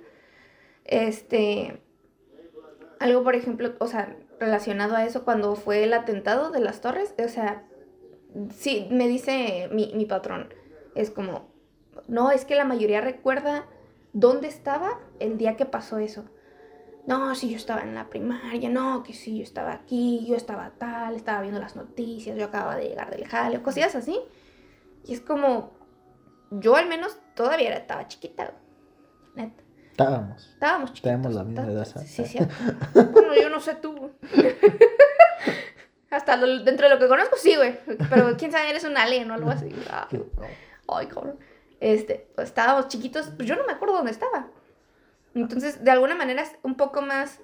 Este. 0.85 1.81
Algo, 2.99 3.23
por 3.23 3.35
ejemplo, 3.35 3.73
o 3.79 3.87
sea, 3.87 4.15
relacionado 4.39 4.95
a 4.95 5.05
eso, 5.05 5.23
cuando 5.25 5.55
fue 5.55 5.83
el 5.83 5.93
atentado 5.93 6.51
de 6.51 6.59
las 6.59 6.81
torres, 6.81 7.13
o 7.23 7.27
sea, 7.29 7.63
sí, 8.51 8.87
me 8.91 9.07
dice 9.07 9.69
mi, 9.71 9.91
mi 9.95 10.05
patrón, 10.05 10.53
es 10.95 11.09
como, 11.09 11.52
no, 12.07 12.31
es 12.31 12.45
que 12.45 12.55
la 12.55 12.65
mayoría 12.65 13.01
recuerda 13.01 13.65
dónde 14.13 14.47
estaba 14.47 14.99
el 15.19 15.37
día 15.37 15.55
que 15.57 15.65
pasó 15.65 15.97
eso. 15.97 16.25
No, 17.05 17.35
sí, 17.35 17.49
yo 17.49 17.57
estaba 17.57 17.81
en 17.81 17.95
la 17.95 18.09
primaria, 18.09 18.69
no, 18.69 19.03
que 19.03 19.13
sí, 19.13 19.37
yo 19.39 19.43
estaba 19.43 19.73
aquí, 19.73 20.25
yo 20.25 20.35
estaba 20.35 20.71
tal, 20.77 21.15
estaba 21.15 21.41
viendo 21.41 21.59
las 21.59 21.75
noticias, 21.75 22.37
yo 22.37 22.45
acababa 22.45 22.77
de 22.77 22.87
llegar 22.87 23.09
del 23.09 23.27
jale, 23.27 23.61
cosillas 23.61 23.93
así. 23.95 24.17
Y 25.05 25.13
es 25.13 25.19
como, 25.19 25.73
yo 26.49 26.75
al 26.77 26.87
menos 26.87 27.17
todavía 27.35 27.67
era- 27.69 27.77
estaba 27.77 28.07
chiquita, 28.07 28.53
neta. 29.35 29.61
Estábamos. 29.91 30.47
Estábamos 30.53 30.93
chiquitos. 30.93 31.11
Tenemos 31.11 31.33
la 31.35 31.43
misma 31.43 31.67
edad, 31.67 31.85
Sí, 32.05 32.25
sí. 32.25 32.39
Bueno, 32.93 33.35
yo 33.39 33.49
no 33.49 33.59
sé 33.59 33.75
tú. 33.75 34.11
Hasta 36.09 36.35
lo- 36.37 36.63
dentro 36.63 36.87
de 36.87 36.93
lo 36.95 36.99
que 36.99 37.07
conozco, 37.07 37.35
sí, 37.37 37.55
güey. 37.55 37.77
Pero 38.09 38.35
quién 38.37 38.51
sabe, 38.51 38.69
eres 38.69 38.83
un 38.83 38.97
alien 38.97 39.29
o 39.31 39.33
algo 39.33 39.49
así. 39.49 39.67
Ay, 40.87 41.07
cabrón. 41.07 41.37
Este, 41.83 42.25
estábamos 42.37 42.87
chiquitos, 42.87 43.33
pues 43.35 43.45
yo 43.45 43.57
no 43.57 43.65
me 43.65 43.73
acuerdo 43.73 43.95
dónde 43.95 44.11
estaba. 44.11 44.47
Entonces, 45.35 45.83
de 45.83 45.91
alguna 45.91 46.15
manera 46.15 46.41
es 46.41 46.55
un 46.63 46.75
poco 46.75 47.01
más 47.01 47.41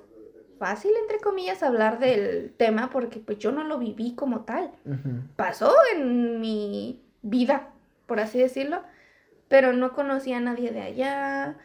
fácil, 0.57 0.91
entre 1.01 1.19
comillas, 1.19 1.61
hablar 1.61 1.99
del 1.99 2.53
tema 2.55 2.89
porque 2.89 3.19
pues 3.19 3.37
yo 3.37 3.51
no 3.51 3.65
lo 3.65 3.77
viví 3.79 4.15
como 4.15 4.45
tal. 4.45 4.71
Pasó 5.35 5.73
en 5.93 6.39
mi 6.39 7.01
vida, 7.21 7.71
por 8.05 8.21
así 8.21 8.39
decirlo, 8.39 8.81
pero 9.49 9.73
no 9.73 9.91
conocía 9.91 10.37
a 10.37 10.41
nadie 10.41 10.71
de 10.71 10.83
allá, 10.83 11.57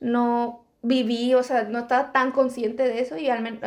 no 0.00 0.64
viví, 0.80 1.34
o 1.34 1.42
sea, 1.42 1.64
no 1.64 1.80
estaba 1.80 2.12
tan 2.12 2.32
consciente 2.32 2.84
de 2.84 3.00
eso 3.00 3.18
y 3.18 3.28
al 3.28 3.42
menos, 3.42 3.60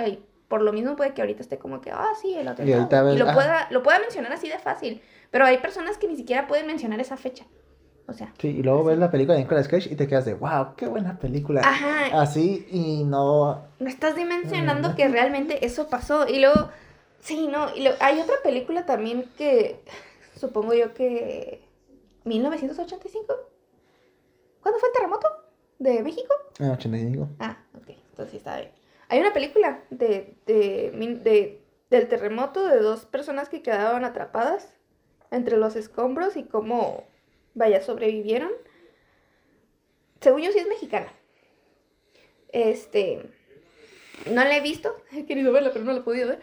por 0.48 0.64
lo 0.64 0.74
mismo 0.74 0.96
puede 0.96 1.14
que 1.14 1.22
ahorita 1.22 1.44
esté 1.44 1.60
como 1.60 1.82
que, 1.82 1.92
ah, 1.92 2.14
sí, 2.20 2.36
el 2.36 2.48
ahorita 2.48 3.04
ves, 3.04 3.16
y 3.16 3.20
lo 3.20 3.30
ah. 3.30 3.34
pueda, 3.36 3.68
lo 3.70 3.84
pueda 3.84 4.00
mencionar 4.00 4.34
así 4.34 4.50
de 4.50 4.58
fácil, 4.58 5.04
pero 5.30 5.46
hay 5.46 5.60
personas 5.60 6.00
que 6.00 6.08
ni 6.08 6.16
siquiera 6.16 6.48
pueden 6.48 6.66
mencionar 6.66 7.00
esa 7.00 7.16
fecha. 7.16 7.46
O 8.08 8.14
sea, 8.14 8.34
Sí, 8.38 8.50
y 8.50 8.62
luego 8.64 8.84
ves 8.84 8.98
la 9.00 9.10
película 9.10 9.36
de 9.36 9.44
Nicolas 9.44 9.68
Cage 9.68 9.92
y 9.92 9.96
te 9.96 10.08
quedas 10.08 10.26
de, 10.26 10.36
wow, 10.36 10.76
qué 10.78 10.88
buena 10.88 11.18
película. 11.18 11.62
ajá, 11.62 12.22
Así 12.22 12.68
y 12.72 13.04
no. 13.04 13.66
no 13.80 13.88
estás 13.88 14.16
dimensionando 14.16 14.96
que 14.96 15.08
realmente 15.08 15.66
eso 15.66 15.90
pasó. 15.90 16.28
Y 16.28 16.40
luego, 16.40 16.70
sí, 17.20 17.48
no, 17.48 17.74
y 17.76 17.82
lo- 17.82 17.92
hay 18.00 18.20
otra 18.20 18.36
película 18.44 18.86
también 18.86 19.26
que 19.38 19.80
supongo 20.36 20.74
yo 20.76 20.94
que 20.94 21.68
1985. 22.26 23.34
¿Cuándo 24.62 24.80
fue 24.80 24.90
el 24.90 24.94
terremoto 24.96 25.28
de 25.80 26.04
México? 26.04 26.34
En 26.60 26.72
85. 26.72 27.30
Ah, 27.40 27.58
ok, 27.76 27.90
entonces 27.90 28.32
sí 28.32 28.38
está 28.38 28.58
bien. 28.58 28.72
Hay 29.10 29.20
una 29.20 29.34
película 29.34 29.82
de, 29.90 30.38
de, 30.46 30.92
de- 31.24 31.62
del 31.90 32.08
terremoto 32.08 32.68
de 32.68 32.80
dos 32.80 33.06
personas 33.06 33.50
que 33.50 33.62
quedaban 33.62 34.04
atrapadas 34.06 34.74
entre 35.32 35.58
los 35.58 35.76
escombros 35.76 36.36
y 36.38 36.44
cómo, 36.44 37.04
vaya, 37.56 37.82
sobrevivieron. 37.82 38.52
Según 40.22 40.42
yo 40.42 40.52
sí 40.52 40.60
es 40.60 40.68
mexicana. 40.68 41.12
Este, 42.50 43.30
no 44.32 44.44
la 44.44 44.56
he 44.56 44.62
visto, 44.62 44.96
he 45.12 45.26
querido 45.26 45.52
verla, 45.52 45.72
pero 45.74 45.84
no 45.84 45.94
la 45.94 46.00
he 46.00 46.04
podido 46.04 46.30
ver. 46.30 46.40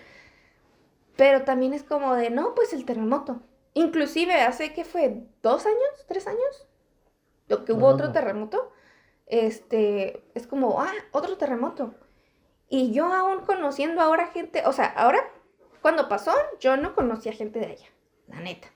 Pero 1.17 1.43
también 1.45 1.75
es 1.75 1.85
como 1.85 2.15
de, 2.17 2.31
no, 2.31 2.55
pues 2.55 2.73
el 2.73 2.85
terremoto. 2.85 3.43
Inclusive 3.75 4.35
hace 4.35 4.73
que 4.75 4.85
fue 4.85 5.25
dos 5.43 5.65
años, 5.67 6.07
tres 6.07 6.27
años, 6.27 6.67
lo 7.49 7.65
que 7.65 7.73
hubo 7.73 7.87
otro 7.87 8.13
terremoto. 8.13 8.73
Este, 9.27 10.23
es 10.35 10.47
como, 10.47 10.83
ah, 10.83 10.93
otro 11.13 11.39
terremoto. 11.39 11.95
Y 12.69 12.93
yo 12.93 13.07
aún 13.07 13.45
conociendo 13.45 14.01
ahora 14.01 14.29
gente, 14.29 14.63
o 14.67 14.73
sea, 14.73 14.87
ahora, 14.87 15.31
cuando 15.81 16.09
pasó, 16.09 16.33
yo 16.61 16.77
no 16.77 16.95
conocía 16.95 17.33
gente 17.33 17.59
de 17.59 17.67
allá, 17.67 17.87
la 18.29 18.41
neta. 18.41 18.69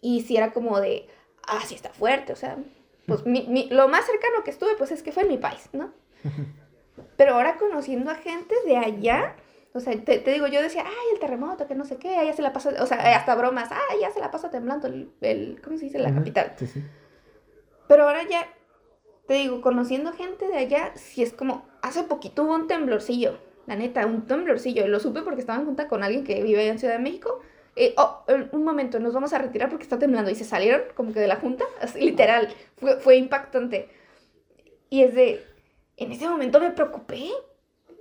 Y 0.00 0.22
si 0.22 0.36
era 0.36 0.52
como 0.52 0.80
de, 0.80 1.08
ah, 1.48 1.60
sí 1.66 1.74
está 1.74 1.90
fuerte, 1.90 2.32
o 2.32 2.36
sea, 2.36 2.56
pues 3.06 3.26
mi- 3.26 3.46
mi- 3.48 3.68
lo 3.70 3.88
más 3.88 4.04
cercano 4.06 4.44
que 4.44 4.50
estuve, 4.50 4.74
pues 4.76 4.90
es 4.92 5.02
que 5.02 5.12
fue 5.12 5.24
en 5.24 5.28
mi 5.30 5.38
país, 5.38 5.68
¿no? 5.72 5.92
Pero 7.16 7.34
ahora 7.34 7.56
conociendo 7.56 8.10
a 8.10 8.14
gente 8.16 8.54
de 8.66 8.76
allá, 8.76 9.36
o 9.74 9.80
sea, 9.80 9.92
te, 10.04 10.18
te 10.18 10.30
digo, 10.32 10.46
yo 10.46 10.60
decía, 10.62 10.84
ay, 10.86 11.06
el 11.14 11.18
terremoto, 11.20 11.66
que 11.66 11.74
no 11.74 11.84
sé 11.84 11.96
qué, 11.96 12.16
allá 12.16 12.32
se 12.32 12.42
la 12.42 12.52
pasa, 12.52 12.70
o 12.80 12.86
sea, 12.86 13.16
hasta 13.16 13.34
bromas, 13.34 13.70
ah, 13.72 13.80
ya 14.00 14.10
se 14.10 14.20
la 14.20 14.30
pasa 14.30 14.50
temblando 14.50 14.86
el, 14.86 15.10
el 15.20 15.60
¿cómo 15.62 15.76
se 15.78 15.86
dice? 15.86 15.98
La 15.98 16.08
Ujú. 16.08 16.18
capital. 16.18 16.52
Sí, 16.58 16.66
sí. 16.66 16.84
Pero 17.88 18.04
ahora 18.04 18.22
ya, 18.28 18.46
te 19.26 19.34
digo, 19.34 19.60
conociendo 19.60 20.12
gente 20.12 20.46
de 20.48 20.56
allá, 20.56 20.92
sí 20.96 21.22
es 21.22 21.32
como, 21.32 21.66
hace 21.82 22.02
poquito 22.04 22.44
hubo 22.44 22.54
un 22.54 22.66
temblorcillo, 22.66 23.38
la 23.66 23.76
neta, 23.76 24.06
un 24.06 24.26
temblorcillo. 24.26 24.86
Lo 24.88 25.00
supe 25.00 25.22
porque 25.22 25.40
estaba 25.40 25.58
en 25.58 25.66
junta 25.66 25.88
con 25.88 26.02
alguien 26.02 26.24
que 26.24 26.42
vive 26.42 26.60
allá 26.62 26.72
en 26.72 26.78
Ciudad 26.78 26.94
de 26.94 27.00
México. 27.02 27.40
Eh, 27.76 27.94
oh, 27.96 28.24
eh, 28.28 28.48
un 28.52 28.64
momento, 28.64 29.00
nos 29.00 29.14
vamos 29.14 29.32
a 29.32 29.38
retirar 29.38 29.70
porque 29.70 29.84
está 29.84 29.98
temblando. 29.98 30.30
Y 30.30 30.34
se 30.34 30.44
salieron 30.44 30.82
como 30.94 31.12
que 31.12 31.20
de 31.20 31.28
la 31.28 31.36
junta, 31.36 31.64
así, 31.80 32.00
literal, 32.00 32.48
fue, 32.76 32.96
fue 33.00 33.16
impactante. 33.16 33.88
Y 34.90 35.02
es 35.02 35.14
de, 35.14 35.44
en 35.96 36.12
ese 36.12 36.28
momento 36.28 36.60
me 36.60 36.70
preocupé. 36.70 37.30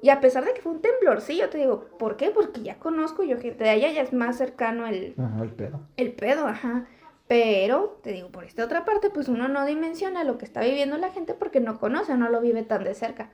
Y 0.04 0.10
a 0.10 0.20
pesar 0.20 0.44
de 0.46 0.54
que 0.54 0.62
fue 0.62 0.72
un 0.72 0.82
temblorcillo, 0.82 1.50
te 1.50 1.60
digo, 1.60 1.86
¿por 2.00 2.18
qué? 2.18 2.32
Porque 2.32 2.62
ya 2.64 2.80
conozco 2.80 3.24
yo 3.24 3.38
gente 3.40 3.64
de 3.64 3.70
allá, 3.70 3.92
ya 3.92 4.02
es 4.02 4.14
más 4.14 4.38
cercano 4.38 4.88
el, 4.88 5.14
Ajá, 5.18 5.44
el 5.44 5.52
pedo. 5.52 5.88
el 5.98 6.14
pedo, 6.14 6.48
ajá. 6.48 6.88
Pero, 7.28 8.00
te 8.04 8.12
digo, 8.12 8.30
por 8.30 8.44
esta 8.44 8.66
otra 8.66 8.84
parte, 8.84 9.10
pues 9.12 9.30
uno 9.30 9.48
no 9.48 9.66
dimensiona 9.66 10.24
lo 10.24 10.38
que 10.38 10.46
está 10.46 10.62
viviendo 10.62 10.98
la 10.98 11.12
gente 11.12 11.34
porque 11.36 11.60
no 11.62 11.80
conoce, 11.80 12.18
no 12.18 12.30
lo 12.30 12.42
vive 12.42 12.64
tan 12.64 12.84
de 12.84 12.96
cerca. 12.96 13.30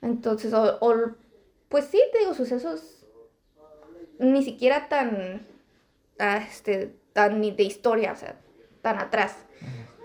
Entonces, 0.00 0.54
o, 0.54 0.78
o, 0.80 0.94
pues 1.68 1.86
sí, 1.86 2.00
te 2.12 2.20
digo, 2.20 2.32
sucesos 2.32 3.06
ni 4.18 4.42
siquiera 4.42 4.88
tan, 4.88 5.42
ah, 6.18 6.38
este, 6.38 6.96
tan 7.12 7.40
de 7.40 7.62
historia, 7.62 8.12
o 8.12 8.16
sea, 8.16 8.38
tan 8.82 8.98
atrás. 8.98 9.36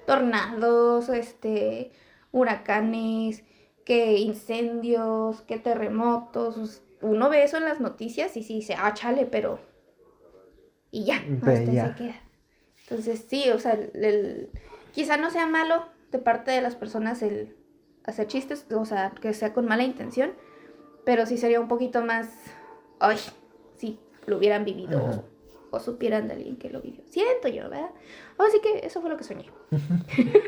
Tornados, 0.06 1.10
este, 1.10 1.92
huracanes, 2.32 3.44
que 3.86 4.18
incendios, 4.18 5.42
que 5.42 5.58
terremotos. 5.60 6.82
Uno 7.02 7.30
ve 7.30 7.44
eso 7.44 7.58
en 7.58 7.66
las 7.66 7.80
noticias 7.80 8.36
y 8.38 8.44
sí 8.44 8.56
dice, 8.56 8.76
ah, 8.78 8.94
chale, 8.94 9.26
pero... 9.26 9.60
Y 10.92 11.06
ya, 11.06 11.24
Ve, 11.28 11.54
hasta 11.54 11.72
se 11.90 11.96
queda. 11.96 12.22
Entonces, 12.84 13.26
sí, 13.28 13.50
o 13.50 13.60
sea, 13.60 13.74
el- 13.74 14.04
el- 14.04 14.50
quizá 14.92 15.18
no 15.18 15.32
sea 15.32 15.48
malo 15.48 15.86
de 16.12 16.20
parte 16.20 16.52
de 16.52 16.62
las 16.62 16.76
personas 16.76 17.22
el 17.24 17.56
hacer 18.04 18.28
chistes, 18.28 18.68
o 18.72 18.86
sea, 18.86 19.12
que 19.20 19.34
sea 19.34 19.54
con 19.54 19.66
mala 19.66 19.84
intención, 19.84 20.34
pero 21.06 21.26
sí 21.26 21.38
sería 21.38 21.60
un 21.60 21.68
poquito 21.68 22.04
más, 22.04 22.30
ay, 23.00 23.18
si 23.78 24.00
lo 24.28 24.38
hubieran 24.38 24.66
vivido 24.66 25.00
Ajá. 25.00 25.24
O, 25.74 25.80
supieran 25.80 26.28
de 26.28 26.36
alguien 26.36 26.58
que 26.58 26.70
lo 26.70 26.82
vivió. 26.82 27.04
Siento 27.06 27.48
yo, 27.48 27.70
¿verdad? 27.70 27.90
Así 28.38 28.60
que 28.62 28.86
eso 28.86 29.02
fue 29.02 29.10
lo 29.10 29.18
que 29.18 29.24
soñé. 29.24 29.46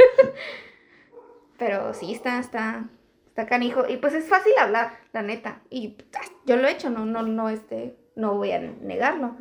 pero 1.58 1.94
sí, 1.94 2.14
está, 2.14 2.40
está, 2.40 2.90
está 3.28 3.46
canijo. 3.46 3.88
Y 3.88 3.98
pues 3.98 4.14
es 4.14 4.26
fácil 4.26 4.54
hablar, 4.60 4.98
la 5.14 5.22
neta. 5.22 5.62
Y 5.70 5.98
ah, 6.16 6.26
yo 6.46 6.58
lo 6.58 6.68
he 6.68 6.72
hecho, 6.72 6.90
no, 6.90 7.06
no, 7.06 7.24
no, 7.24 7.50
este, 7.50 7.98
no 8.16 8.36
voy 8.36 8.52
a 8.52 8.60
negarlo. 8.60 9.36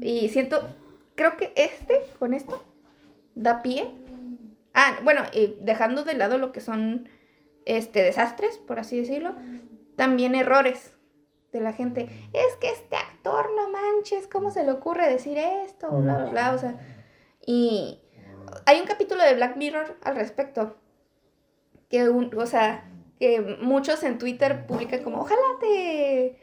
Y 0.00 0.28
siento, 0.28 0.68
creo 1.14 1.36
que 1.36 1.52
este, 1.56 2.00
con 2.18 2.34
esto, 2.34 2.64
da 3.34 3.62
pie. 3.62 3.90
Ah, 4.74 4.98
bueno, 5.02 5.22
y 5.32 5.56
dejando 5.60 6.04
de 6.04 6.14
lado 6.14 6.38
lo 6.38 6.52
que 6.52 6.60
son 6.60 7.08
este 7.64 8.02
desastres, 8.02 8.58
por 8.58 8.78
así 8.78 8.98
decirlo, 8.98 9.34
también 9.96 10.34
errores 10.34 10.97
de 11.52 11.60
la 11.60 11.72
gente. 11.72 12.08
Es 12.32 12.56
que 12.60 12.70
este 12.70 12.96
actor, 12.96 13.50
no 13.56 13.70
manches, 13.70 14.26
¿cómo 14.26 14.50
se 14.50 14.64
le 14.64 14.72
ocurre 14.72 15.08
decir 15.08 15.38
esto? 15.38 15.88
Bla, 15.90 16.16
bla, 16.18 16.30
bla. 16.30 16.52
O 16.54 16.58
sea, 16.58 16.74
y 17.46 18.00
hay 18.66 18.80
un 18.80 18.86
capítulo 18.86 19.22
de 19.22 19.34
Black 19.34 19.56
Mirror 19.56 19.96
al 20.02 20.16
respecto. 20.16 20.76
Que, 21.88 22.08
un, 22.10 22.30
o 22.38 22.44
sea, 22.46 22.84
que 23.18 23.40
muchos 23.62 24.02
en 24.02 24.18
Twitter 24.18 24.66
publican 24.66 25.02
como, 25.02 25.20
ojalá 25.22 25.40
te, 25.60 26.38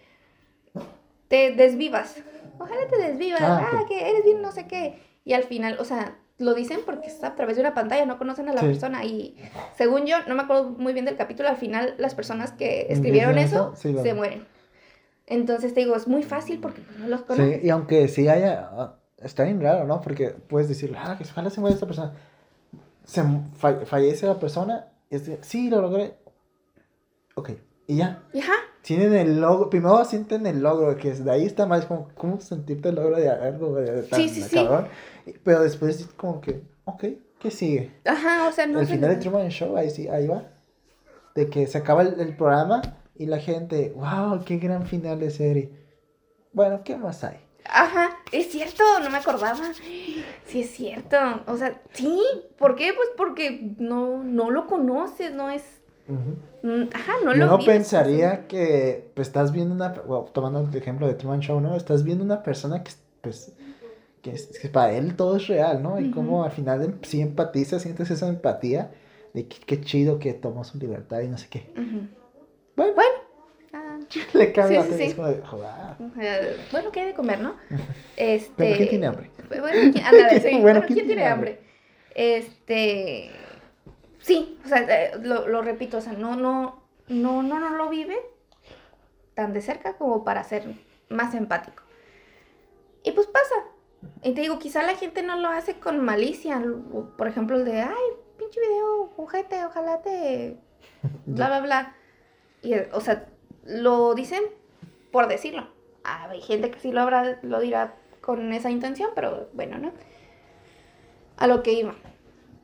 te 1.27 1.51
desvivas. 1.51 2.15
Ojalá 2.59 2.87
te 2.89 2.97
desvivas. 2.97 3.41
Ah, 3.41 3.69
Ah, 3.73 3.85
que 3.87 4.09
eres 4.09 4.23
bien 4.23 4.41
no 4.41 4.51
sé 4.51 4.67
qué. 4.67 4.99
Y 5.23 5.33
al 5.33 5.43
final, 5.43 5.77
o 5.79 5.85
sea, 5.85 6.17
lo 6.37 6.53
dicen 6.53 6.79
porque 6.85 7.07
es 7.07 7.23
a 7.23 7.35
través 7.35 7.55
de 7.57 7.61
una 7.61 7.73
pantalla, 7.73 8.05
no 8.05 8.17
conocen 8.17 8.49
a 8.49 8.53
la 8.53 8.61
Sí. 8.61 8.67
persona. 8.67 9.03
Y 9.05 9.37
según 9.77 10.05
yo, 10.05 10.17
no 10.27 10.35
me 10.35 10.43
acuerdo 10.43 10.69
muy 10.71 10.93
bien 10.93 11.05
del 11.05 11.15
capítulo, 11.17 11.49
al 11.49 11.57
final 11.57 11.95
las 11.97 12.15
personas 12.15 12.51
que 12.51 12.87
escribieron 12.89 13.37
eso 13.37 13.55
eso, 13.73 13.75
sí, 13.75 13.91
lo- 13.93 14.01
se 14.03 14.13
mueren. 14.13 14.47
Entonces 15.27 15.73
te 15.73 15.79
digo, 15.81 15.95
es 15.95 16.07
muy 16.07 16.23
fácil 16.23 16.59
porque 16.59 16.81
pues, 16.81 16.99
no 16.99 17.07
los 17.07 17.21
Sí, 17.21 17.25
conoces. 17.27 17.63
y 17.63 17.69
aunque 17.69 18.07
sí 18.07 18.27
haya. 18.27 18.69
ah, 18.71 18.95
Está 19.17 19.43
bien 19.43 19.61
raro, 19.61 19.85
¿no? 19.85 20.01
Porque 20.01 20.29
puedes 20.29 20.67
decir, 20.69 20.93
ah, 20.97 21.15
que 21.17 21.23
ojalá 21.23 21.49
se 21.49 21.59
muera 21.61 21.73
esta 21.73 21.87
persona. 21.87 22.13
Se 23.05 23.23
fa- 23.55 23.85
fallece 23.85 24.27
la 24.27 24.39
persona. 24.39 24.87
Y 25.09 25.15
es 25.15 25.25
de, 25.25 25.39
sí, 25.41 25.69
lo 25.69 25.81
logré. 25.81 26.15
Ok, 27.35 27.51
y 27.87 27.97
ya. 27.97 28.21
Ajá, 28.37 28.53
tienen 28.81 29.13
el 29.15 29.41
logro, 29.41 29.69
primero 29.69 30.05
sienten 30.05 30.45
el 30.45 30.61
logro, 30.61 30.95
que 30.95 31.09
es 31.09 31.25
de 31.25 31.31
ahí 31.31 31.43
está 31.45 31.65
más 31.65 31.85
como, 31.87 32.09
¿cómo 32.15 32.39
sentirte 32.39 32.89
el 32.89 32.95
logro 32.95 33.17
de 33.17 33.29
algo 33.29 33.73
de 33.75 34.03
tan 34.03 34.19
Sí, 34.21 34.29
sí, 34.29 34.43
sí. 34.43 34.55
cabrón? 34.55 34.87
Pero 35.43 35.63
después 35.63 36.07
como 36.15 36.39
que, 36.39 36.61
ok, 36.83 37.03
¿qué 37.39 37.49
sigue? 37.51 37.91
Ajá, 38.05 38.47
o 38.47 38.51
sea, 38.51 38.67
no 38.67 38.79
el 38.79 38.85
sé. 38.85 38.93
final 38.93 39.09
de 39.09 39.15
Truman 39.17 39.49
Show, 39.49 39.75
ahí 39.75 39.89
sí, 39.89 40.07
ahí 40.07 40.27
va. 40.27 40.43
De 41.33 41.49
que 41.49 41.65
se 41.65 41.79
acaba 41.79 42.03
el, 42.03 42.19
el 42.19 42.37
programa 42.37 42.81
y 43.15 43.25
la 43.25 43.39
gente, 43.39 43.93
wow, 43.95 44.43
qué 44.45 44.57
gran 44.57 44.85
final 44.85 45.19
de 45.19 45.29
serie. 45.31 45.71
Bueno, 46.53 46.81
¿qué 46.83 46.97
más 46.97 47.23
hay? 47.23 47.37
Ajá, 47.67 48.11
es 48.31 48.51
cierto, 48.51 48.83
no 49.03 49.09
me 49.09 49.17
acordaba. 49.17 49.73
Sí, 49.73 50.61
es 50.61 50.69
cierto. 50.71 51.17
O 51.47 51.57
sea, 51.57 51.81
sí. 51.93 52.21
¿Por 52.57 52.75
qué? 52.75 52.93
Pues 52.95 53.09
porque 53.17 53.73
no, 53.79 54.23
no 54.23 54.51
lo 54.51 54.67
conoces, 54.67 55.33
no 55.33 55.49
es. 55.49 55.63
Mm, 56.07 56.83
Ajá, 56.93 57.13
no 57.23 57.31
Yo 57.33 57.39
lo 57.39 57.45
no 57.47 57.57
vives, 57.57 57.73
pensaría 57.75 58.47
que 58.47 59.11
pues, 59.15 59.27
estás 59.29 59.51
viendo 59.51 59.73
una, 59.73 59.89
bueno, 60.05 60.25
tomando 60.25 60.59
el 60.61 60.75
ejemplo 60.75 61.07
de 61.07 61.15
Truman 61.15 61.39
Show, 61.39 61.59
¿no? 61.59 61.75
Estás 61.75 62.03
viendo 62.03 62.23
una 62.23 62.43
persona 62.43 62.83
que, 62.83 62.91
pues, 63.21 63.51
que, 64.21 64.31
es- 64.31 64.59
que 64.59 64.69
para 64.69 64.93
él 64.93 65.15
todo 65.15 65.37
es 65.37 65.47
real, 65.47 65.81
¿no? 65.81 65.99
Y 65.99 66.05
Ujú. 66.05 66.13
como 66.15 66.43
al 66.43 66.51
final 66.51 66.83
em- 66.83 66.99
sí 67.01 67.21
empatizas, 67.21 67.81
sientes 67.81 68.11
esa 68.11 68.27
empatía 68.27 68.91
de 69.33 69.47
que 69.47 69.57
qué 69.65 69.81
chido 69.81 70.19
que 70.19 70.33
tomó 70.33 70.63
su 70.63 70.77
libertad 70.77 71.21
y 71.21 71.27
no 71.27 71.37
sé 71.39 71.47
qué. 71.49 71.71
Ujú. 71.73 72.07
Bueno, 72.75 72.93
Bueno. 72.93 73.15
ah, 73.73 73.99
le 74.33 74.51
cambia 74.51 74.83
sí, 74.83 74.91
sí, 74.91 74.97
sí. 74.97 75.13
de, 75.13 75.41
joder. 75.41 75.69
eh, 76.21 76.57
bueno, 76.71 76.91
¿qué 76.91 77.01
hay 77.01 77.05
de 77.07 77.13
comer, 77.13 77.39
no? 77.39 77.55
Este. 78.17 78.53
Pero 78.57 78.77
¿quién 78.77 78.89
tiene 78.89 79.07
hambre? 79.07 79.31
Bueno, 79.49 79.91
¿quién, 79.93 80.05
ándale, 80.05 80.39
sí, 80.39 80.47
Bueno, 80.59 80.61
bueno, 80.61 80.79
¿quién 80.81 80.95
¿quién 80.95 81.07
tiene 81.07 81.21
tiene 81.21 81.27
hambre? 81.27 81.59
Este. 82.15 83.31
Sí, 84.19 84.59
o 84.65 84.67
sea, 84.67 84.79
eh, 84.79 85.11
lo, 85.21 85.47
lo 85.47 85.61
repito, 85.61 85.97
o 85.97 86.01
sea, 86.01 86.13
no, 86.13 86.35
no, 86.35 86.81
no, 87.07 87.43
no, 87.43 87.59
no 87.59 87.69
lo 87.77 87.89
vive 87.89 88.17
tan 89.35 89.53
de 89.53 89.61
cerca 89.61 89.97
como 89.97 90.23
para 90.23 90.43
ser 90.43 90.63
más 91.09 91.35
empático. 91.35 91.83
Y 93.03 93.11
pues 93.11 93.27
pasa. 93.27 93.55
Y 94.23 94.33
te 94.33 94.41
digo, 94.41 94.57
quizá 94.59 94.81
la 94.81 94.95
gente 94.95 95.21
no 95.21 95.35
lo 95.37 95.49
hace 95.49 95.79
con 95.79 95.99
malicia. 95.99 96.61
Por 97.17 97.27
ejemplo, 97.27 97.57
el 97.57 97.65
de, 97.65 97.81
ay, 97.81 97.93
pinche 98.37 98.59
video, 98.59 99.11
ojete, 99.17 99.63
ojalá 99.65 100.01
te. 100.01 100.57
bla, 101.25 101.47
bla, 101.47 101.59
bla. 101.61 101.95
Y, 102.65 102.73
o 102.91 102.99
sea, 102.99 103.25
lo 103.63 104.15
dicen 104.15 104.41
por 105.15 105.29
decirlo. 105.29 105.65
Hay 106.03 106.41
gente 106.41 106.69
que 106.69 106.77
sí 106.77 106.91
lo, 106.91 106.99
habrá, 106.99 107.39
lo 107.41 107.61
dirá 107.61 107.93
con 108.19 108.51
esa 108.51 108.69
intención, 108.69 109.11
pero 109.15 109.47
bueno, 109.53 109.77
¿no? 109.77 109.93
A 111.37 111.47
lo 111.47 111.63
que 111.63 111.71
iba. 111.71 111.95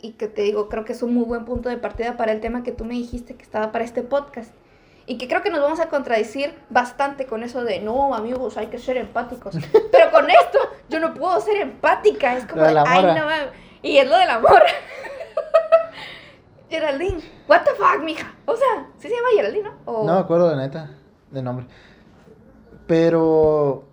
Y 0.02 0.12
que 0.14 0.28
te 0.28 0.42
digo, 0.42 0.68
creo 0.68 0.84
que 0.84 0.92
es 0.92 1.02
un 1.02 1.14
muy 1.14 1.24
buen 1.24 1.46
punto 1.46 1.70
de 1.70 1.78
partida 1.78 2.18
para 2.18 2.34
el 2.34 2.42
tema 2.42 2.62
que 2.62 2.74
tú 2.74 2.84
me 2.84 2.96
dijiste 2.96 3.36
que 3.36 3.44
estaba 3.44 3.72
para 3.72 3.86
este 3.86 4.02
podcast. 4.02 4.54
Y 5.06 5.18
que 5.18 5.30
creo 5.30 5.42
que 5.42 5.50
nos 5.50 5.62
vamos 5.62 5.80
a 5.80 5.88
contradecir 5.88 6.54
bastante 6.70 7.26
con 7.26 7.44
eso 7.44 7.64
de, 7.64 7.80
no, 7.80 8.14
amigos, 8.14 8.58
hay 8.58 8.68
que 8.68 8.80
ser 8.80 8.98
empáticos. 8.98 9.56
Pero 9.94 10.12
con 10.12 10.30
esto, 10.30 10.60
yo 10.90 11.00
no 11.00 11.14
puedo 11.14 11.40
ser 11.40 11.56
empática. 11.56 12.36
Es 12.36 12.46
como, 12.46 12.64
de 12.64 12.68
de, 12.68 12.74
la 12.74 12.84
ay, 12.86 13.04
no 13.06 13.14
mames". 13.14 13.50
Y 13.82 13.98
es 13.98 14.10
lo 14.10 14.18
del 14.18 14.30
amor. 14.30 14.62
Geraldine, 16.72 17.20
what 17.48 17.62
the 17.64 17.72
fuck, 17.78 18.02
mija. 18.04 18.34
O 18.46 18.56
sea, 18.56 18.88
¿sí 18.98 19.08
se 19.10 19.14
llama 19.14 19.28
Geraldine, 19.36 19.64
no? 19.66 19.74
O- 19.86 20.06
No 20.08 20.14
me 20.16 20.20
acuerdo 20.22 20.50
la 20.56 20.58
neta 20.62 20.90
de 21.30 21.42
nombre. 21.44 21.68
Pero 22.88 23.84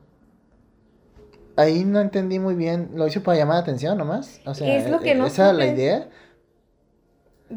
ahí 1.56 1.84
no 1.84 2.00
entendí 2.00 2.38
muy 2.38 2.54
bien. 2.54 2.90
¿Lo 2.94 3.06
hizo 3.06 3.22
para 3.22 3.36
llamar 3.38 3.56
la 3.56 3.60
atención 3.62 3.98
nomás? 3.98 4.40
O 4.46 4.54
sea, 4.54 4.76
Es 4.76 4.88
lo 4.90 5.00
que 5.00 5.14
no 5.14 5.26
esa 5.26 5.50
es 5.50 5.56
la 5.56 5.66
idea. 5.66 6.08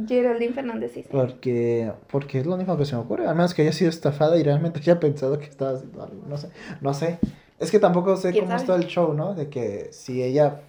Geraldine 0.07 0.53
Fernández, 0.53 0.91
sí. 0.93 1.05
Porque, 1.11 1.91
porque 2.09 2.39
es 2.39 2.45
lo 2.45 2.55
único 2.55 2.77
que 2.77 2.85
se 2.85 2.95
me 2.95 3.01
ocurre. 3.01 3.27
A 3.27 3.33
menos 3.33 3.53
que 3.53 3.61
haya 3.61 3.73
sido 3.73 3.89
estafada 3.89 4.37
y 4.37 4.43
realmente 4.43 4.79
haya 4.79 4.99
pensado 4.99 5.37
que 5.37 5.45
estaba 5.45 5.71
haciendo 5.71 6.01
algo. 6.01 6.23
No 6.27 6.37
sé. 6.37 6.49
No 6.79 6.93
sé. 6.93 7.19
Es 7.59 7.69
que 7.71 7.77
tampoco 7.79 8.15
sé 8.17 8.31
¿Quién 8.31 8.45
cómo 8.45 8.57
sabe? 8.57 8.61
está 8.63 8.75
el 8.75 8.87
show, 8.87 9.13
¿no? 9.13 9.35
De 9.35 9.49
que 9.49 9.89
si 9.91 10.23
ella, 10.23 10.61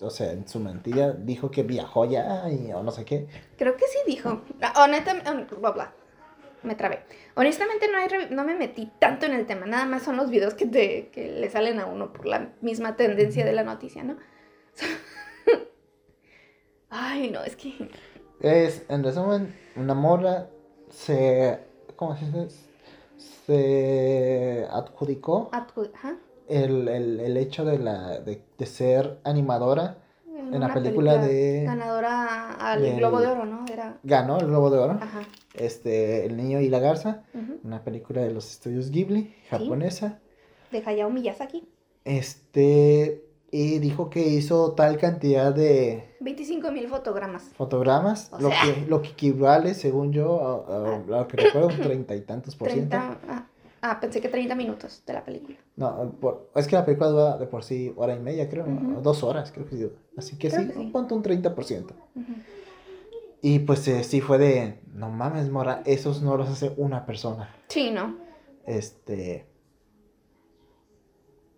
o 0.00 0.10
sea, 0.10 0.32
en 0.32 0.46
su 0.46 0.60
mentira 0.60 1.12
dijo 1.12 1.50
que 1.50 1.62
viajó 1.62 2.04
ya 2.04 2.48
y 2.50 2.72
o 2.72 2.82
no 2.82 2.90
sé 2.90 3.04
qué. 3.04 3.26
Creo 3.56 3.76
que 3.76 3.86
sí 3.86 3.98
dijo. 4.06 4.42
Ah, 4.60 4.84
Honestamente, 4.84 5.54
bla, 5.54 5.70
bla. 5.72 5.92
Me 6.62 6.74
trabé. 6.74 7.04
Honestamente 7.36 7.86
no, 7.90 7.98
hay 7.98 8.08
no 8.30 8.44
me 8.44 8.54
metí 8.54 8.90
tanto 8.98 9.26
en 9.26 9.32
el 9.32 9.46
tema. 9.46 9.66
Nada 9.66 9.86
más 9.86 10.02
son 10.02 10.16
los 10.16 10.30
videos 10.30 10.54
que, 10.54 10.66
te, 10.66 11.08
que 11.10 11.28
le 11.30 11.48
salen 11.50 11.78
a 11.78 11.86
uno 11.86 12.12
por 12.12 12.26
la 12.26 12.52
misma 12.60 12.96
tendencia 12.96 13.44
de 13.44 13.52
la 13.52 13.62
noticia, 13.62 14.02
¿no? 14.02 14.16
Ay, 16.90 17.30
no, 17.30 17.42
es 17.44 17.56
que... 17.56 17.90
Es, 18.40 18.84
en 18.88 19.02
resumen, 19.04 19.54
una 19.76 19.94
morra 19.94 20.48
se. 20.90 21.58
¿Cómo 21.96 22.16
se 22.16 22.24
dice? 22.26 22.48
Se 23.46 24.66
adjudicó 24.70 25.50
adju- 25.50 25.90
ajá, 25.94 26.16
el, 26.48 26.88
el, 26.88 27.20
el 27.20 27.36
hecho 27.36 27.64
de, 27.64 27.78
la, 27.78 28.20
de, 28.20 28.42
de 28.58 28.66
ser 28.66 29.18
animadora. 29.24 29.98
en 30.26 30.58
la 30.60 30.72
película 30.72 31.18
de- 31.18 31.64
Ganadora 31.64 32.52
al 32.54 32.80
del- 32.82 32.96
Globo 32.96 33.20
de 33.20 33.26
Oro, 33.26 33.44
¿no? 33.44 33.64
Era... 33.70 33.98
Ganó 34.02 34.38
el 34.38 34.46
Globo 34.46 34.70
de 34.70 34.78
Oro. 34.78 34.92
Ajá. 35.00 35.20
Este, 35.54 36.24
El 36.26 36.36
niño 36.36 36.60
y 36.60 36.68
la 36.68 36.78
garza. 36.78 37.22
Una 37.64 37.82
película 37.84 38.22
de 38.22 38.30
los 38.32 38.50
estudios 38.50 38.90
Ghibli, 38.90 39.34
japonesa. 39.50 40.20
De 40.72 40.82
Hayao 40.84 41.10
Miyazaki. 41.10 41.66
Este. 42.04 43.24
Y 43.50 43.78
dijo 43.78 44.10
que 44.10 44.20
hizo 44.28 44.72
tal 44.72 44.98
cantidad 44.98 45.54
de 45.54 46.16
25 46.20 46.70
mil 46.70 46.86
fotogramas. 46.88 47.44
fotogramas. 47.56 48.30
O 48.32 48.40
lo, 48.42 48.50
sea. 48.50 48.62
que, 48.74 48.86
lo 48.86 49.00
que 49.00 49.08
equivale, 49.08 49.72
según 49.72 50.12
yo, 50.12 50.66
a, 50.68 50.74
a- 50.74 50.96
a 50.96 50.98
lo 51.22 51.28
que 51.28 51.38
recuerdo, 51.38 51.68
un 51.68 51.80
treinta 51.80 52.14
y 52.14 52.20
tantos 52.20 52.54
por 52.56 52.68
ciento. 52.70 52.90
30... 52.98 53.18
Ah, 53.28 53.46
ah, 53.82 54.00
pensé 54.00 54.20
que 54.20 54.28
30 54.28 54.54
minutos 54.54 55.02
de 55.06 55.12
la 55.12 55.24
película. 55.24 55.56
No, 55.76 56.10
por- 56.20 56.50
es 56.54 56.66
que 56.66 56.76
la 56.76 56.84
película 56.84 57.10
dura 57.10 57.38
de 57.38 57.46
por 57.46 57.62
sí 57.62 57.92
hora 57.96 58.14
y 58.14 58.20
media, 58.20 58.48
creo. 58.48 58.64
Ujú. 58.66 59.00
dos 59.00 59.22
horas, 59.22 59.52
creo 59.52 59.66
que 59.66 59.76
sí. 59.76 59.90
Así 60.16 60.36
que 60.38 60.48
Creo 60.48 60.62
sí, 60.62 60.68
que 60.68 60.74
sí. 60.74 60.90
ponte 60.92 61.14
un 61.14 61.22
30%. 61.22 61.94
Ujú. 62.14 62.32
Y 63.40 63.60
pues 63.60 63.86
eh, 63.86 64.02
sí 64.02 64.20
fue 64.20 64.38
de, 64.38 64.80
no 64.92 65.10
mames, 65.10 65.48
mora, 65.50 65.82
esos 65.86 66.22
no 66.22 66.36
los 66.36 66.48
hace 66.48 66.72
una 66.76 67.06
persona. 67.06 67.54
Sí, 67.68 67.90
¿no? 67.90 68.16
Este. 68.66 69.46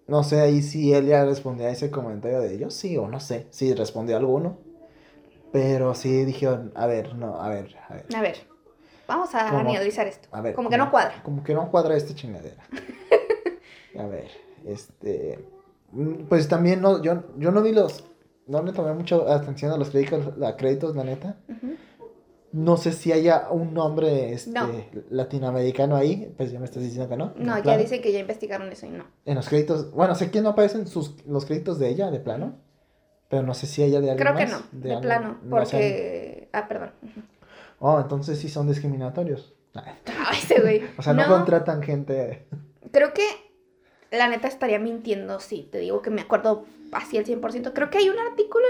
No 0.07 0.23
sé 0.25 0.41
ahí 0.41 0.61
si 0.63 0.93
él 0.93 1.07
ya 1.07 1.25
respondió 1.25 1.67
a 1.67 1.71
ese 1.71 1.91
comentario 1.91 2.41
de 2.41 2.55
ellos, 2.55 2.75
sí 2.75 2.97
o 2.97 3.07
no 3.09 3.21
sé, 3.21 3.47
si 3.51 3.73
respondió 3.75 4.17
alguno. 4.17 4.59
Pero 5.53 5.95
sí 5.95 6.25
dijeron, 6.25 6.73
a 6.75 6.87
ver, 6.87 7.15
no, 7.15 7.41
a 7.41 7.49
ver, 7.49 7.77
a 7.89 7.95
ver. 7.95 8.07
A 8.15 8.21
ver, 8.21 8.37
vamos 9.11 9.35
a 9.35 9.51
¿Cómo? 9.51 9.71
analizar 9.71 10.07
esto. 10.07 10.29
A 10.33 10.41
ver, 10.41 10.55
Como 10.55 10.71
que 10.71 10.77
no 10.79 10.91
cuadra. 10.91 11.23
Como 11.23 11.43
que 11.43 11.53
no 11.55 11.71
cuadra 11.71 11.97
esta 11.97 12.15
chingadera. 12.15 12.63
A 13.99 14.07
ver, 14.07 14.29
este. 14.67 15.39
mm, 15.93 16.27
Pues 16.29 16.49
también 16.49 16.81
no, 16.81 17.03
yo, 17.03 17.25
yo 17.37 17.51
no 17.51 17.61
vi 17.63 17.73
los. 17.73 18.05
No 18.47 18.63
le 18.63 18.73
tomé 18.73 18.93
mucho 18.95 19.29
atención 19.29 19.71
a 19.73 19.77
los 19.77 19.91
créditos, 19.91 20.43
a 20.43 20.57
créditos, 20.57 20.97
la 20.97 21.05
neta. 21.05 21.37
No 22.53 22.77
sé 22.77 22.91
si 22.93 23.13
haya 23.13 23.49
un 23.51 23.75
nombre 23.75 24.33
este, 24.33 24.51
No. 24.51 24.69
latinoamericano 25.11 25.95
ahí. 25.97 26.33
Pues 26.37 26.51
ya 26.51 26.59
me 26.59 26.65
estás 26.65 26.83
diciendo 26.83 27.09
que 27.09 27.17
no. 27.17 27.33
No, 27.37 27.63
ya 27.63 27.77
dicen 27.77 28.03
que 28.03 28.13
ya 28.13 28.19
investigaron 28.19 28.71
eso 28.73 28.87
y 28.87 28.91
no. 28.91 29.05
En 29.25 29.37
los 29.37 29.49
créditos. 29.49 29.93
Bueno, 29.93 30.15
sé 30.17 30.31
que 30.33 30.41
no 30.41 30.49
aparecen 30.51 30.89
sus, 30.89 31.25
los 31.27 31.45
créditos 31.45 31.79
de 31.79 31.89
ella, 31.91 32.11
de 32.11 32.19
plano. 32.19 32.55
Pero 33.29 33.45
no 33.45 33.55
sé 33.55 33.69
si 33.69 33.85
haya 33.85 34.01
de 34.01 34.11
alguien 34.11 34.27
Creo 34.27 34.37
que 34.37 34.47
no, 34.47 34.59
de, 34.73 34.99
plano, 34.99 35.39
no, 35.45 35.57
o 35.57 35.65
sea, 35.65 35.79
porque... 35.79 36.49
Ah, 36.53 36.67
perdón. 36.67 36.91
Oh, 37.81 37.99
entonces 37.99 38.39
sí 38.39 38.49
son 38.49 38.69
discriminatorios. 38.69 39.55
Ay, 39.75 40.39
ese 40.39 40.61
güey. 40.61 40.83
O 40.97 41.03
sea, 41.03 41.15
no, 41.15 41.27
contratan 41.27 41.83
gente. 41.83 42.47
Creo 42.93 43.13
que 43.15 43.25
la 44.11 44.29
neta 44.29 44.49
estaría 44.49 44.79
mintiendo, 44.79 45.41
sí, 45.41 45.69
te 45.73 45.79
digo 45.79 46.03
que 46.03 46.11
me 46.11 46.21
acuerdo 46.21 46.67
así 46.93 47.17
al 47.17 47.25
100%. 47.25 47.73
Creo 47.73 47.91
que 47.91 47.99
hay 47.99 48.11
un 48.11 48.19
artículo, 48.19 48.67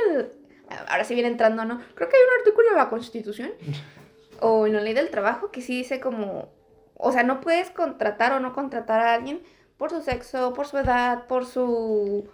ahora 0.89 1.05
sí 1.05 1.15
viene 1.15 1.29
entrando, 1.29 1.65
¿no? 1.65 1.81
Creo 1.95 2.09
que 2.09 2.17
hay 2.17 2.23
un 2.23 2.41
artículo 2.41 2.69
en 2.71 2.77
la 2.77 2.89
Constitución 2.89 3.51
o 4.41 4.67
en 4.67 4.75
la 4.75 4.81
ley 4.81 4.95
del 4.95 5.11
trabajo 5.11 5.51
que 5.51 5.61
sí 5.61 5.77
dice 5.77 5.99
como, 5.99 6.49
o 6.95 7.11
sea, 7.11 7.25
no 7.25 7.41
puedes 7.41 7.71
contratar 7.71 8.33
o 8.33 8.41
no 8.41 8.53
contratar 8.53 9.01
a 9.01 9.15
alguien 9.15 9.43
por 9.77 9.91
su 9.91 10.03
sexo, 10.03 10.53
por 10.53 10.67
su 10.67 10.79
edad, 10.79 11.27
por 11.27 11.47
su, 11.47 12.29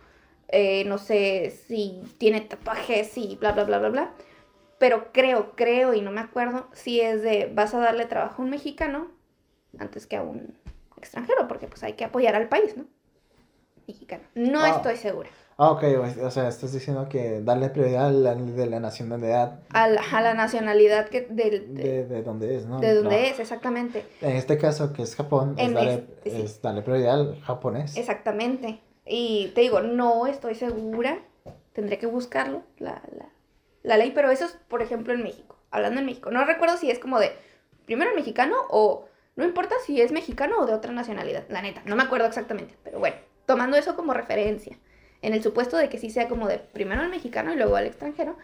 eh, 0.48 0.84
no 0.84 0.98
sé, 0.98 1.56
si 1.66 2.02
tiene 2.18 2.42
tatuajes 2.42 3.16
y 3.16 3.36
bla, 3.36 3.52
bla, 3.52 3.64
bla, 3.64 3.78
bla, 3.78 3.88
bla. 3.88 4.14
Pero 4.78 5.12
creo, 5.12 5.52
creo 5.56 5.94
y 5.94 6.02
no 6.02 6.10
me 6.10 6.20
acuerdo 6.20 6.68
si 6.72 7.00
es 7.00 7.22
de, 7.22 7.50
vas 7.54 7.74
a 7.74 7.78
darle 7.80 8.06
trabajo 8.06 8.42
a 8.42 8.44
un 8.44 8.50
mexicano 8.50 9.08
antes 9.78 10.06
que 10.06 10.16
a 10.16 10.22
un 10.22 10.58
extranjero, 10.98 11.48
porque 11.48 11.66
pues 11.66 11.82
hay 11.82 11.94
que 11.94 12.04
apoyar 12.04 12.34
al 12.34 12.48
país, 12.48 12.76
¿no? 12.76 12.84
Mexicano. 13.86 14.24
No 14.34 14.66
estoy 14.66 14.96
segura. 14.96 15.28
Ah, 15.58 15.70
ok, 15.70 15.84
o 16.22 16.30
sea, 16.30 16.48
estás 16.48 16.74
diciendo 16.74 17.08
que 17.08 17.40
darle 17.40 17.70
prioridad 17.70 18.08
a 18.08 18.10
la, 18.10 18.34
de 18.34 18.66
la 18.66 18.78
nacionalidad 18.78 19.60
A 19.70 19.88
la, 19.88 20.02
a 20.12 20.20
la 20.20 20.34
nacionalidad 20.34 21.08
que 21.08 21.22
del- 21.22 21.74
de, 21.74 21.82
de, 21.82 22.04
de 22.06 22.22
donde 22.22 22.56
es, 22.56 22.66
¿no? 22.66 22.78
de 22.78 22.92
donde 22.94 23.30
es, 23.30 23.40
exactamente. 23.40 24.04
En 24.20 24.36
este 24.36 24.58
caso, 24.58 24.92
que 24.92 25.00
es 25.02 25.16
Japón, 25.16 25.54
es 25.56 25.72
darle, 25.72 25.94
este, 25.94 26.30
sí. 26.30 26.42
es 26.42 26.60
darle 26.60 26.82
prioridad 26.82 27.14
al 27.14 27.40
japonés. 27.40 27.96
Exactamente. 27.96 28.80
Y 29.06 29.52
te 29.54 29.62
digo, 29.62 29.80
no 29.80 30.26
estoy 30.26 30.54
segura. 30.56 31.20
Tendré 31.72 31.98
que 31.98 32.06
buscarlo, 32.06 32.62
la, 32.78 33.00
la, 33.16 33.28
la 33.86 33.96
ley, 33.96 34.10
pero 34.10 34.30
eso 34.30 34.44
es, 34.44 34.52
por 34.68 34.82
ejemplo, 34.82 35.14
en 35.14 35.22
México. 35.22 35.56
Hablando 35.70 36.00
en 36.00 36.06
México. 36.06 36.30
No 36.30 36.44
recuerdo 36.44 36.76
si 36.76 36.90
es 36.90 36.98
como 36.98 37.20
de 37.20 37.32
primero 37.86 38.10
el 38.10 38.16
mexicano 38.16 38.56
o 38.68 39.08
No 39.36 39.44
importa 39.44 39.74
si 39.84 40.00
es 40.00 40.12
mexicano 40.12 40.58
o 40.58 40.66
de 40.66 40.74
otra 40.74 40.92
nacionalidad, 40.92 41.44
la 41.50 41.62
neta, 41.62 41.82
no 41.84 41.94
me 41.94 42.02
acuerdo 42.02 42.26
exactamente, 42.26 42.74
pero 42.82 42.98
bueno, 42.98 43.16
tomando 43.44 43.76
eso 43.76 43.94
como 43.94 44.14
referencia, 44.14 44.78
en 45.20 45.34
el 45.34 45.42
supuesto 45.42 45.76
de 45.76 45.90
que 45.90 45.98
sí 45.98 46.08
sea 46.08 46.26
como 46.26 46.48
de 46.48 46.58
primero 46.58 47.02
al 47.02 47.10
mexicano 47.10 47.52
y 47.52 47.56
luego 47.56 47.76
al 47.76 47.84
extranjero, 47.84 48.38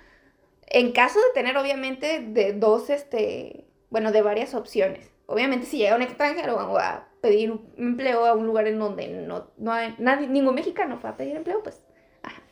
en 0.66 0.93
caso 0.93 1.18
de 1.18 1.32
tener 1.32 1.57
obviamente 1.57 2.20
de 2.20 2.53
dos, 2.53 2.90
este, 2.90 3.64
bueno, 3.88 4.12
de 4.12 4.20
varias 4.20 4.55
opciones. 4.55 5.11
Obviamente 5.26 5.66
si 5.66 5.78
llega 5.78 5.97
un 5.97 6.03
extranjero 6.03 6.61
a 6.78 7.09
pedir 7.22 7.53
un 7.53 7.72
empleo 7.78 8.26
a 8.26 8.34
un 8.34 8.47
lugar 8.47 8.66
en 8.66 8.78
donde 8.78 9.09
no, 9.09 9.51
no 9.57 9.72
hay 9.72 9.95
nadie, 9.99 10.26
ningún 10.28 10.55
mexicano 10.55 10.99
fue 10.99 11.09
a 11.09 11.16
pedir 11.16 11.36
empleo, 11.36 11.62
pues, 11.62 11.82
ajá. 12.22 12.43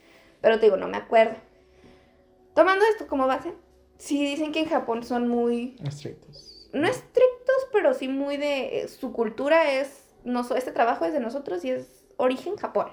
Pero 0.41 0.59
te 0.59 0.67
digo, 0.67 0.79
no 0.79 0.89
me 0.89 0.97
acuerdo. 0.97 1.37
Tomando 2.55 2.85
esto 2.87 3.07
como 3.07 3.27
base, 3.27 3.53
sí 3.99 4.25
dicen 4.25 4.53
que 4.53 4.61
en 4.61 4.69
Japón 4.69 5.03
son 5.05 5.29
muy 5.29 5.77
Estrictos. 5.85 6.69
no 6.73 6.87
estrictos, 6.87 7.69
pero 7.73 7.95
sí 7.95 8.09
muy 8.09 8.37
de 8.37 8.89
su 8.89 9.13
cultura 9.13 9.73
es 9.73 10.07
no 10.25 10.43
este 10.55 10.73
trabajo 10.73 11.05
es 11.05 11.13
de 11.13 11.21
nosotros 11.21 11.65
y 11.65 11.71
es 11.71 12.05
origen 12.17 12.57
Japón. 12.57 12.89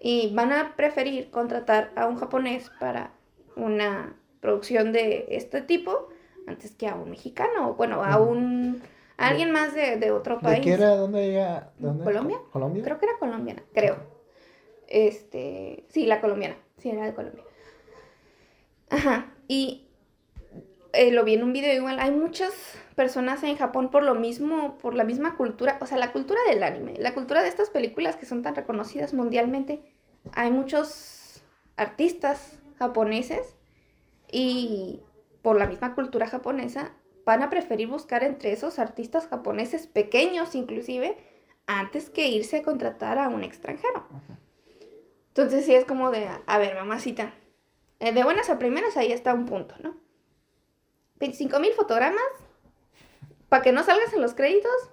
Y 0.00 0.32
van 0.34 0.52
a 0.52 0.74
preferir 0.76 1.30
contratar 1.30 1.92
a 1.96 2.06
un 2.06 2.16
japonés 2.16 2.70
para 2.80 3.12
una 3.56 4.16
producción 4.40 4.92
de 4.92 5.26
este 5.30 5.62
tipo 5.62 6.08
antes 6.46 6.72
que 6.76 6.86
a 6.88 6.94
un 6.94 7.10
mexicano, 7.10 7.74
bueno, 7.74 8.04
a 8.04 8.20
un 8.20 8.82
a 9.18 9.28
alguien 9.28 9.50
más 9.50 9.74
de, 9.74 9.96
de 9.96 10.10
otro 10.12 10.36
¿De 10.36 10.42
país. 10.42 10.64
qué 10.64 10.72
era? 10.74 10.94
¿Dónde 10.96 11.34
era? 11.34 11.72
¿Dónde? 11.78 12.04
¿Colombia? 12.04 12.38
¿Colombia? 12.52 12.82
Creo 12.82 12.98
que 12.98 13.06
era 13.06 13.18
colombiana, 13.18 13.62
creo. 13.72 13.96
Este, 14.88 15.84
sí, 15.88 16.06
la 16.06 16.20
colombiana, 16.20 16.56
sí, 16.78 16.90
era 16.90 17.06
de 17.06 17.14
Colombia. 17.14 17.45
Ajá, 18.88 19.32
y 19.48 19.88
eh, 20.92 21.10
lo 21.10 21.24
vi 21.24 21.34
en 21.34 21.42
un 21.42 21.52
video 21.52 21.74
igual, 21.74 21.98
hay 21.98 22.10
muchas 22.10 22.52
personas 22.94 23.42
en 23.42 23.56
Japón 23.56 23.90
por 23.90 24.02
lo 24.02 24.14
mismo, 24.14 24.78
por 24.78 24.94
la 24.94 25.04
misma 25.04 25.36
cultura, 25.36 25.78
o 25.80 25.86
sea, 25.86 25.98
la 25.98 26.12
cultura 26.12 26.40
del 26.48 26.62
anime, 26.62 26.94
la 26.98 27.14
cultura 27.14 27.42
de 27.42 27.48
estas 27.48 27.70
películas 27.70 28.16
que 28.16 28.26
son 28.26 28.42
tan 28.42 28.54
reconocidas 28.54 29.12
mundialmente. 29.12 29.82
Hay 30.32 30.50
muchos 30.50 31.42
artistas 31.76 32.58
japoneses 32.78 33.56
y 34.30 35.00
por 35.42 35.58
la 35.58 35.66
misma 35.66 35.94
cultura 35.94 36.26
japonesa 36.26 36.92
van 37.24 37.42
a 37.42 37.50
preferir 37.50 37.88
buscar 37.88 38.24
entre 38.24 38.52
esos 38.52 38.78
artistas 38.78 39.26
japoneses 39.26 39.86
pequeños 39.86 40.54
inclusive 40.54 41.16
antes 41.66 42.08
que 42.08 42.28
irse 42.28 42.58
a 42.58 42.62
contratar 42.62 43.18
a 43.18 43.28
un 43.28 43.44
extranjero. 43.44 44.06
Entonces 45.28 45.66
sí 45.66 45.74
es 45.74 45.84
como 45.84 46.10
de, 46.10 46.28
a 46.46 46.58
ver, 46.58 46.74
mamacita, 46.76 47.34
eh, 48.00 48.12
de 48.12 48.24
buenas 48.24 48.50
a 48.50 48.58
primeras 48.58 48.96
ahí 48.96 49.12
está 49.12 49.34
un 49.34 49.46
punto, 49.46 49.74
¿no? 49.82 49.96
25 51.18 51.58
mil 51.60 51.72
fotogramas, 51.72 52.22
para 53.48 53.62
que 53.62 53.72
no 53.72 53.82
salgas 53.82 54.12
en 54.12 54.20
los 54.20 54.34
créditos, 54.34 54.90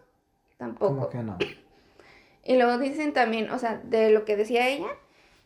tampoco. 0.58 0.96
¿Cómo 0.96 1.10
que 1.10 1.18
no? 1.20 1.38
Y 2.46 2.58
luego 2.58 2.78
dicen 2.78 3.14
también, 3.14 3.50
o 3.52 3.58
sea, 3.60 3.78
de 3.78 4.10
lo 4.10 4.26
que 4.26 4.36
decía 4.36 4.68
ella, 4.68 4.90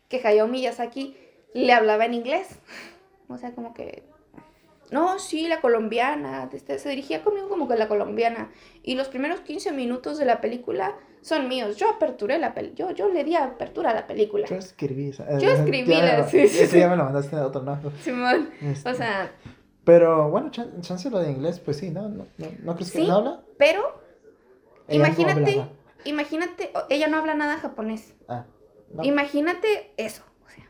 que 0.08 0.20
Hayao 0.26 0.48
Miyazaki 0.48 1.16
le 1.54 1.72
hablaba 1.72 2.04
en 2.04 2.14
inglés. 2.14 2.48
O 3.30 3.36
sea, 3.36 3.52
como 3.52 3.74
que, 3.74 4.04
no, 4.90 5.18
sí, 5.18 5.48
la 5.48 5.60
colombiana, 5.60 6.48
este, 6.52 6.78
se 6.78 6.88
dirigía 6.90 7.22
conmigo 7.22 7.48
como 7.48 7.68
que 7.68 7.76
la 7.76 7.88
colombiana. 7.88 8.50
Y 8.82 8.94
los 8.94 9.08
primeros 9.08 9.40
15 9.40 9.72
minutos 9.72 10.18
de 10.18 10.24
la 10.24 10.40
película 10.40 10.96
son 11.20 11.48
míos. 11.48 11.76
Yo 11.76 11.90
aperturé 11.90 12.38
la 12.38 12.54
película, 12.54 12.92
yo, 12.92 12.94
yo 12.94 13.08
le 13.12 13.24
di 13.24 13.34
apertura 13.34 13.90
a 13.90 13.94
la 13.94 14.06
película. 14.06 14.46
Yo 14.46 14.56
escribí 14.56 15.10
esa. 15.10 15.38
Yo 15.38 15.50
eh, 15.50 15.54
escribí 15.54 15.90
ya 15.90 16.00
me 16.00 16.06
la- 16.06 16.28
sí, 16.28 16.48
sí, 16.48 16.78
ya 16.78 16.88
me 16.88 16.96
lo 16.96 17.04
mandaste 17.04 17.36
de 17.36 17.42
otro 17.42 17.62
lado. 17.62 17.92
Simón. 18.02 18.50
Este, 18.62 18.88
O 18.88 18.94
sea, 18.94 19.30
Pero 19.84 20.30
bueno, 20.30 20.50
chan- 20.50 20.80
chance 20.82 21.08
lo 21.10 21.18
de 21.18 21.30
inglés, 21.30 21.60
pues 21.60 21.78
sí, 21.78 21.90
¿no? 21.90 22.08
¿No, 22.08 22.26
no, 22.38 22.46
no 22.62 22.74
crees 22.74 22.92
que 22.92 22.98
Sí. 23.00 23.06
no 23.08 23.16
habla? 23.16 23.40
pero 23.58 24.00
Ella 24.86 25.06
imagínate, 25.06 25.64
imagínate, 26.04 26.70
ella 26.88 27.08
no 27.08 27.16
habla 27.18 27.34
nada 27.34 27.58
japonés. 27.58 28.14
Ah, 28.28 28.44
no. 28.92 29.02
Imagínate 29.04 29.92
eso. 29.96 30.22
O 30.46 30.50
sea, 30.50 30.64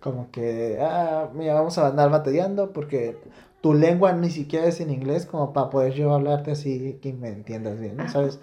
Como 0.00 0.30
que, 0.30 0.78
ah, 0.80 1.28
mira, 1.34 1.54
vamos 1.54 1.76
a 1.78 1.86
andar 1.88 2.10
batallando 2.10 2.72
porque 2.72 3.16
tu 3.60 3.74
lengua 3.74 4.12
ni 4.12 4.30
siquiera 4.30 4.66
es 4.66 4.80
en 4.80 4.90
inglés 4.90 5.26
como 5.26 5.52
para 5.52 5.68
poder 5.70 5.92
yo 5.92 6.12
hablarte 6.14 6.52
así 6.52 6.98
que 7.02 7.12
me 7.12 7.28
entiendas 7.28 7.78
bien, 7.78 7.96
¿no? 7.96 8.04
Ajá. 8.04 8.12
¿Sabes? 8.12 8.40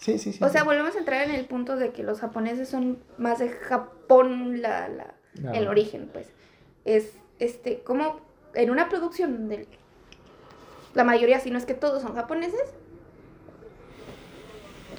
Sí, 0.00 0.18
sí, 0.18 0.32
sí. 0.32 0.42
O 0.44 0.48
sea, 0.48 0.64
volvemos 0.64 0.94
a 0.94 0.98
entrar 0.98 1.28
en 1.28 1.34
el 1.34 1.44
punto 1.44 1.76
de 1.76 1.90
que 1.92 2.02
los 2.02 2.20
japoneses 2.20 2.68
son 2.68 2.98
más 3.18 3.38
de 3.40 3.48
Japón 3.50 4.62
la, 4.62 4.88
la- 4.88 5.14
No. 5.40 5.52
el 5.52 5.66
origen, 5.68 6.08
pues. 6.12 6.28
Es, 6.84 7.12
este, 7.40 7.80
como 7.80 8.20
en 8.54 8.70
una 8.70 8.88
producción 8.88 9.32
donde 9.36 9.66
la 10.94 11.04
mayoría, 11.04 11.40
si 11.40 11.50
no 11.50 11.58
es 11.58 11.66
que 11.66 11.74
todos 11.74 12.00
son 12.02 12.14
japoneses, 12.14 12.60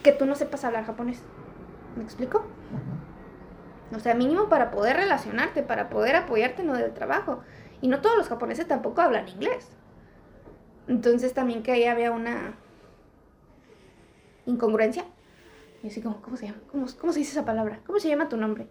que 0.03 0.11
tú 0.11 0.25
no 0.25 0.35
sepas 0.35 0.63
hablar 0.63 0.85
japonés. 0.85 1.21
¿Me 1.97 2.03
explico? 2.03 2.45
O 3.95 3.99
sea, 3.99 4.13
mínimo 4.13 4.47
para 4.49 4.69
poder 4.71 4.95
relacionarte, 4.97 5.63
para 5.63 5.89
poder 5.89 6.15
apoyarte 6.15 6.61
en 6.61 6.67
lo 6.67 6.73
del 6.75 6.93
trabajo. 6.93 7.41
Y 7.81 7.87
no 7.87 8.01
todos 8.01 8.17
los 8.17 8.27
japoneses 8.27 8.67
tampoco 8.67 9.01
hablan 9.01 9.27
inglés. 9.27 9.69
Entonces 10.87 11.33
también 11.33 11.63
que 11.63 11.71
ahí 11.71 11.85
había 11.85 12.11
una 12.11 12.55
incongruencia. 14.45 15.05
Y 15.83 15.87
así 15.87 16.01
como, 16.01 16.21
¿cómo 16.21 16.35
se 16.35 16.47
llama? 16.47 16.59
¿Cómo, 16.71 16.87
cómo 16.99 17.13
se 17.13 17.19
dice 17.19 17.31
esa 17.31 17.45
palabra? 17.45 17.79
¿Cómo 17.85 17.99
se 17.99 18.09
llama 18.09 18.27
tu 18.27 18.37
nombre? 18.37 18.67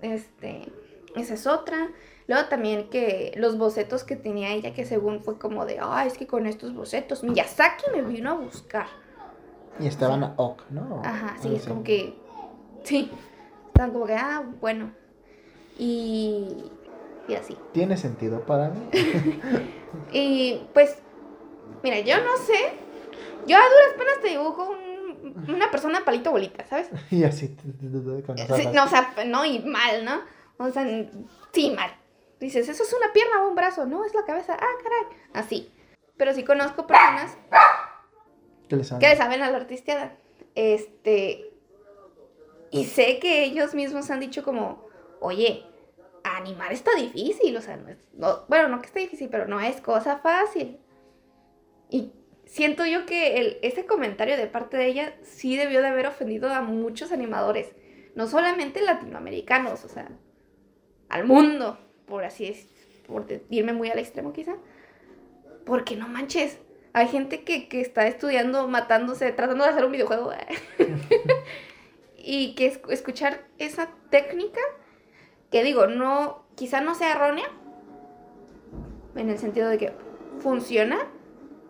Este, 0.00 0.72
esa 1.14 1.34
es 1.34 1.46
otra. 1.46 1.90
Luego 2.26 2.48
también 2.48 2.88
que 2.88 3.32
los 3.36 3.58
bocetos 3.58 4.04
que 4.04 4.16
tenía 4.16 4.52
ella, 4.52 4.72
que 4.72 4.84
según 4.84 5.22
fue 5.22 5.38
como 5.38 5.66
de, 5.66 5.78
ah, 5.80 6.04
es 6.06 6.16
que 6.16 6.26
con 6.26 6.46
estos 6.46 6.74
bocetos, 6.74 7.24
Miyazaki 7.24 7.90
me 7.92 8.02
vino 8.02 8.30
a 8.30 8.34
buscar. 8.34 8.86
Y 9.80 9.86
estaban 9.86 10.22
a 10.22 10.34
OK, 10.36 10.62
¿no? 10.70 11.02
Ajá, 11.04 11.36
sí, 11.40 11.54
es 11.54 11.66
como 11.66 11.82
que, 11.82 12.14
sí, 12.84 13.10
estaban 13.66 13.92
como 13.92 14.06
que, 14.06 14.14
ah, 14.14 14.44
bueno. 14.60 14.92
Y, 15.78 16.70
y 17.28 17.34
así. 17.34 17.56
Tiene 17.72 17.96
sentido 17.96 18.40
para 18.46 18.68
mí. 18.70 18.88
Y 20.12 20.60
pues, 20.72 20.98
mira, 21.82 22.00
yo 22.00 22.16
no 22.22 22.36
sé. 22.38 22.54
Yo 23.46 23.56
a 23.56 23.60
duras 23.60 23.94
penas 23.98 24.20
te 24.22 24.28
dibujo 24.28 24.70
un- 24.70 25.44
una 25.54 25.70
persona 25.70 26.02
palito 26.04 26.30
bolita, 26.30 26.66
¿sabes? 26.66 26.88
y 27.10 27.24
así, 27.24 27.56
con 28.26 28.36
las 28.36 28.46
Sí, 28.58 28.66
no, 28.72 28.84
o 28.84 28.88
sea, 28.88 29.14
no, 29.26 29.44
y 29.44 29.58
mal, 29.60 30.04
¿no? 30.04 30.20
O 30.58 30.70
sea, 30.70 30.86
sí, 31.52 31.70
mal. 31.70 31.90
Dices, 32.40 32.68
¿eso 32.68 32.82
es 32.82 32.92
una 32.94 33.12
pierna 33.12 33.44
o 33.44 33.48
un 33.48 33.54
brazo? 33.54 33.86
No, 33.86 34.04
es 34.04 34.14
la 34.14 34.24
cabeza. 34.24 34.56
Ah, 34.58 34.66
caray. 34.82 35.18
Así. 35.34 35.70
Pero 36.16 36.32
sí 36.34 36.42
conozco 36.44 36.86
personas 36.86 37.36
¿Qué 38.68 38.76
les 38.76 38.90
que 38.92 39.08
le 39.08 39.16
saben 39.16 39.42
a 39.42 39.50
la 39.50 39.58
artisteada. 39.58 40.16
Este. 40.54 41.50
Y 42.70 42.84
sé 42.86 43.18
que 43.18 43.44
ellos 43.44 43.74
mismos 43.74 44.10
han 44.10 44.20
dicho 44.20 44.42
como, 44.42 44.86
oye, 45.20 45.64
animar 46.24 46.72
está 46.72 46.90
difícil. 46.96 47.56
O 47.56 47.60
sea, 47.60 47.76
no 47.76 47.88
es- 47.88 48.08
no- 48.14 48.44
bueno, 48.48 48.68
no 48.68 48.80
que 48.80 48.86
esté 48.86 49.00
difícil, 49.00 49.28
pero 49.30 49.46
no 49.46 49.60
es 49.60 49.80
cosa 49.80 50.18
fácil. 50.18 50.78
Y 51.90 52.12
siento 52.46 52.84
yo 52.86 53.06
que 53.06 53.58
ese 53.62 53.86
comentario 53.86 54.36
de 54.36 54.46
parte 54.46 54.76
de 54.76 54.86
ella 54.86 55.14
sí 55.22 55.56
debió 55.56 55.80
de 55.80 55.88
haber 55.88 56.06
ofendido 56.06 56.48
a 56.50 56.62
muchos 56.62 57.12
animadores. 57.12 57.72
No 58.14 58.26
solamente 58.26 58.82
latinoamericanos, 58.82 59.84
o 59.84 59.88
sea, 59.88 60.08
al 61.08 61.24
mundo, 61.26 61.78
por 62.06 62.24
así 62.24 62.46
es, 62.46 62.66
por 63.06 63.26
irme 63.50 63.72
muy 63.72 63.90
al 63.90 63.98
extremo 63.98 64.32
quizá. 64.32 64.56
Porque 65.64 65.96
no 65.96 66.08
manches, 66.08 66.58
hay 66.92 67.08
gente 67.08 67.42
que, 67.44 67.68
está 67.80 68.06
estudiando, 68.06 68.68
matándose, 68.68 69.32
tratando 69.32 69.64
de 69.64 69.70
hacer 69.70 69.84
un 69.84 69.92
videojuego. 69.92 70.32
y 72.16 72.54
que 72.54 72.66
es- 72.66 72.80
escuchar 72.90 73.44
esa 73.58 73.90
técnica, 74.10 74.60
que 75.52 75.62
digo, 75.62 75.86
no, 75.86 76.42
quizá 76.56 76.80
no 76.80 76.94
sea 76.94 77.12
errónea, 77.12 77.46
en 79.14 79.28
el 79.28 79.38
sentido 79.38 79.68
de 79.68 79.78
que 79.78 79.92
funciona, 80.40 80.98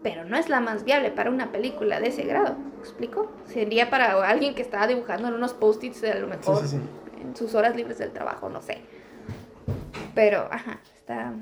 pero 0.02 0.24
no 0.24 0.36
es 0.36 0.48
la 0.48 0.60
más 0.60 0.84
viable 0.84 1.10
para 1.10 1.30
una 1.30 1.52
película 1.52 2.00
de 2.00 2.08
ese 2.08 2.22
grado. 2.22 2.56
¿Me 2.56 2.78
explico? 2.80 3.30
Sería 3.46 3.90
para 3.90 4.12
alguien 4.28 4.54
que 4.54 4.62
está 4.62 4.86
dibujando 4.86 5.28
en 5.28 5.34
unos 5.34 5.52
post-its 5.54 6.02
a 6.04 6.14
lo 6.14 6.26
Sí, 6.26 6.30
mejor 6.38 6.56
sí, 6.62 6.68
sí. 6.68 6.80
en 7.20 7.36
sus 7.36 7.54
horas 7.54 7.76
libres 7.76 7.98
del 7.98 8.12
trabajo, 8.12 8.48
no 8.48 8.62
sé. 8.62 8.80
Pero, 10.14 10.48
ajá, 10.50 10.78
está... 10.94 11.32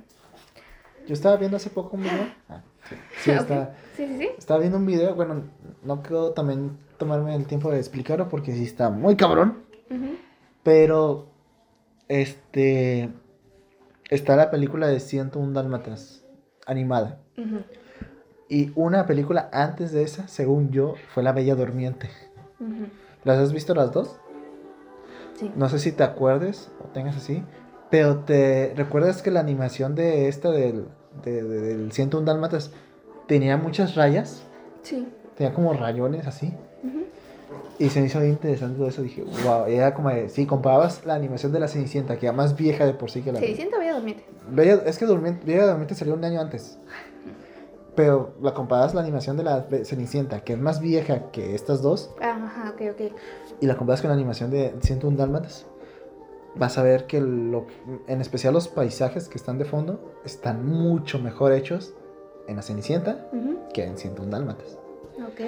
Yo 1.07 1.14
estaba 1.14 1.36
viendo 1.36 1.57
hace 1.57 1.70
poco 1.70 1.97
un 1.97 2.03
video. 2.03 2.26
Ah, 2.49 2.62
sí, 2.88 2.97
sí, 3.20 3.30
está- 3.30 3.74
Sí, 3.97 4.07
sí, 4.07 4.18
sí. 4.18 4.28
estaba 4.36 4.59
viendo 4.61 4.78
un 4.78 4.86
video. 4.86 5.14
Bueno, 5.14 5.45
no 5.84 6.03
quiero 6.03 6.32
también 6.32 6.78
tomarme 6.99 7.34
el 7.36 7.47
tiempo 7.47 7.70
de 7.70 7.78
explicarlo 7.78 8.28
porque 8.28 8.53
sí 8.53 8.64
está 8.64 8.91
muy 8.91 9.14
cabrón. 9.16 9.62
Pero, 10.62 11.26
este. 12.11 13.09
Está 14.11 14.35
la 14.37 14.51
película 14.51 14.89
de 14.89 14.99
101 14.99 15.53
Dálmatas, 15.53 16.25
animada. 16.67 17.21
Y 18.49 18.73
una 18.75 19.07
película 19.07 19.49
antes 19.53 19.93
de 19.93 20.03
esa, 20.03 20.27
según 20.27 20.71
yo, 20.71 20.95
fue 21.15 21.23
La 21.23 21.33
Bella 21.33 21.55
Durmiente. 21.55 22.11
¿Las 23.25 23.39
has 23.39 23.53
visto 23.53 23.75
las 23.75 23.93
dos? 23.93 24.17
Sí. 25.37 25.53
No 25.55 25.69
sé 25.69 25.79
si 25.79 25.93
te 25.93 26.03
acuerdes 26.03 26.71
o 26.85 26.89
tengas 26.89 27.17
así. 27.17 27.45
Pero 27.91 28.19
te 28.25 28.73
recuerdas 28.77 29.23
que 29.23 29.31
la 29.31 29.41
animación 29.41 29.95
de 29.95 30.27
esta 30.29 30.51
del, 30.51 30.87
de- 31.25 31.43
de- 31.45 31.61
del 31.61 31.93
101 31.93 32.27
Dálmatas 32.27 32.73
tenía 33.29 33.57
muchas 33.57 33.95
rayas. 33.95 34.43
Sí. 34.83 35.07
tenía 35.37 35.55
como 35.55 35.73
rayones 35.75 36.27
así. 36.27 36.53
Ujú. 36.83 37.05
Y 37.81 37.89
se 37.89 38.01
me 38.01 38.07
hizo 38.07 38.22
interesante 38.24 38.76
todo 38.78 38.87
eso. 38.89 39.03
Dije, 39.03 39.24
wow, 39.45 39.66
y 39.68 39.74
era 39.74 39.95
como 39.95 40.11
de, 40.11 40.28
si 40.28 40.45
comparabas 40.47 41.05
la 41.07 41.14
animación 41.14 41.51
de 41.51 41.59
la 41.61 41.66
Cenicienta, 41.66 42.16
que 42.18 42.26
era 42.26 42.33
más 42.37 42.55
vieja 42.55 42.85
de 42.87 42.93
por 42.95 43.11
sí 43.11 43.22
que 43.22 43.33
la. 43.33 43.41
Siento 43.41 43.78
Bella 43.78 43.95
Durmiente. 43.95 44.24
Bella- 44.51 44.83
es 44.85 44.99
que 44.99 45.07
Durmiente, 45.07 45.45
Bella 45.47 45.66
Durmiente 45.66 45.95
salió 45.95 46.14
un 46.14 46.22
año 46.24 46.41
antes. 46.41 46.78
Pero 47.97 48.35
la 48.41 48.55
comparabas 48.55 48.95
la 48.95 49.01
animación 49.01 49.37
de 49.37 49.43
la 49.45 49.66
Cenicienta, 49.85 50.41
que 50.45 50.53
es 50.53 50.59
más 50.59 50.81
vieja 50.81 51.31
que 51.33 51.55
estas 51.55 51.83
dos, 51.83 52.11
Ajá, 52.20 52.70
ok, 52.74 52.83
ok. 52.93 53.12
y 53.61 53.66
la 53.66 53.76
comparas 53.76 54.01
con 54.01 54.09
la 54.11 54.14
animación 54.14 54.51
de 54.51 54.74
101 54.81 55.16
Dálmatas, 55.16 55.66
vas 56.55 56.78
a 56.78 56.83
ver 56.83 57.07
que 57.07 57.20
lo, 57.20 57.66
en 58.07 58.20
especial 58.20 58.55
los 58.55 58.68
paisajes 58.68 59.28
que 59.28 59.37
están 59.39 59.59
de 59.59 59.64
fondo 59.64 60.12
están 60.24 60.64
mucho 60.66 61.18
mejor 61.18 61.53
hechos 61.53 61.93
en 62.47 62.57
la 62.57 62.62
Cenicienta 62.62 63.26
que 63.74 63.85
en 63.85 63.99
101 63.99 64.31
Dálmatas. 64.31 64.78
Ok. 65.26 65.41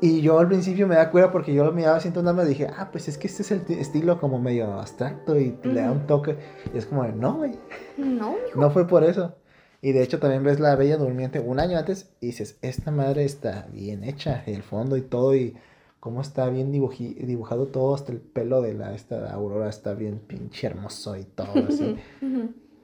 Y 0.00 0.20
yo 0.20 0.38
al 0.38 0.46
principio 0.46 0.86
me 0.86 0.94
da 0.94 1.10
cuenta 1.10 1.32
porque 1.32 1.52
yo 1.52 1.64
lo 1.64 1.72
miraba 1.72 1.98
101 1.98 2.24
Dálmatas 2.26 2.50
y 2.50 2.54
dije, 2.54 2.70
ah, 2.76 2.88
pues 2.92 3.08
es 3.08 3.18
que 3.18 3.26
este 3.26 3.42
es 3.42 3.50
el 3.50 3.62
estilo 3.78 4.20
como 4.20 4.38
medio 4.38 4.72
abstracto 4.74 5.36
y 5.38 5.58
le 5.64 5.80
da 5.80 5.90
un 5.90 6.06
toque. 6.06 6.36
Y 6.72 6.78
es 6.78 6.86
como, 6.86 7.04
no, 7.04 7.34
güey, 7.38 7.52
No, 7.96 8.36
mijo. 8.46 8.60
no 8.60 8.70
fue 8.70 8.86
por 8.86 9.02
eso. 9.02 9.34
Y 9.82 9.92
de 9.92 10.02
hecho 10.02 10.18
también 10.20 10.42
ves 10.44 10.60
la 10.60 10.76
Bella 10.76 10.96
Durmiente 10.96 11.40
un 11.40 11.58
año 11.60 11.78
antes 11.78 12.10
y 12.20 12.26
dices, 12.26 12.58
esta 12.62 12.90
madre 12.92 13.24
está 13.24 13.66
bien 13.72 14.04
hecha, 14.04 14.42
el 14.46 14.62
fondo 14.62 14.96
y 14.96 15.02
todo 15.02 15.34
y 15.34 15.56
cómo 16.00 16.20
está 16.20 16.48
bien 16.48 16.72
dibuji- 16.72 17.16
dibujado 17.26 17.66
todo, 17.66 17.94
hasta 17.94 18.12
el 18.12 18.20
pelo 18.20 18.60
de 18.62 18.74
la 18.74 18.94
esta 18.94 19.32
Aurora 19.32 19.68
está 19.68 19.94
bien 19.94 20.18
pinche 20.20 20.66
hermoso 20.68 21.16
y 21.16 21.24
todo 21.24 21.64
así. 21.68 21.96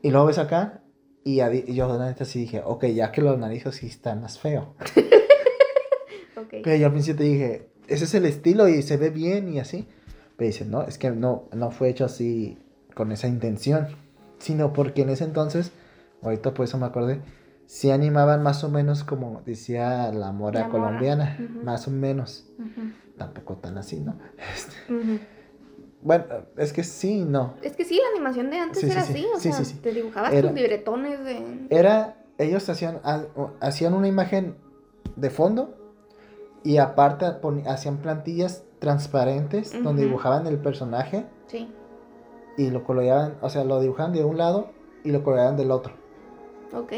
Y 0.02 0.10
luego 0.10 0.26
ves 0.26 0.38
acá 0.38 0.82
y, 1.24 1.40
y 1.42 1.74
yo 1.74 1.86
la 1.96 2.06
neta 2.06 2.24
sí 2.24 2.40
dije, 2.40 2.60
ok, 2.64 2.86
ya 2.86 3.10
que 3.12 3.22
lo 3.22 3.30
analizo 3.30 3.70
sí 3.72 3.86
está 3.86 4.14
más 4.16 4.38
feo. 4.40 4.74
Ok. 6.44 6.54
Pero 6.62 6.76
yo 6.76 6.86
al 6.86 6.92
principio 6.92 7.18
te 7.18 7.24
dije, 7.24 7.68
ese 7.88 8.04
es 8.04 8.14
el 8.14 8.24
estilo 8.26 8.68
y 8.68 8.82
se 8.82 8.96
ve 8.96 9.10
bien 9.10 9.48
y 9.52 9.58
así. 9.60 9.86
Pero 10.36 10.46
dice, 10.48 10.64
no, 10.64 10.82
es 10.82 10.98
que 10.98 11.10
no, 11.10 11.44
no 11.52 11.70
fue 11.70 11.88
hecho 11.90 12.04
así 12.04 12.58
con 12.94 13.12
esa 13.12 13.28
intención, 13.28 13.88
sino 14.38 14.72
porque 14.72 15.02
en 15.02 15.10
ese 15.10 15.24
entonces, 15.24 15.72
ahorita 16.22 16.54
por 16.54 16.64
eso 16.64 16.76
me 16.78 16.86
acordé, 16.86 17.20
sí 17.66 17.90
animaban 17.90 18.42
más 18.42 18.62
o 18.64 18.68
menos 18.68 19.04
como 19.04 19.42
decía 19.46 20.10
la 20.12 20.32
mora 20.32 20.60
La 20.60 20.68
mora, 20.68 20.70
colombiana, 20.84 21.38
más 21.62 21.86
o 21.88 21.90
menos, 21.90 22.46
tampoco 23.16 23.56
tan 23.56 23.78
así, 23.78 24.00
¿no? 24.00 24.18
Este, 24.54 25.20
bueno, 26.02 26.24
es 26.58 26.72
que 26.74 26.84
sí, 26.84 27.24
no. 27.24 27.54
Es 27.62 27.76
que 27.76 27.84
sí, 27.84 27.94
la 27.98 28.10
animación 28.14 28.50
de 28.50 28.58
antes 28.58 28.80
Sí, 28.80 28.90
era 28.90 29.02
sí. 29.02 29.12
así, 29.12 29.26
o 29.34 29.38
Sí, 29.40 29.52
sea, 29.52 29.64
sí, 29.64 29.72
sí. 29.72 29.78
te 29.80 29.92
dibujabas 29.92 30.32
Era- 30.34 30.48
tus 30.48 30.56
libretones 30.60 31.24
de... 31.24 31.66
Era, 31.70 32.22
ellos 32.36 32.68
hacían, 32.68 33.00
ha- 33.04 33.24
hacían 33.60 33.94
una 33.94 34.06
imagen 34.08 34.56
de 35.16 35.30
fondo 35.30 35.83
y 36.64 36.78
aparte 36.78 37.26
hacían 37.66 37.98
plantillas 37.98 38.64
transparentes 38.80 39.72
donde 39.84 40.04
dibujaban 40.04 40.46
el 40.46 40.58
personaje 40.58 41.26
Sí, 41.46 41.72
y 42.56 42.70
lo 42.70 42.84
coloreaban, 42.84 43.36
o 43.42 43.50
sea, 43.50 43.64
lo 43.64 43.80
dibujaban 43.80 44.12
de 44.12 44.24
un 44.24 44.38
lado 44.38 44.70
y 45.04 45.10
lo 45.12 45.22
coloreaban 45.22 45.56
del 45.56 45.70
otro. 45.70 45.92
ok. 46.72 46.92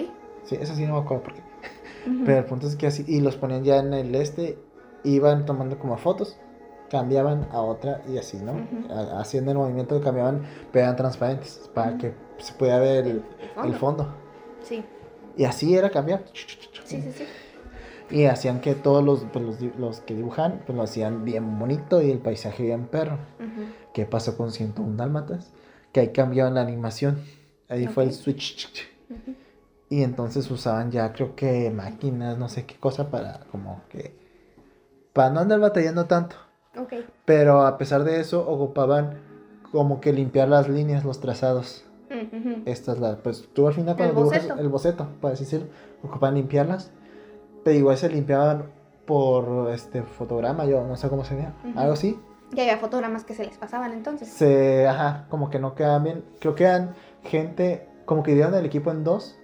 Sí, 0.44 0.56
eso 0.60 0.74
sí 0.74 0.86
no 0.86 0.94
me 0.94 1.00
acuerdo 1.00 1.24
por 1.24 1.34
qué. 1.34 1.42
Pero 2.24 2.38
el 2.38 2.44
punto 2.44 2.68
es 2.68 2.76
que 2.76 2.86
así, 2.86 3.04
y 3.08 3.20
los 3.20 3.36
ponían 3.36 3.64
ya 3.64 3.78
en 3.78 3.92
el 3.92 4.14
este, 4.14 4.58
iban 5.02 5.44
tomando 5.44 5.76
como 5.78 5.96
fotos, 5.98 6.38
cambiaban 6.88 7.48
a 7.50 7.60
otra 7.62 8.02
y 8.08 8.16
así, 8.18 8.36
¿no? 8.36 8.52
Ha- 8.94 9.20
Haciendo 9.20 9.50
el 9.50 9.58
movimiento 9.58 10.00
cambiaban, 10.00 10.42
pero 10.72 10.84
eran 10.84 10.94
transparentes 10.96 11.68
para 11.74 11.98
que 11.98 12.14
se 12.38 12.52
pudiera 12.52 12.78
ver 12.78 13.06
el, 13.08 13.24
El 13.64 13.70
el 13.70 13.74
fondo. 13.74 14.14
Sí, 14.62 14.84
Y 15.36 15.44
así 15.44 15.74
era 15.76 15.90
cambiar. 15.90 16.24
sí, 16.84 17.00
sí, 17.02 17.12
sí. 17.12 17.24
Y 18.10 18.24
hacían 18.26 18.60
que 18.60 18.74
todos 18.74 19.04
los, 19.04 19.24
pues, 19.32 19.44
los, 19.44 19.76
los 19.78 20.00
que 20.00 20.14
dibujan, 20.14 20.62
pues 20.64 20.76
lo 20.76 20.82
hacían 20.84 21.24
bien 21.24 21.58
bonito 21.58 22.00
y 22.02 22.10
el 22.10 22.18
paisaje 22.18 22.62
bien 22.62 22.86
perro. 22.86 23.18
Ujú. 23.40 23.66
¿Qué 23.92 24.06
pasó 24.06 24.36
con 24.36 24.52
101 24.52 24.96
Dálmatas? 24.96 25.50
Que 25.92 26.00
ahí 26.00 26.08
cambiaron 26.12 26.54
la 26.54 26.60
animación. 26.60 27.18
Ahí 27.68 27.88
fue 27.88 28.04
el 28.04 28.12
switch. 28.12 28.68
Ujú. 29.10 29.34
Y 29.88 30.02
entonces 30.02 30.50
usaban 30.50 30.90
ya 30.90 31.12
creo 31.12 31.34
que 31.34 31.70
máquinas, 31.70 32.38
no 32.38 32.48
sé 32.48 32.64
qué 32.64 32.76
cosa 32.76 33.10
para 33.10 33.40
como 33.50 33.82
que... 33.88 34.14
Para 35.12 35.30
no 35.30 35.40
andar 35.40 35.58
batallando 35.60 36.04
tanto. 36.06 36.36
Pero 37.24 37.62
a 37.66 37.78
pesar 37.78 38.04
de 38.04 38.20
eso 38.20 38.46
ocupaban 38.48 39.18
como 39.72 40.00
que 40.00 40.12
limpiar 40.12 40.48
las 40.48 40.68
líneas, 40.68 41.04
los 41.04 41.20
trazados. 41.20 41.84
Ujú. 42.10 42.62
Esta 42.66 42.92
es 42.92 42.98
la... 43.00 43.16
Pues 43.16 43.48
tú 43.52 43.66
al 43.66 43.74
final 43.74 43.90
El 43.90 43.96
cuando 43.96 44.14
dibujas 44.16 44.42
boceto. 44.42 44.60
el 44.60 44.68
boceto, 44.68 45.08
para 45.20 45.34
así 45.34 45.44
decirlo, 45.44 45.66
ocupaban 46.02 46.34
limpiarlas. 46.36 46.90
Pero 47.66 47.78
igual 47.78 47.96
se 47.96 48.08
limpiaban 48.08 48.66
por 49.06 49.70
este 49.72 50.02
fotograma, 50.02 50.66
yo 50.66 50.84
no 50.84 50.94
sé 50.96 51.08
cómo 51.08 51.24
se 51.24 51.34
llama. 51.34 51.56
Ujú. 51.68 51.78
Algo 51.80 51.92
así. 51.94 52.16
Ya 52.52 52.62
había 52.62 52.78
fotogramas 52.78 53.24
que 53.24 53.34
se 53.34 53.44
les 53.44 53.56
pasaban 53.58 53.92
entonces. 53.92 54.28
Se... 54.28 54.86
Ajá, 54.86 55.26
como 55.30 55.50
que 55.50 55.58
no 55.58 55.74
quedaban 55.74 56.04
bien. 56.04 56.24
Creo 56.38 56.54
que 56.54 56.62
eran 56.62 56.94
gente... 57.24 57.88
Como 58.04 58.22
que 58.22 58.30
dividieron 58.30 58.54
el 58.56 58.64
equipo 58.66 58.92
en 58.92 59.02
dos. 59.02 59.36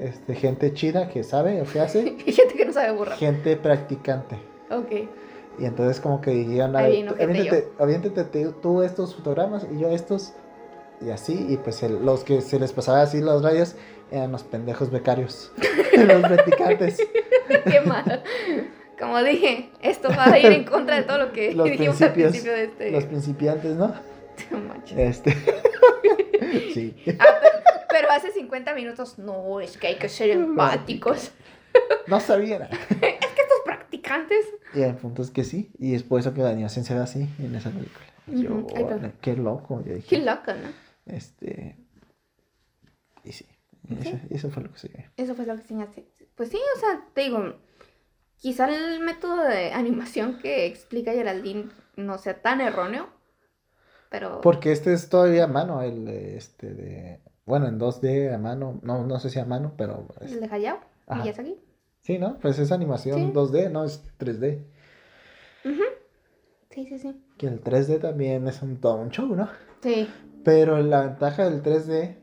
Este, 0.00 0.34
gente 0.34 0.74
chida 0.74 1.08
que 1.08 1.22
sabe 1.22 1.62
o 1.62 1.64
que 1.66 1.78
hace. 1.78 2.16
Y 2.26 2.32
gente 2.32 2.54
que 2.54 2.64
no 2.64 2.72
sabe 2.72 2.90
borrar. 2.90 3.16
gente 3.16 3.56
practicante. 3.56 4.36
Ok. 4.72 5.08
Y 5.60 5.64
entonces 5.64 6.00
como 6.00 6.20
que 6.20 6.32
dijeron, 6.32 6.74
aviéntate, 6.74 7.68
aviéntate 7.78 8.24
te- 8.24 8.48
tú 8.60 8.82
estos 8.82 9.14
fotogramas 9.14 9.68
y 9.72 9.78
yo 9.78 9.88
estos. 9.90 10.32
Y 11.00 11.10
así, 11.10 11.46
y 11.48 11.58
pues 11.58 11.80
el- 11.84 12.04
los 12.04 12.24
que 12.24 12.40
se 12.40 12.58
les 12.58 12.72
pasaba 12.72 13.02
así 13.02 13.20
las 13.20 13.42
rayas 13.42 13.76
eran 14.10 14.32
los 14.32 14.42
pendejos 14.42 14.90
becarios. 14.90 15.52
los 15.96 16.22
practicantes. 16.22 16.98
Qué 17.70 17.80
mal. 17.80 18.22
Como 18.98 19.22
dije, 19.22 19.70
esto 19.82 20.08
va 20.10 20.26
a 20.26 20.38
ir 20.38 20.46
en 20.46 20.64
contra 20.64 20.96
de 20.96 21.02
todo 21.02 21.18
lo 21.18 21.32
que 21.32 21.52
Los 21.54 21.68
dijimos 21.70 22.00
al 22.02 22.12
principio 22.12 22.52
de 22.52 22.64
este. 22.64 22.90
Los 22.90 23.04
principiantes, 23.04 23.76
¿no? 23.76 23.94
Este. 24.96 25.32
sí. 26.74 26.94
Ah, 27.18 27.24
pe- 27.40 27.84
pero 27.88 28.10
hace 28.10 28.30
50 28.32 28.74
minutos, 28.74 29.18
no, 29.18 29.60
es 29.60 29.76
que 29.76 29.88
hay 29.88 29.96
que 29.96 30.08
ser 30.08 30.30
empáticos. 30.30 31.32
No 32.06 32.18
sabía. 32.20 32.68
Estos 32.90 33.60
practicantes. 33.64 34.44
Y 34.74 34.82
el 34.82 34.94
punto 34.96 35.22
es 35.22 35.30
que 35.30 35.44
sí. 35.44 35.70
Y 35.78 35.94
es 35.94 36.02
por 36.02 36.18
eso 36.20 36.32
que 36.34 36.40
la 36.42 36.50
animación 36.50 36.84
se 36.84 36.94
ve 36.94 37.00
así 37.00 37.28
en 37.38 37.54
esa 37.54 37.70
película. 37.70 38.04
Yo, 38.26 38.66
qué 39.20 39.36
loco. 39.36 39.82
Yo 39.84 39.94
dije, 39.94 40.08
Qué 40.16 40.18
loco, 40.24 40.52
¿no? 40.52 40.68
Este. 41.14 41.76
Y 43.24 43.32
sí. 43.32 43.46
Eso, 44.00 44.18
eso 44.30 44.50
fue 44.50 44.62
lo 44.62 44.72
que 44.72 44.78
se 44.78 44.88
ve. 44.88 45.10
Eso 45.16 45.34
fue 45.34 45.44
lo 45.46 45.54
que 45.54 45.62
enseñaste. 45.62 46.06
Pues 46.36 46.48
sí, 46.50 46.58
o 46.76 46.78
sea, 46.80 47.04
te 47.14 47.22
digo, 47.22 47.54
quizá 48.38 48.68
el 48.74 49.00
método 49.00 49.44
de 49.44 49.72
animación 49.72 50.38
que 50.38 50.66
explica 50.66 51.12
Geraldine 51.12 51.70
no 51.96 52.18
sea 52.18 52.40
tan 52.40 52.60
erróneo, 52.60 53.08
pero... 54.10 54.40
Porque 54.40 54.72
este 54.72 54.92
es 54.92 55.08
todavía 55.08 55.44
a 55.44 55.48
mano, 55.48 55.82
el 55.82 56.04
de, 56.04 56.36
este 56.36 56.72
de, 56.74 57.20
bueno, 57.44 57.66
en 57.68 57.78
2D 57.78 58.34
a 58.34 58.38
mano, 58.38 58.80
no, 58.82 59.06
no 59.06 59.18
sé 59.20 59.30
si 59.30 59.38
a 59.38 59.44
mano, 59.44 59.74
pero 59.76 60.08
es- 60.20 60.32
El 60.32 60.40
de 60.40 60.48
Hayao, 60.54 60.80
Ajá. 61.06 61.22
Miyazaki. 61.22 61.60
sí, 62.00 62.18
¿no? 62.18 62.38
Pues 62.40 62.58
es 62.58 62.72
animación 62.72 63.18
Sí. 63.18 63.32
2D, 63.32 63.70
no 63.70 63.84
es 63.84 64.02
3D. 64.18 64.64
Ujú. 65.64 65.82
Sí, 66.70 66.86
sí, 66.86 66.98
sí. 66.98 67.22
Que 67.36 67.46
el 67.46 67.60
3D 67.62 68.00
también 68.00 68.48
es 68.48 68.62
un, 68.62 68.80
todo 68.80 68.96
un 68.96 69.10
show, 69.10 69.26
¿no? 69.36 69.48
Sí. 69.82 70.08
Pero 70.44 70.78
la 70.82 71.02
ventaja 71.06 71.48
del 71.48 71.62
3D 71.62 72.16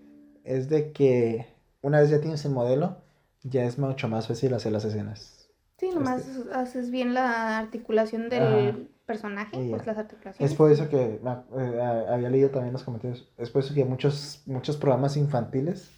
es 0.44 0.68
de 0.70 0.92
que 0.92 1.46
una 1.82 2.02
vez 2.02 2.10
ya 2.10 2.20
tienes 2.20 2.44
el 2.46 2.52
modelo, 2.52 2.98
ya 3.44 3.64
es 3.64 3.78
mucho 3.78 4.08
más 4.08 4.28
fácil 4.28 4.54
hacer 4.54 4.72
las 4.72 4.86
escenas. 4.86 5.50
Sí, 5.78 5.90
nomás 5.94 6.24
haces 6.54 6.92
bien 6.92 7.14
la 7.14 7.58
articulación 7.58 8.30
del 8.30 8.44
Ajá. 8.44 8.78
personaje, 9.06 9.68
pues 9.72 9.88
las 9.88 9.98
articulaciones. 9.98 10.52
Es 10.52 10.58
por 10.58 10.72
eso 10.72 10.90
que 10.90 11.22
ac- 11.22 11.46
eh, 11.58 11.82
a- 11.82 12.14
había 12.14 12.30
leído 12.30 12.50
también 12.50 12.74
los 12.74 12.84
comentarios. 12.84 13.30
Es 13.38 13.50
por 13.50 13.64
eso 13.64 13.74
que 13.74 13.86
muchos, 13.86 14.44
muchos 14.46 14.76
programas 14.76 15.16
infantiles, 15.16 15.90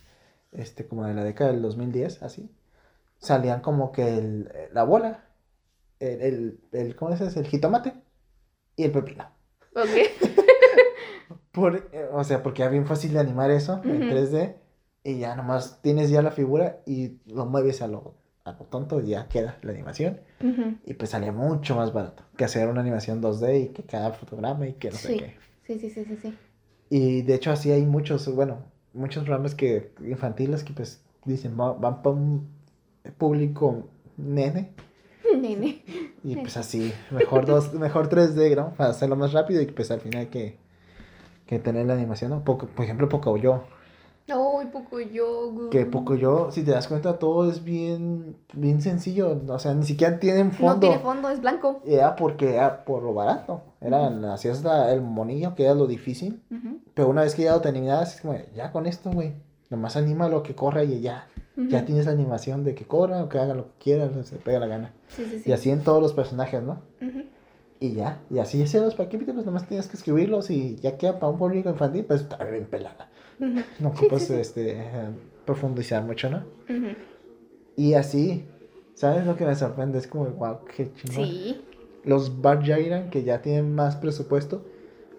este, 0.51 0.87
como 0.87 1.05
de 1.05 1.15
la 1.15 1.23
década 1.23 1.51
del 1.51 1.61
2010, 1.63 2.21
así, 2.21 2.51
salían 3.17 3.61
como 3.61 3.91
que 3.91 4.17
el, 4.19 4.49
la 4.71 4.83
bola, 4.83 5.25
el, 5.99 6.21
el, 6.21 6.59
el- 6.73 6.95
¿cómo 6.95 7.15
se 7.17 7.25
dice? 7.25 7.39
El 7.39 7.47
jitomate 7.47 7.93
y 8.75 8.83
el 8.83 8.91
pepino. 8.91 9.29
Ok. 9.75 9.87
Por, 11.51 11.89
eh, 11.91 12.07
o 12.13 12.23
sea, 12.23 12.43
porque 12.43 12.61
era 12.61 12.71
bien 12.71 12.85
fácil 12.85 13.13
de 13.13 13.19
animar 13.19 13.51
eso 13.51 13.81
en 13.83 14.03
Ujú. 14.03 14.09
3D 14.13 14.55
y 15.03 15.19
ya 15.19 15.35
nomás 15.35 15.81
tienes 15.81 16.09
ya 16.09 16.21
la 16.21 16.31
figura 16.31 16.79
y 16.85 17.17
lo 17.25 17.45
mueves 17.45 17.81
a 17.81 17.87
lo, 17.87 18.15
a 18.43 18.51
lo 18.53 18.59
tonto 18.65 18.99
y 19.01 19.07
ya 19.09 19.27
queda 19.27 19.57
la 19.61 19.71
animación. 19.71 20.19
Ujú. 20.43 20.75
Y 20.85 20.93
pues 20.93 21.11
salía 21.11 21.31
mucho 21.31 21.75
más 21.75 21.93
barato 21.93 22.23
que 22.37 22.45
hacer 22.45 22.67
una 22.67 22.81
animación 22.81 23.21
2D 23.21 23.59
y 23.63 23.67
que 23.69 23.83
cada 23.83 24.11
fotograma 24.11 24.67
y 24.67 24.73
que 24.73 24.89
no 24.91 24.97
sé 24.97 25.07
Sí. 25.09 25.17
qué. 25.19 25.35
Sí, 25.67 25.79
sí, 25.79 25.89
sí, 25.89 26.05
sí, 26.05 26.17
sí. 26.21 26.37
Y 26.89 27.21
de 27.21 27.35
hecho 27.35 27.51
así 27.51 27.71
hay 27.71 27.85
muchos, 27.85 28.33
bueno, 28.33 28.59
muchos 28.93 29.23
programas 29.23 29.55
que 29.55 29.93
infantiles 30.01 30.63
que 30.63 30.73
pues 30.73 31.01
dicen 31.25 31.57
"Va- 31.59 31.73
van 31.73 32.01
para 32.01 32.15
un 32.15 32.47
público 33.17 33.87
nene 34.17 34.71
Nene. 35.41 35.83
y 36.23 36.35
pues 36.35 36.57
así, 36.57 36.91
mejor 37.11 37.45
dos, 37.45 37.73
mejor 37.75 38.09
3D, 38.09 38.55
¿no? 38.55 38.73
Para 38.75 38.89
hacerlo 38.89 39.15
más 39.15 39.33
rápido 39.33 39.61
y 39.61 39.67
pues 39.67 39.89
al 39.91 40.01
final 40.01 40.29
que, 40.29 40.57
que 41.45 41.59
tener 41.59 41.85
la 41.85 41.93
animación, 41.93 42.31
¿no? 42.31 42.43
Poco, 42.43 42.67
por 42.67 42.83
ejemplo, 42.85 43.07
Pocoyo. 43.09 43.63
Ay, 44.27 44.67
poco 44.71 44.99
yo. 44.99 45.69
Que 45.71 45.85
poco 45.85 46.15
yo, 46.15 46.51
si 46.51 46.63
te 46.63 46.71
das 46.71 46.87
cuenta, 46.87 47.19
todo 47.19 47.49
es 47.49 47.63
bien, 47.63 48.37
bien 48.53 48.81
sencillo. 48.81 49.41
O 49.47 49.59
sea, 49.59 49.73
ni 49.73 49.83
siquiera 49.83 50.19
tienen 50.19 50.47
No 50.47 50.53
fondo. 50.53 50.79
tiene 50.79 50.99
fondo, 50.99 51.29
es 51.29 51.41
blanco. 51.41 51.81
Era 51.85 52.15
porque 52.15 52.55
era 52.55 52.85
por 52.85 53.03
lo 53.03 53.13
barato. 53.13 53.61
Era, 53.81 54.07
hacías 54.33 54.63
la- 54.63 54.93
el 54.93 55.01
monillo, 55.01 55.53
que 55.55 55.63
era 55.65 55.73
lo 55.73 55.87
difícil. 55.87 56.41
Pero 56.93 57.09
una 57.09 57.23
vez 57.23 57.35
que 57.35 57.43
ya 57.43 57.53
lo 57.53 57.61
terminabas, 57.61 58.15
es 58.15 58.21
como, 58.21 58.35
ya 58.55 58.71
con 58.71 58.85
esto, 58.85 59.11
güey. 59.11 59.33
Nomás 59.69 59.95
anima 59.97 60.27
lo 60.29 60.43
que 60.43 60.55
corra 60.55 60.83
y 60.83 61.01
ya. 61.01 61.27
Ya 61.57 61.85
tienes 61.85 62.05
la 62.05 62.13
animación 62.13 62.63
de 62.63 62.73
que 62.75 62.85
corra 62.85 63.23
o 63.23 63.29
que 63.29 63.37
haga 63.37 63.53
lo 63.53 63.65
que 63.65 63.83
quiera, 63.83 64.09
que 64.09 64.23
se 64.23 64.37
pega 64.37 64.59
la 64.59 64.67
gana. 64.67 64.93
Sí, 65.09 65.25
sí, 65.25 65.39
sí. 65.39 65.49
Y 65.49 65.53
así 65.53 65.69
en 65.69 65.83
todos 65.83 66.01
los 66.01 66.13
personajes, 66.13 66.63
¿no? 66.63 66.79
Y 67.79 67.93
ya. 67.93 68.19
Y 68.29 68.37
así 68.39 68.61
hacían 68.63 68.83
los 68.85 68.95
capítulos, 68.95 69.45
nomás 69.45 69.67
tienes 69.67 69.87
que 69.87 69.97
escribirlos 69.97 70.49
y 70.51 70.75
ya 70.77 70.97
queda 70.97 71.19
para 71.19 71.31
un 71.31 71.37
público 71.39 71.69
infantil, 71.69 72.05
pues 72.05 72.21
está 72.21 72.37
bien 72.45 72.65
pelada. 72.65 73.09
No 73.79 73.89
ocupas 73.89 74.21
sí, 74.23 74.27
sí. 74.27 74.33
este, 74.35 74.77
profundizar 75.45 76.03
mucho, 76.03 76.29
¿no? 76.29 76.43
Y 77.75 77.93
así, 77.93 78.45
¿sabes 78.95 79.25
lo 79.25 79.35
que 79.35 79.45
me 79.45 79.55
sorprende? 79.55 79.97
Es 79.97 80.07
como, 80.07 80.25
wow, 80.25 80.59
qué 80.75 80.91
chingón. 80.93 81.25
Sí. 81.25 81.61
Los 82.03 82.41
Bar 82.41 82.63
Jairan, 82.65 83.09
que 83.09 83.23
ya 83.23 83.41
tienen 83.41 83.73
más 83.75 83.95
presupuesto, 83.95 84.63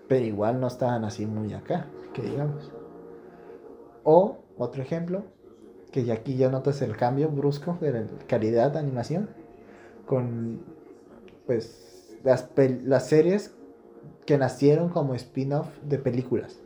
pero 0.09 0.25
igual 0.25 0.61
no 0.61 0.67
estaban 0.67 1.05
así 1.05 1.27
muy 1.27 1.53
acá, 1.55 1.87
que 2.15 2.23
digamos. 2.23 2.71
O, 4.05 4.39
otro 4.59 4.83
ejemplo, 4.83 5.23
que 5.93 6.05
ya 6.05 6.15
aquí 6.15 6.37
ya 6.37 6.51
notas 6.51 6.83
el 6.83 6.97
cambio 6.97 7.29
brusco 7.29 7.79
de 7.81 7.93
la 7.93 8.05
calidad 8.27 8.73
de 8.73 8.79
animación 8.81 9.29
con, 10.07 10.61
pues, 11.47 12.17
las, 12.25 12.55
pel- 12.55 12.83
las 12.85 13.09
series 13.09 13.53
que 14.27 14.39
nacieron 14.39 14.89
como 14.91 15.15
spin-off 15.15 15.69
de 15.89 15.99
películas. 15.99 16.62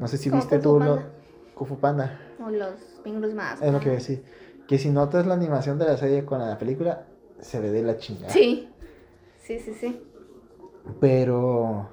No 0.00 0.08
sé 0.08 0.16
si 0.18 0.30
Como 0.30 0.42
viste 0.42 0.58
tú 0.58 0.80
lo... 0.80 0.96
Panda. 0.96 1.10
Kung 1.54 1.68
Fu 1.68 1.76
Panda. 1.78 2.18
O 2.44 2.50
los 2.50 2.72
pingüinos 3.04 3.34
más. 3.34 3.60
Es 3.62 3.70
lo 3.72 3.78
que 3.78 3.86
voy 3.86 3.96
a 3.96 3.98
decir. 3.98 4.24
Que 4.66 4.78
si 4.78 4.90
notas 4.90 5.26
la 5.26 5.34
animación 5.34 5.78
de 5.78 5.84
la 5.84 5.96
serie 5.96 6.24
con 6.24 6.40
la 6.40 6.58
película, 6.58 7.06
se 7.38 7.60
ve 7.60 7.70
de 7.70 7.82
la 7.82 7.98
chingada. 7.98 8.32
Sí. 8.32 8.68
Sí, 9.42 9.58
sí, 9.58 9.74
sí. 9.74 10.02
Pero. 11.00 11.88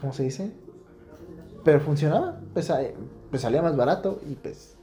¿Cómo 0.00 0.12
se 0.12 0.22
dice? 0.24 0.50
Pero 1.62 1.80
funcionaba. 1.80 2.40
Pues, 2.54 2.72
pues 3.28 3.42
salía 3.42 3.60
más 3.62 3.76
barato 3.76 4.20
y 4.28 4.34
pues. 4.34 4.76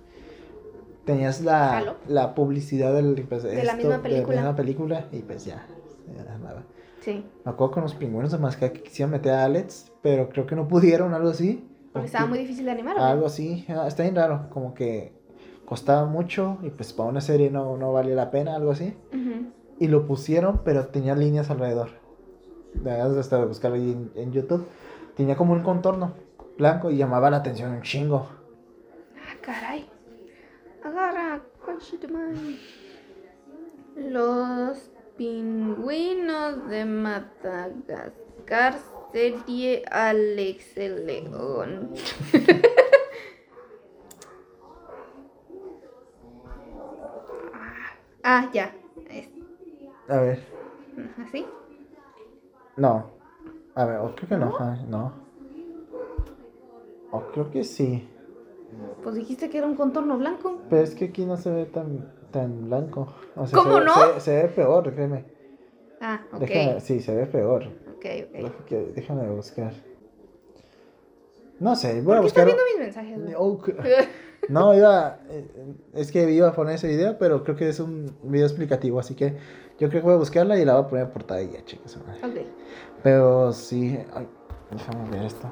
Tenías 1.05 1.41
la, 1.41 1.95
la 2.07 2.35
publicidad 2.35 2.93
del, 2.93 3.25
pues, 3.27 3.41
De 3.43 3.63
la 3.63 3.75
misma 3.75 3.91
De 3.91 3.97
la 3.97 4.03
película. 4.03 4.35
misma 4.35 4.55
película 4.55 5.05
y 5.11 5.19
pues 5.21 5.45
ya. 5.45 5.65
nada. 6.05 6.63
Sí. 6.99 7.25
Me 7.45 7.51
acuerdo 7.51 7.75
con 7.75 7.83
los 7.83 7.95
pingüinos 7.95 8.31
de 8.33 8.37
Masca 8.37 8.73
que 8.73 8.83
quisieron 8.83 9.11
meter 9.11 9.31
a 9.31 9.45
Alex, 9.45 9.93
pero 10.07 10.29
creo 10.29 10.47
que 10.47 10.55
no 10.55 10.69
pudieron, 10.69 11.13
algo 11.13 11.27
así. 11.27 11.67
Porque 11.91 12.05
estaba 12.05 12.27
muy 12.27 12.39
difícil 12.39 12.63
de 12.63 12.71
animar. 12.71 12.97
¿o 12.97 13.03
Algo 13.03 13.25
así, 13.25 13.65
está 13.87 14.03
bien 14.03 14.15
raro, 14.15 14.47
como 14.51 14.73
que 14.73 15.11
costaba 15.65 16.05
mucho 16.05 16.59
y 16.61 16.69
pues 16.69 16.93
para 16.93 17.09
una 17.09 17.19
serie 17.19 17.51
no, 17.51 17.75
no 17.75 17.91
valía 17.91 18.15
la 18.15 18.31
pena, 18.31 18.55
algo 18.55 18.71
así. 18.71 18.93
Y 19.79 19.87
lo 19.89 20.07
pusieron, 20.07 20.61
pero 20.63 20.87
tenía 20.87 21.13
líneas 21.13 21.49
alrededor. 21.49 21.89
Hasta 23.19 23.43
buscarlo 23.43 23.75
ahí 23.75 23.91
en, 23.91 24.11
en 24.15 24.31
YouTube. 24.31 24.65
Tenía 25.17 25.35
como 25.35 25.51
un 25.51 25.61
contorno 25.61 26.13
blanco 26.57 26.89
y 26.89 26.95
llamaba 26.95 27.29
la 27.29 27.37
atención 27.37 27.71
un 27.71 27.81
chingo. 27.81 28.29
Ah, 29.17 29.35
caray. 29.41 29.89
Agarra. 30.85 31.41
Los 33.97 34.89
pingüinos 35.17 36.69
de 36.69 36.85
Madagascar, 36.85 38.75
serie 39.11 39.83
Alex 39.89 40.77
el 40.77 41.05
León. 41.05 41.93
ah, 48.23 48.49
ya. 48.53 48.73
A 50.07 50.17
ver, 50.21 50.39
¿Así? 51.27 51.45
no. 52.77 53.11
A 53.75 53.85
ver, 53.85 53.97
o 53.97 54.15
creo 54.15 54.29
que 54.29 54.37
no. 54.37 54.57
no. 54.89 55.13
O 57.11 57.21
creo 57.31 57.51
que 57.51 57.63
sí. 57.63 58.07
Pues 59.03 59.15
dijiste 59.15 59.49
que 59.49 59.59
era 59.59 59.67
un 59.67 59.75
contorno 59.75 60.17
blanco. 60.17 60.61
Pero 60.69 60.81
es 60.81 60.95
que 60.95 61.05
aquí 61.05 61.25
no 61.25 61.37
se 61.37 61.51
ve 61.51 61.65
tan, 61.65 62.11
tan 62.31 62.65
blanco. 62.69 63.07
O 63.35 63.45
¿Cómo 63.53 63.73
se 63.73 63.79
ve- 63.79 63.85
no? 63.85 63.93
Se, 64.15 64.19
se 64.21 64.43
ve 64.43 64.49
peor, 64.49 64.93
créeme. 64.93 65.25
Ah, 66.01 66.21
ok. 66.31 66.39
Déjame, 66.39 66.79
sí, 66.79 67.01
se 67.01 67.15
ve 67.15 67.25
peor. 67.27 67.65
Ok, 67.97 68.05
ok. 68.61 68.69
Déjame 68.95 69.29
buscar. 69.29 69.73
No 71.59 71.75
sé, 71.75 72.01
voy 72.01 72.15
a 72.15 72.21
¿Por 72.21 72.21
qué 72.21 72.27
estás 72.27 72.45
buscar. 72.45 72.45
viendo 72.45 72.63
mis 72.71 72.79
mensajes? 72.79 73.21
güey? 73.23 73.33
Oh, 73.37 73.59
No, 74.49 74.73
iba. 74.75 75.19
eh, 75.29 75.47
Es 75.93 76.11
que 76.11 76.29
iba 76.31 76.47
a 76.49 76.53
poner 76.53 76.75
ese 76.75 76.87
video, 76.87 77.17
pero 77.17 77.43
creo 77.43 77.55
que 77.55 77.67
es 77.69 77.79
un 77.79 78.15
video 78.23 78.45
explicativo, 78.45 78.99
así 78.99 79.15
que 79.15 79.35
yo 79.79 79.89
creo 79.89 80.01
que 80.01 80.05
voy 80.05 80.13
a 80.13 80.17
buscarla 80.17 80.57
y 80.59 80.65
la 80.65 80.73
voy 80.75 80.83
a 80.83 80.87
poner 80.87 81.05
en 81.07 81.11
portada 81.11 81.41
y 81.41 81.51
ya, 81.51 81.65
chicas. 81.65 81.97
ok. 81.97 82.05
Pero 83.03 83.51
sí. 83.51 83.97
Ay, 84.13 84.27
déjame 84.71 85.09
ver 85.09 85.23
esto. 85.25 85.51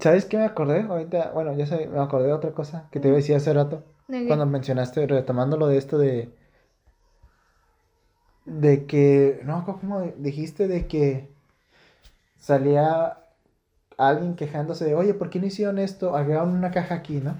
¿Sabes 0.00 0.24
qué 0.26 0.36
me 0.36 0.44
acordé? 0.44 0.82
Ahorita, 0.82 1.32
bueno, 1.34 1.52
ya 1.56 1.66
sé, 1.66 1.88
me 1.88 1.98
acordé 2.00 2.26
de 2.28 2.32
otra 2.32 2.52
cosa 2.52 2.88
que 2.92 3.00
te 3.00 3.08
iba 3.08 3.16
a 3.16 3.18
decir 3.20 3.34
hace 3.34 3.52
rato. 3.52 3.82
Cuando 4.06 4.46
mencionaste, 4.46 5.06
retomando 5.06 5.56
lo 5.56 5.66
de 5.66 5.76
esto 5.76 5.98
de. 5.98 6.30
De 8.48 8.86
que. 8.86 9.40
No, 9.44 9.64
¿cómo 9.64 10.00
dijiste? 10.16 10.68
De 10.68 10.86
que 10.86 11.28
salía 12.38 13.18
alguien 13.98 14.36
quejándose 14.36 14.84
de, 14.84 14.94
oye, 14.94 15.12
¿por 15.12 15.28
qué 15.28 15.40
no 15.40 15.46
hicieron 15.46 15.78
esto? 15.78 16.16
Agregaron 16.16 16.54
una 16.54 16.70
caja 16.70 16.94
aquí, 16.94 17.16
¿no? 17.20 17.34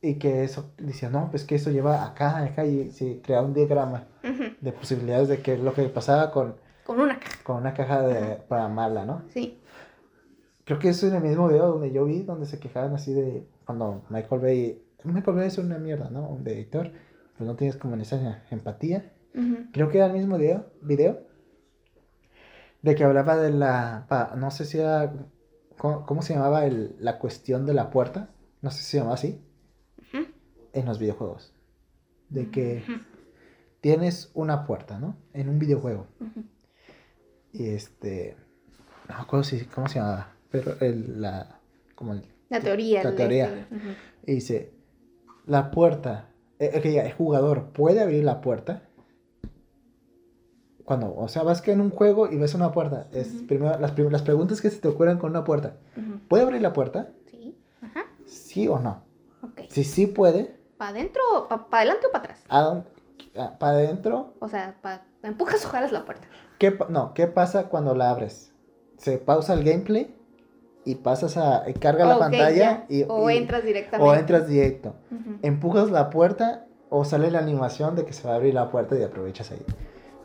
Y 0.00 0.14
que 0.14 0.42
eso, 0.44 0.72
decía, 0.78 1.10
no, 1.10 1.30
pues 1.30 1.44
que 1.44 1.54
eso 1.56 1.70
lleva 1.70 2.04
acá, 2.04 2.38
acá, 2.38 2.64
y 2.64 2.90
se 2.90 3.20
crea 3.20 3.42
un 3.42 3.54
diagrama 3.54 4.04
de 4.60 4.72
posibilidades 4.72 5.28
de 5.28 5.40
que 5.40 5.58
lo 5.58 5.74
que 5.74 5.82
pasaba 5.88 6.30
con, 6.30 6.56
Con 6.84 7.00
una 7.00 7.18
caja. 7.18 7.44
con 7.44 7.56
una 7.56 7.74
caja 7.74 8.02
de, 8.02 8.36
para 8.36 8.68
mala, 8.68 9.04
¿no? 9.04 9.22
Sí. 9.28 9.60
Creo 10.64 10.78
que 10.78 10.88
eso 10.88 11.06
en 11.06 11.14
el 11.14 11.22
mismo 11.22 11.48
video 11.48 11.68
donde 11.68 11.92
yo 11.92 12.04
vi, 12.04 12.22
donde 12.22 12.46
se 12.46 12.58
quejaban 12.58 12.94
así 12.94 13.12
de 13.12 13.46
cuando 13.64 14.02
Michael 14.08 14.40
Bay. 14.40 14.82
Michael 15.04 15.36
Bay 15.36 15.46
es 15.46 15.58
una 15.58 15.78
mierda, 15.78 16.10
¿no? 16.10 16.28
Un 16.28 16.46
editor, 16.48 16.90
pues 17.36 17.46
no 17.46 17.54
tienes 17.54 17.76
como 17.76 17.94
esa 17.96 18.42
empatía. 18.50 19.12
Creo 19.72 19.90
que 19.90 19.98
era 19.98 20.06
el 20.06 20.14
mismo 20.14 20.38
video, 20.38 20.66
video 20.80 21.26
de 22.82 22.94
que 22.94 23.04
hablaba 23.04 23.36
de 23.36 23.50
la. 23.50 24.06
no 24.36 24.50
sé 24.50 24.64
si 24.64 24.78
era. 24.78 25.12
¿Cómo, 25.76 26.06
cómo 26.06 26.22
se 26.22 26.34
llamaba 26.34 26.64
el, 26.64 26.96
la 27.00 27.18
cuestión 27.18 27.66
de 27.66 27.74
la 27.74 27.90
puerta? 27.90 28.30
No 28.62 28.70
sé 28.70 28.78
si 28.78 28.84
se 28.92 28.96
llamaba 28.98 29.14
así. 29.14 29.42
En 30.72 30.86
los 30.86 30.98
videojuegos. 30.98 31.52
De 32.28 32.50
que 32.50 32.82
tienes 33.80 34.30
una 34.34 34.64
puerta, 34.66 34.98
¿no? 34.98 35.16
En 35.32 35.48
un 35.48 35.58
videojuego. 35.58 36.06
Y 37.52 37.68
este. 37.68 38.36
No 39.08 39.16
me 39.16 39.20
acuerdo 39.22 39.44
si, 39.44 39.64
cómo 39.66 39.88
se 39.88 39.98
llamaba. 39.98 40.34
Pero 40.50 40.76
el, 40.80 41.20
la. 41.20 41.60
Como 41.94 42.14
el. 42.14 42.22
La 42.48 42.60
teoría. 42.60 43.02
La 43.02 43.10
el 43.10 43.16
teoría. 43.16 43.68
Y 44.24 44.34
dice: 44.34 44.72
La 45.44 45.70
puerta. 45.70 46.30
eh, 46.58 46.80
eh, 46.82 47.00
el 47.04 47.12
jugador 47.12 47.72
puede 47.72 48.00
abrir 48.00 48.24
la 48.24 48.40
puerta. 48.40 48.85
Cuando, 50.86 51.14
o 51.14 51.28
sea, 51.28 51.42
vas 51.42 51.60
que 51.60 51.72
en 51.72 51.80
un 51.82 51.90
juego 51.90 52.30
y 52.30 52.36
ves 52.38 52.54
una 52.54 52.72
puerta. 52.72 53.08
Es 53.12 53.28
primero, 53.48 53.78
las, 53.78 53.98
las 53.98 54.22
preguntas 54.22 54.60
que 54.62 54.70
se 54.70 54.78
te 54.78 54.88
ocurren 54.88 55.18
con 55.18 55.30
una 55.30 55.44
puerta. 55.44 55.74
¿Puede 56.28 56.44
abrir 56.44 56.62
la 56.62 56.72
puerta? 56.72 57.08
Sí. 57.30 57.54
Ajá. 57.82 58.04
¿Sí 58.24 58.66
o 58.68 58.78
no? 58.78 59.02
Ok. 59.42 59.62
Si 59.68 59.84
sí 59.84 60.06
puede, 60.06 60.56
¿Para 60.78 60.90
adentro, 60.92 61.22
para 61.48 61.66
adelante 61.72 62.06
o 62.06 62.12
para 62.12 62.24
atrás? 62.24 62.40
¿a 62.48 62.60
dónde- 62.62 62.86
a- 63.38 63.58
¿para 63.58 63.72
adentro? 63.78 64.34
O 64.40 64.48
sea, 64.48 64.76
empujas 65.22 65.64
o 65.66 65.68
jalas 65.68 65.90
la 65.92 66.04
puerta. 66.04 66.26
¿Qué, 66.58 66.70
pa- 66.72 66.86
no, 66.88 67.12
¿qué 67.14 67.26
pasa 67.26 67.64
cuando 67.68 67.94
la 67.94 68.10
abres? 68.10 68.52
Se 68.96 69.18
pausa 69.18 69.54
el 69.54 69.64
gameplay 69.64 70.14
y 70.84 70.94
pasas 70.96 71.36
a. 71.36 71.68
y 71.68 71.74
carga 71.74 72.04
la 72.06 72.18
pantalla 72.18 72.84
y. 72.88 73.04
o 73.08 73.28
y- 73.30 73.36
entras 73.38 73.64
directamente. 73.64 74.08
o 74.10 74.14
entras 74.14 74.46
directo. 74.48 74.94
Empujas 75.42 75.90
la 75.90 76.10
puerta 76.10 76.66
o 76.90 77.04
sale 77.04 77.30
la 77.30 77.40
animación 77.40 77.96
de 77.96 78.04
que 78.04 78.12
se 78.12 78.26
va 78.28 78.34
a 78.34 78.36
abrir 78.36 78.54
la 78.54 78.70
puerta 78.70 78.96
y 78.96 79.02
aprovechas 79.02 79.50
ahí. 79.50 79.62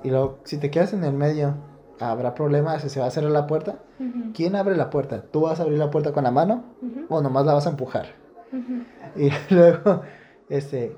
Y 0.04 0.10
luego, 0.10 0.40
si 0.44 0.58
te 0.58 0.72
quedas 0.72 0.94
en 0.94 1.04
el 1.04 1.14
medio, 1.14 1.56
habrá 2.00 2.34
problemas 2.34 2.82
si 2.82 2.90
se 2.90 3.00
va 3.00 3.06
a 3.08 3.12
cerrar 3.12 3.32
la 3.32 3.48
puerta. 3.48 3.80
Ujú. 4.00 4.32
¿Quién 4.34 4.56
abre 4.56 4.76
la 4.76 4.90
puerta? 4.90 5.24
¿Tú 5.32 5.42
vas 5.42 5.60
a 5.60 5.64
abrir 5.64 5.78
la 5.78 5.92
puerta 5.92 6.12
con 6.12 6.24
la 6.24 6.32
mano 6.32 6.64
Ujú. 6.82 7.06
o 7.10 7.22
nomás 7.22 7.46
la 7.46 7.54
vas 7.54 7.68
a 7.68 7.70
empujar? 7.72 8.08
Ujú. 8.52 8.84
Y 9.22 9.30
luego, 9.54 10.02
este, 10.50 10.96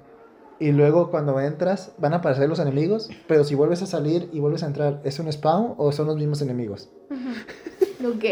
y 0.60 0.72
luego 0.72 1.10
cuando 1.12 1.40
entras 1.42 1.94
van 1.98 2.14
a 2.14 2.18
aparecer 2.18 2.48
los 2.48 2.60
enemigos, 2.60 3.10
pero 3.28 3.44
si 3.44 3.56
vuelves 3.56 3.82
a 3.82 3.88
salir 3.88 4.30
y 4.32 4.40
vuelves 4.40 4.64
a 4.64 4.68
entrar, 4.68 5.02
¿es 5.04 5.20
un 5.20 5.32
spawn 5.32 5.74
o 5.78 5.92
son 5.92 6.08
los 6.08 6.16
mismos 6.16 6.42
enemigos? 6.42 6.90
Ok. 8.06 8.24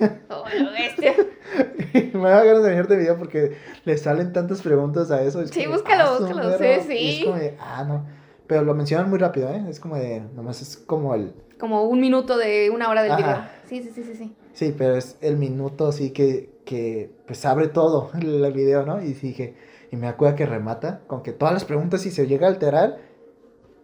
Oh, 0.28 0.44
bestia. 0.72 1.14
Me 2.14 2.28
da 2.28 2.42
ganas 2.44 2.62
de 2.64 2.78
este 2.80 2.96
video 2.96 3.16
porque 3.16 3.56
le 3.84 3.96
salen 3.96 4.32
tantas 4.32 4.60
preguntas 4.62 5.10
a 5.10 5.22
eso. 5.22 5.40
es 5.40 5.50
Sí, 5.50 5.66
búscalo, 5.66 6.04
"Ah, 6.04 6.18
búscalo, 6.18 6.42
madre", 6.48 6.82
sí, 6.82 6.92
y 6.92 7.12
sí. 7.12 7.18
es 7.20 7.24
como 7.24 7.36
de, 7.38 7.56
ah, 7.60 7.84
no. 7.84 8.06
Pero 8.46 8.62
lo 8.62 8.74
mencionan 8.74 9.08
muy 9.08 9.18
rápido, 9.18 9.48
¿eh? 9.50 9.64
Es 9.68 9.80
como 9.80 9.96
de, 9.96 10.20
nomás 10.34 10.60
es 10.60 10.76
como 10.76 11.14
el... 11.14 11.32
Como 11.58 11.84
un 11.84 12.00
minuto 12.00 12.36
de 12.36 12.70
una 12.70 12.90
hora 12.90 13.02
del 13.02 13.12
Ajá. 13.12 13.22
video. 13.22 13.44
Sí, 13.66 13.82
sí, 13.82 13.90
sí, 13.94 14.04
sí, 14.04 14.14
sí. 14.16 14.36
Sí, 14.52 14.74
pero 14.76 14.96
es 14.96 15.16
el 15.20 15.36
minuto 15.36 15.88
así 15.88 16.10
que, 16.10 16.50
que 16.64 17.10
pues 17.26 17.44
abre 17.46 17.68
todo 17.68 18.10
el 18.20 18.52
video, 18.52 18.84
¿no? 18.84 19.00
Y 19.02 19.14
dije, 19.14 19.54
y 19.90 19.96
me 19.96 20.08
acuerdo 20.08 20.36
que 20.36 20.46
remata 20.46 21.00
con 21.06 21.22
que 21.22 21.32
todas 21.32 21.54
las 21.54 21.64
preguntas 21.64 22.04
y 22.06 22.10
se 22.10 22.26
llega 22.26 22.46
a 22.46 22.50
alterar 22.50 22.98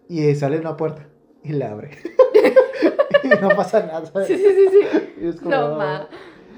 y 0.08 0.34
sale 0.34 0.58
una 0.58 0.76
puerta 0.76 1.06
y 1.42 1.52
la 1.52 1.70
abre. 1.72 1.90
y 3.24 3.28
no 3.40 3.48
pasa 3.50 3.80
nada. 3.86 4.04
¿sabes? 4.06 4.28
Sí, 4.28 4.36
sí, 4.36 4.44
sí, 4.44 4.68
sí. 4.70 5.14
Y 5.22 5.28
es 5.28 5.36
como- 5.36 5.50
No, 5.50 5.76
ma. 5.76 6.08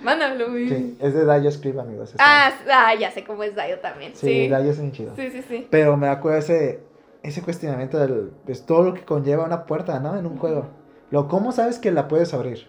Mándalo, 0.03 0.51
güey. 0.51 0.69
Sí, 0.69 0.97
es 1.01 1.15
de 1.15 1.25
Dayo 1.25 1.49
Scribe, 1.53 1.81
amigos. 1.81 2.13
Ah, 2.19 2.51
ah, 2.69 2.93
ya 2.99 3.13
sé 3.13 3.23
cómo 3.23 3.45
es 3.45 3.55
Dayo 3.55 3.79
también. 3.79 4.17
sí, 4.17 4.27
Sí. 4.27 4.49
Dayo 4.49 4.73
es 4.73 4.79
muy 4.81 4.91
chido. 4.91 5.15
Sí, 5.15 5.31
sí, 5.31 5.43
sí. 5.49 5.69
Pero 5.71 5.97
me 5.97 6.09
acuerdo 6.09 6.39
ese, 6.41 6.81
ese 7.23 7.43
cuestionamiento 7.43 7.99
del, 7.99 8.33
pues 8.45 8.67
todo 8.67 8.83
lo 8.83 8.95
que 8.95 9.05
conlleva 9.05 9.45
una 9.45 9.67
puerta, 9.67 10.01
¿no? 10.01 10.17
En 10.17 10.27
un 10.27 10.39
juego. 10.39 10.67
Lo, 11.11 11.29
¿Cómo 11.29 11.53
sabes 11.53 11.79
que 11.79 11.91
la 11.93 12.09
puedes 12.09 12.35
abrir? 12.35 12.69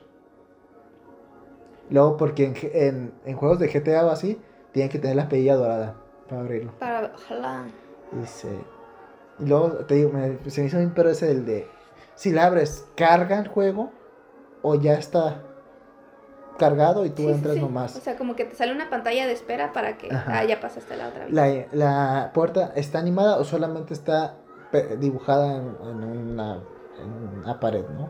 Luego, 1.90 2.18
porque 2.18 2.46
en, 2.46 2.56
en, 2.74 3.14
en 3.26 3.38
juegos 3.38 3.60
de 3.60 3.72
GTA 3.72 4.06
o 4.06 4.10
así, 4.10 4.40
tienen 4.72 4.92
que 4.92 5.00
tener 5.00 5.16
la 5.16 5.30
pedilla 5.30 5.56
dorada 5.56 5.96
para 6.28 6.42
abrirlo. 6.42 6.72
Para, 6.80 7.12
ojalá. 7.16 7.66
Y 9.40 9.46
luego, 9.46 9.70
te 9.86 9.96
digo, 9.96 10.12
me- 10.12 10.38
se 10.50 10.62
me 10.62 10.68
hizo 10.68 10.78
bien 10.78 10.94
pero 10.96 11.10
ese 11.10 11.28
del 11.28 11.46
de. 11.46 11.68
Si 12.16 12.32
la 12.32 12.46
abres, 12.46 12.86
¿carga 12.96 13.40
el 13.40 13.48
juego? 13.48 13.92
¿O 14.62 14.76
ya 14.76 14.94
está 14.94 15.42
cargado 16.60 17.06
y 17.06 17.10
tú 17.10 17.24
Sí, 17.24 17.28
sí, 17.28 17.34
entras 17.34 17.56
sí. 17.56 17.62
nomás? 17.62 17.96
O 17.96 18.00
sea, 18.00 18.16
como 18.16 18.36
que 18.36 18.46
te 18.46 18.56
sale 18.56 18.72
una 18.72 18.90
pantalla 18.90 19.26
de 19.26 19.34
espera 19.34 19.74
para 19.74 19.98
que. 19.98 20.10
Ah, 20.12 20.44
ya 20.46 20.60
pasaste 20.60 20.96
la 20.96 21.08
otra 21.08 21.26
vez. 21.26 21.34
¿La, 21.34 21.48
la 21.74 22.32
puerta 22.34 22.72
está 22.76 23.00
animada 23.00 23.38
o 23.40 23.44
solamente 23.44 23.94
está 23.94 24.36
dibujada 25.00 25.58
en, 25.58 25.76
en 25.88 26.04
una, 26.04 26.64
en 27.00 27.40
una 27.40 27.60
pared, 27.60 27.86
no? 27.90 28.10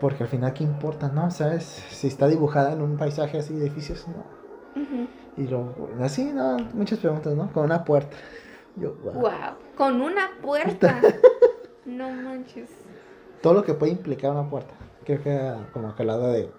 Porque 0.00 0.22
al 0.22 0.28
final, 0.28 0.52
¿qué 0.52 0.64
importa, 0.64 1.08
no? 1.08 1.30
¿Sabes? 1.30 1.64
Si 1.64 2.06
está 2.06 2.26
dibujada 2.26 2.72
en 2.72 2.80
un 2.80 2.96
paisaje 2.96 3.38
así 3.38 3.54
de 3.54 3.66
edificios, 3.66 4.06
no. 4.08 4.40
Y 5.36 5.46
lo, 5.46 5.74
así, 6.00 6.24
no, 6.32 6.58
muchas 6.74 6.98
preguntas, 6.98 7.34
¿no? 7.34 7.52
Con 7.52 7.64
una 7.64 7.84
puerta. 7.84 8.16
Yo, 8.76 8.94
wow. 9.02 9.12
Wow. 9.14 9.30
Con 9.76 10.00
una 10.00 10.30
puerta. 10.42 11.00
no 11.86 12.10
manches. 12.10 12.70
Todo 13.42 13.54
lo 13.54 13.64
que 13.64 13.74
puede 13.74 13.92
implicar 13.92 14.30
una 14.30 14.48
puerta. 14.48 14.74
Creo 15.04 15.22
que 15.22 15.52
como 15.72 15.94
que 15.94 16.04
de 16.04 16.52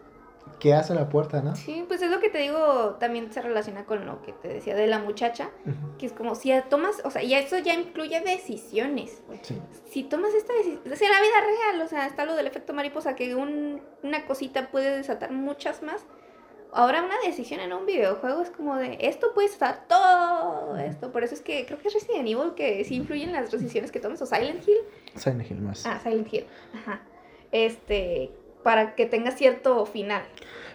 qué 0.62 0.74
hace 0.76 0.93
la 0.93 1.09
puerta, 1.09 1.41
¿no? 1.41 1.55
Sí, 1.55 1.84
pues 1.88 2.01
es 2.01 2.09
lo 2.12 2.20
que 2.20 2.30
te 2.30 2.38
digo, 2.38 2.95
también 2.99 3.34
se 3.34 3.41
relaciona 3.41 3.84
con 3.86 4.05
lo 4.05 4.22
que 4.22 4.32
te 4.32 4.47
decía 4.47 4.76
de 4.76 4.86
la 4.88 4.99
muchacha, 4.99 5.49
que 5.97 6.05
es 6.05 6.14
como 6.14 6.36
si 6.36 6.53
tomas, 6.70 7.01
o 7.03 7.09
sea, 7.12 7.24
ya 7.24 7.39
eso 7.39 7.57
ya 7.57 7.74
incluye 7.74 8.22
decisiones. 8.22 9.22
Sí. 9.41 9.59
Si 9.89 10.03
tomas 10.03 10.34
esta 10.36 10.53
decisión, 10.53 10.82
o 10.86 10.95
sea, 10.95 11.09
la 11.09 11.20
vida 11.20 11.34
real, 11.41 11.82
o 11.82 11.88
sea, 11.89 12.05
está 12.05 12.26
lo 12.26 12.36
del 12.36 12.45
efecto 12.47 12.74
mariposa, 12.74 13.16
que 13.16 13.36
un- 13.36 13.82
una 14.03 14.26
cosita 14.26 14.70
puede 14.70 14.95
desatar 14.97 15.32
muchas 15.32 15.82
más. 15.84 16.05
Ahora 16.74 17.03
una 17.03 17.16
decisión 17.26 17.59
en 17.59 17.74
un 17.74 17.86
videojuego 17.86 18.41
es 18.41 18.49
como 18.51 18.78
de, 18.78 18.97
esto 19.01 19.34
puede 19.34 19.47
estar 19.49 19.88
todo 19.89 20.78
esto. 20.78 21.12
Por 21.12 21.24
eso 21.26 21.34
es 21.34 21.41
que 21.41 21.66
creo 21.66 21.78
que 21.80 21.89
es 21.89 21.93
Resident 21.95 22.28
Evil 22.28 22.53
que 22.55 22.86
sí 22.86 22.95
influye 22.95 23.24
en 23.24 23.34
las 23.34 23.51
decisiones 23.51 23.91
que 23.91 23.99
tomes, 23.99 24.22
o 24.22 24.26
Silent 24.26 24.66
Hill. 24.66 24.78
Silent 25.16 25.51
Hill 25.51 25.59
más. 25.62 25.86
Ah, 25.86 25.99
Silent 26.01 26.32
Hill. 26.32 26.45
Ajá. 26.74 27.01
Este, 27.51 28.32
para 28.64 28.95
que 28.95 29.05
tenga 29.05 29.32
cierto 29.32 29.86
final. 29.86 30.24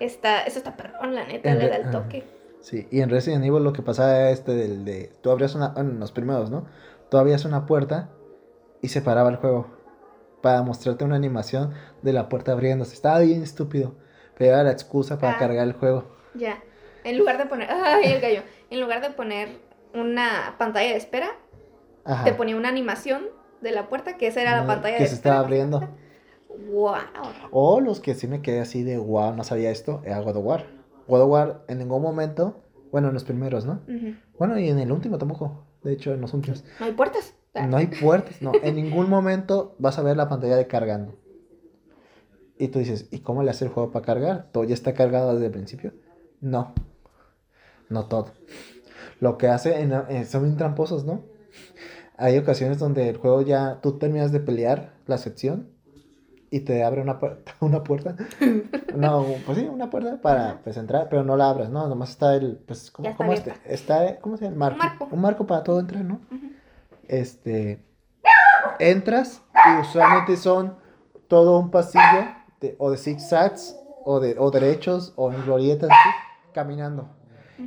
Está, 0.00 0.42
eso 0.42 0.58
está 0.58 0.76
perrón, 0.76 1.14
la 1.14 1.24
neta, 1.26 1.50
En 1.50 1.58
le 1.58 1.68
da 1.68 1.76
el 1.76 1.90
toque. 1.90 2.24
Sí, 2.60 2.86
y 2.90 3.00
en 3.00 3.10
Resident 3.10 3.44
Evil 3.44 3.62
lo 3.62 3.72
que 3.72 3.82
pasaba 3.82 4.30
este 4.30 4.52
del 4.52 4.84
de. 4.84 5.12
Tú 5.22 5.30
abrías 5.30 5.54
una. 5.54 5.68
Bueno, 5.68 5.90
en 5.92 6.00
los 6.00 6.12
primeros, 6.12 6.50
¿no? 6.50 6.66
Tú 7.10 7.16
abrías 7.18 7.44
una 7.44 7.64
puerta 7.66 8.10
y 8.82 8.88
se 8.88 9.00
paraba 9.02 9.30
el 9.30 9.36
juego. 9.36 9.68
Para 10.42 10.62
mostrarte 10.62 11.04
una 11.04 11.16
animación 11.16 11.72
de 12.02 12.12
la 12.12 12.28
puerta 12.28 12.52
abriéndose. 12.52 12.94
Estaba 12.94 13.20
bien 13.20 13.42
estúpido. 13.42 13.94
Pero 14.36 14.52
era 14.52 14.64
la 14.64 14.72
excusa 14.72 15.18
para 15.18 15.34
Ah. 15.34 15.38
cargar 15.38 15.66
el 15.66 15.72
juego. 15.72 16.04
Ya. 16.34 16.58
En 17.04 17.16
lugar 17.18 17.38
de 17.38 17.46
poner, 17.46 17.68
ay, 17.70 18.12
el 18.12 18.20
gallo. 18.20 18.42
En 18.70 18.80
lugar 18.80 19.00
de 19.00 19.10
poner 19.10 19.48
una 19.94 20.56
pantalla 20.58 20.90
de 20.90 20.96
espera, 20.96 21.28
Ajá. 22.04 22.24
te 22.24 22.34
ponía 22.34 22.56
una 22.56 22.68
animación 22.68 23.26
de 23.60 23.70
la 23.70 23.88
puerta, 23.88 24.16
que 24.18 24.26
esa 24.26 24.42
era 24.42 24.60
la 24.60 24.66
pantalla 24.66 24.96
que 24.96 25.04
de 25.04 25.08
se 25.08 25.14
espera. 25.14 25.34
estaba 25.36 25.46
abriendo. 25.46 25.88
Wow. 26.70 26.94
O 27.50 27.80
los 27.80 28.00
que 28.00 28.14
sí 28.14 28.26
me 28.28 28.42
quedé 28.42 28.60
así 28.60 28.82
de 28.82 28.98
wow, 28.98 29.34
no 29.34 29.44
sabía 29.44 29.70
esto, 29.70 30.02
era 30.04 30.20
God 30.20 30.36
of 30.36 30.44
War. 30.44 30.66
God 31.06 31.20
of 31.22 31.30
War 31.30 31.64
en 31.68 31.78
ningún 31.78 32.02
momento. 32.02 32.62
Bueno, 32.92 33.08
en 33.08 33.14
los 33.14 33.24
primeros, 33.24 33.66
¿no? 33.66 33.80
Bueno, 34.38 34.58
y 34.58 34.68
en 34.68 34.78
el 34.78 34.90
último 34.92 35.18
tampoco. 35.18 35.64
De 35.82 35.92
hecho, 35.92 36.12
en 36.14 36.20
los 36.20 36.32
últimos. 36.34 36.64
No 36.80 36.86
hay 36.86 36.92
puertas. 36.92 37.34
No 37.68 37.76
hay 37.76 37.86
puertas, 37.86 38.42
no. 38.42 38.52
En 38.62 38.76
ningún 38.76 39.08
momento 39.08 39.74
vas 39.78 39.98
a 39.98 40.02
ver 40.02 40.16
la 40.16 40.28
pantalla 40.28 40.56
de 40.56 40.66
cargando. 40.66 41.14
Y 42.58 42.68
tú 42.68 42.78
dices, 42.78 43.08
¿y 43.10 43.20
cómo 43.20 43.42
le 43.42 43.50
hace 43.50 43.66
el 43.66 43.70
juego 43.70 43.90
para 43.92 44.04
cargar? 44.04 44.48
¿Todo 44.52 44.64
ya 44.64 44.74
está 44.74 44.94
cargado 44.94 45.32
desde 45.34 45.46
el 45.46 45.52
principio? 45.52 45.92
No. 46.40 46.72
No 47.88 48.06
todo. 48.06 48.32
Lo 49.20 49.36
que 49.38 49.48
hace 49.48 49.80
en- 49.80 49.92
eh, 49.92 50.24
son 50.24 50.44
bien 50.44 50.56
tramposos, 50.56 51.04
¿no? 51.04 51.24
Hay 52.16 52.38
ocasiones 52.38 52.78
donde 52.78 53.08
el 53.08 53.18
juego 53.18 53.42
ya 53.42 53.80
tú 53.82 53.98
terminas 53.98 54.32
de 54.32 54.40
pelear 54.40 54.94
la 55.06 55.18
sección 55.18 55.70
y 56.50 56.60
te 56.60 56.84
abre 56.84 57.00
una, 57.02 57.18
pu- 57.20 57.36
una 57.60 57.82
puerta. 57.82 58.14
No, 58.94 59.24
pues 59.44 59.58
sí, 59.58 59.64
una 59.66 59.90
puerta 59.90 60.20
para 60.20 60.58
pues, 60.64 60.76
entrar, 60.76 61.08
pero 61.10 61.24
no 61.24 61.36
la 61.36 61.50
abras, 61.50 61.70
¿no? 61.70 61.86
Nomás 61.88 62.10
está 62.10 62.34
el, 62.34 62.56
pues, 62.66 62.90
¿cómo, 62.90 63.08
está 63.08 63.16
cómo 63.16 63.32
este? 63.32 63.54
Está, 63.66 64.18
¿cómo 64.20 64.36
se 64.36 64.44
llama? 64.44 64.56
Marco. 64.70 64.78
marco. 64.78 65.08
Un 65.10 65.20
marco 65.20 65.46
para 65.46 65.62
todo 65.62 65.80
entrar, 65.80 66.04
¿no? 66.04 66.20
Este 67.08 67.82
entras 68.78 69.42
y 69.54 69.80
usualmente 69.80 70.36
son 70.36 70.76
todo 71.28 71.58
un 71.58 71.70
pasillo 71.70 72.02
de- 72.60 72.74
o 72.78 72.90
de 72.90 72.96
zigzags 72.98 73.76
o 74.04 74.20
de 74.20 74.36
o 74.38 74.50
derechos 74.50 75.12
o 75.16 75.32
en 75.32 75.42
glorietas 75.44 75.90
así, 75.90 76.08
caminando 76.52 77.08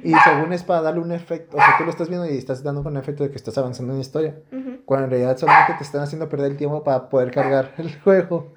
y 0.03 0.13
según 0.23 0.53
es 0.53 0.61
para 0.63 0.81
darle 0.83 0.99
un 1.01 1.11
efecto 1.11 1.57
o 1.57 1.59
sea 1.59 1.75
tú 1.77 1.83
lo 1.83 1.89
estás 1.89 2.09
viendo 2.09 2.27
y 2.29 2.37
estás 2.37 2.61
dando 2.63 2.81
un 2.81 2.97
efecto 2.97 3.23
de 3.23 3.31
que 3.31 3.37
estás 3.37 3.57
avanzando 3.57 3.93
en 3.93 3.97
la 3.99 4.01
historia 4.01 4.35
cuando 4.85 5.05
en 5.05 5.11
realidad 5.11 5.37
solamente 5.37 5.73
te 5.79 5.83
están 5.83 6.01
haciendo 6.01 6.29
perder 6.29 6.51
el 6.51 6.57
tiempo 6.57 6.83
para 6.83 7.09
poder 7.09 7.31
cargar 7.31 7.73
el 7.77 7.99
juego 8.01 8.53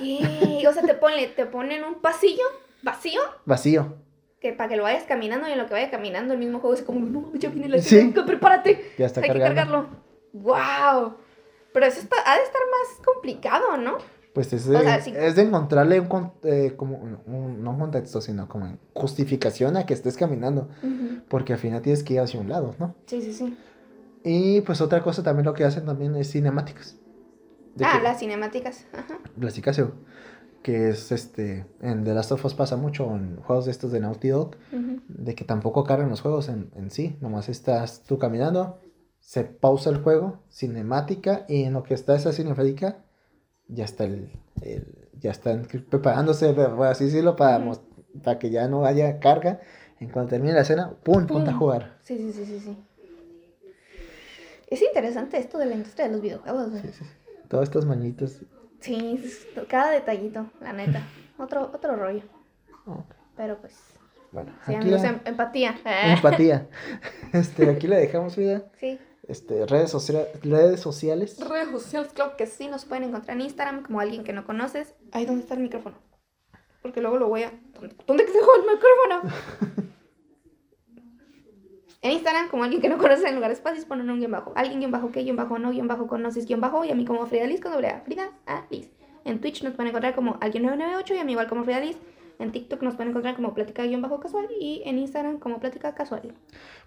Ok. 0.00 0.66
O 0.68 0.72
sea, 0.72 0.82
te, 0.82 0.94
pone, 0.94 1.26
te 1.28 1.46
ponen 1.46 1.84
un 1.84 2.00
pasillo 2.00 2.42
vacío 2.82 3.20
vacío 3.44 3.94
que 4.40 4.52
para 4.52 4.68
que 4.68 4.76
lo 4.76 4.82
vayas 4.82 5.04
caminando 5.04 5.48
y 5.48 5.52
en 5.52 5.58
lo 5.58 5.66
que 5.66 5.72
vaya 5.74 5.90
caminando 5.90 6.34
el 6.34 6.38
mismo 6.40 6.58
juego 6.60 6.74
es 6.74 6.82
como, 6.82 7.00
no, 7.00 7.32
ya 7.34 7.48
viene 7.50 7.68
la 7.68 7.78
Sí. 7.78 7.96
escena, 7.98 8.26
prepárate. 8.26 8.92
ya 8.98 9.06
está 9.06 9.20
Hay 9.20 9.30
que 9.30 9.38
cargando 9.38 9.54
cargarlo. 9.62 9.88
¡Wow! 10.32 11.14
Pero 11.72 11.86
eso 11.86 12.00
está, 12.00 12.16
ha 12.26 12.36
de 12.36 12.42
estar 12.42 12.60
más 12.70 13.04
complicado, 13.06 13.76
¿no? 13.78 13.98
pues 14.34 14.52
es 14.52 14.66
de, 14.66 14.76
O 14.76 14.80
sea, 14.80 15.00
sí. 15.00 15.14
es 15.16 15.34
de 15.36 15.42
encontrarle 15.42 15.98
un, 16.00 16.30
eh, 16.42 16.74
como 16.76 16.98
un- 16.98 17.18
un- 17.26 17.64
no 17.64 17.70
un 17.70 17.78
contexto 17.78 18.20
sino 18.20 18.46
como 18.48 18.76
justificación 18.92 19.78
a 19.78 19.86
que 19.86 19.94
estés 19.94 20.16
caminando 20.18 20.68
porque 21.28 21.54
al 21.54 21.58
final 21.58 21.80
tienes 21.80 22.02
que 22.04 22.14
ir 22.14 22.20
hacia 22.20 22.38
un 22.40 22.50
lado 22.50 22.74
no 22.78 22.94
Sí, 23.06 23.22
sí, 23.22 23.32
sí. 23.32 23.56
Y 24.24 24.60
pues 24.60 24.82
otra 24.82 25.02
cosa 25.02 25.22
también 25.22 25.46
lo 25.46 25.54
que 25.54 25.64
hacen 25.64 25.86
también 25.86 26.14
es 26.16 26.30
cinemáticas. 26.32 26.96
Ah, 27.84 27.98
que- 27.98 28.02
las 28.02 28.18
cinemáticas. 28.18 28.86
Ajá. 28.92 29.18
Clasicazo, 29.38 29.92
Que 30.62 30.88
es 30.88 31.12
este. 31.12 31.64
En 31.80 32.02
The 32.04 32.12
Last 32.14 32.32
of 32.32 32.44
Us 32.44 32.54
pasa 32.54 32.76
mucho 32.76 33.04
en 33.14 33.36
juegos 33.36 33.66
de 33.66 33.70
estos 33.70 33.92
de 33.92 34.00
Naughty 34.00 34.28
Dog. 34.28 34.56
De 35.08 35.34
que 35.34 35.44
tampoco 35.44 35.84
cargan 35.84 36.08
los 36.10 36.20
juegos 36.22 36.48
en, 36.48 36.70
en 36.74 36.90
sí. 36.90 37.16
Nomás 37.20 37.48
estás 37.48 38.02
tú 38.02 38.18
caminando. 38.18 38.80
Se 39.20 39.44
pausa 39.44 39.90
el 39.90 39.98
juego. 40.02 40.40
Cinemática. 40.50 41.44
Y 41.48 41.62
en 41.64 41.72
lo 41.74 41.82
que 41.84 41.94
está 41.94 42.16
esa 42.16 42.32
cinemática. 42.32 43.04
Ya 43.68 43.84
está 43.84 44.04
el. 44.04 44.32
el- 44.62 45.08
ya 45.18 45.30
están 45.30 45.66
preparándose, 45.88 46.52
por 46.52 46.86
así 46.86 47.04
decirlo, 47.06 47.36
para, 47.36 47.58
mos- 47.58 47.80
para 48.22 48.38
que 48.38 48.50
ya 48.50 48.68
no 48.68 48.84
haya 48.84 49.18
carga. 49.18 49.60
En 49.98 50.10
cuanto 50.10 50.30
termine 50.30 50.52
la 50.52 50.60
escena, 50.60 50.90
¡pum! 51.02 51.26
Ponte 51.26 51.48
a 51.48 51.52
Pum. 51.52 51.58
jugar. 51.60 51.96
Sí, 52.02 52.18
sí, 52.18 52.32
sí, 52.32 52.44
sí, 52.44 52.60
sí. 52.60 52.76
Es 54.68 54.82
interesante 54.82 55.38
esto 55.38 55.56
de 55.58 55.66
la 55.66 55.74
industria 55.74 56.06
de 56.06 56.12
los 56.12 56.20
videojuegos. 56.20 56.70
sí, 56.82 56.88
sí. 56.92 57.04
Todas 57.48 57.68
estas 57.68 57.84
mañitas. 57.84 58.40
Sí, 58.80 59.22
cada 59.68 59.90
detallito, 59.90 60.46
la 60.60 60.72
neta. 60.72 61.02
Otro, 61.38 61.70
otro 61.74 61.96
rollo. 61.96 62.22
Pero 63.36 63.58
pues, 63.58 63.74
Bueno, 64.32 64.52
sí, 64.64 64.74
aquí 64.74 64.82
amigos, 64.84 65.02
la- 65.02 65.08
em- 65.08 65.20
empatía. 65.26 65.74
empatía. 65.84 66.68
Este, 67.34 67.68
aquí 67.68 67.86
le 67.88 67.96
dejamos 67.96 68.36
vida. 68.36 68.64
Sí. 68.78 68.98
Este, 69.28 69.66
redes, 69.66 69.90
socia- 69.90 70.28
redes 70.42 70.80
sociales. 70.80 71.38
Redes 71.46 71.68
sociales, 71.70 72.12
claro 72.14 72.36
que 72.38 72.46
sí, 72.46 72.68
nos 72.68 72.84
pueden 72.86 73.04
encontrar 73.04 73.36
en 73.36 73.42
Instagram 73.42 73.82
como 73.82 74.00
alguien 74.00 74.24
que 74.24 74.32
no 74.32 74.46
conoces. 74.46 74.94
Ahí 75.12 75.26
donde 75.26 75.42
está 75.42 75.54
el 75.54 75.60
micrófono. 75.60 75.96
Porque 76.80 77.00
luego 77.02 77.18
lo 77.18 77.28
voy 77.28 77.42
a. 77.42 77.52
¿Dónde, 77.74 77.94
dónde 78.06 78.24
que 78.24 78.32
dejó 78.32 78.50
el 78.54 78.62
micrófono? 78.62 79.86
en 82.02 82.12
Instagram 82.12 82.48
como 82.48 82.64
alguien 82.64 82.80
que 82.80 82.88
no 82.88 82.98
conoces 82.98 83.24
en 83.24 83.34
lugar 83.34 83.50
de 83.50 83.54
espacios 83.54 83.84
ponen 83.84 84.10
un 84.10 84.18
guion 84.18 84.30
bajo. 84.30 84.52
Alguien 84.54 84.80
guion 84.80 84.92
bajo 84.92 85.10
que 85.10 85.22
guion 85.22 85.36
bajo 85.36 85.58
no 85.58 85.70
guion 85.70 85.88
bajo 85.88 86.06
conoces 86.06 86.46
guion 86.46 86.60
bajo 86.60 86.84
y 86.84 86.90
a 86.90 86.94
mí 86.94 87.04
como 87.04 87.26
Frida 87.26 87.46
Liz 87.46 87.60
con 87.60 87.72
doble 87.72 87.88
A. 87.88 88.00
Frida 88.02 88.30
A 88.46 88.66
Liz. 88.70 88.90
En 89.24 89.40
Twitch 89.40 89.62
nos 89.64 89.74
pueden 89.74 89.88
encontrar 89.88 90.14
como 90.14 90.38
alguien 90.40 90.62
998 90.64 91.14
y 91.14 91.18
a 91.18 91.24
mí 91.24 91.32
igual 91.32 91.48
como 91.48 91.64
Frida 91.64 91.80
Liz. 91.80 91.96
En 92.38 92.52
TikTok 92.52 92.82
nos 92.82 92.94
pueden 92.94 93.10
encontrar 93.10 93.34
como 93.34 93.54
plática 93.54 93.84
guion 93.84 94.02
bajo 94.02 94.20
casual 94.20 94.46
y 94.60 94.82
en 94.84 94.98
Instagram 94.98 95.38
como 95.38 95.58
plática 95.58 95.94
casual. 95.94 96.34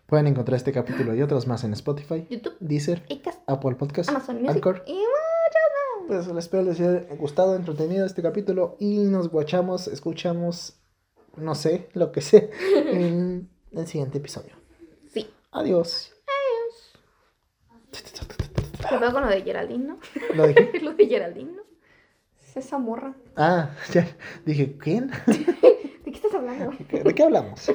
Pueden 0.05 0.27
encontrar 0.27 0.57
este 0.57 0.71
capítulo 0.71 1.15
y 1.15 1.21
otros 1.21 1.47
más 1.47 1.63
en 1.63 1.73
Spotify, 1.73 2.25
YouTube, 2.29 2.55
Deezer, 2.59 3.03
Acast, 3.11 3.41
Apple 3.47 3.75
Podcasts, 3.75 4.09
Amazon 4.09 4.37
Music 4.41 4.55
Anchor 4.55 4.83
y 4.87 4.93
muchos 4.93 6.07
más. 6.07 6.25
pues 6.25 6.37
espero 6.37 6.63
les 6.63 6.79
haya 6.79 7.15
gustado, 7.15 7.55
entretenido 7.55 8.05
este 8.05 8.21
capítulo 8.21 8.77
y 8.79 8.99
nos 8.99 9.29
guachamos, 9.29 9.87
escuchamos, 9.87 10.79
no 11.35 11.55
sé, 11.55 11.89
lo 11.93 12.11
que 12.11 12.21
sea, 12.21 12.43
en 12.75 13.49
el 13.71 13.87
siguiente 13.87 14.19
episodio. 14.19 14.58
Adiós. 15.51 16.13
¿Qué 17.91 18.95
pasa 18.95 19.11
con 19.11 19.23
lo 19.23 19.29
de 19.29 19.41
Geraldine, 19.41 19.83
no? 19.87 19.99
¿Lo 20.35 20.47
dije? 20.47 20.79
lo 20.81 20.93
de 20.93 21.07
Geraldine, 21.07 21.51
¿no? 21.53 21.63
Es 22.41 22.57
esa 22.57 22.77
morra. 22.77 23.13
Ah, 23.35 23.69
ya. 23.93 24.07
Dije, 24.45 24.77
¿quién? 24.77 25.11
¿De 25.25 26.03
qué 26.03 26.11
estás 26.11 26.33
hablando? 26.33 26.71
¿De 26.89 27.13
qué 27.13 27.23
hablamos? 27.23 27.71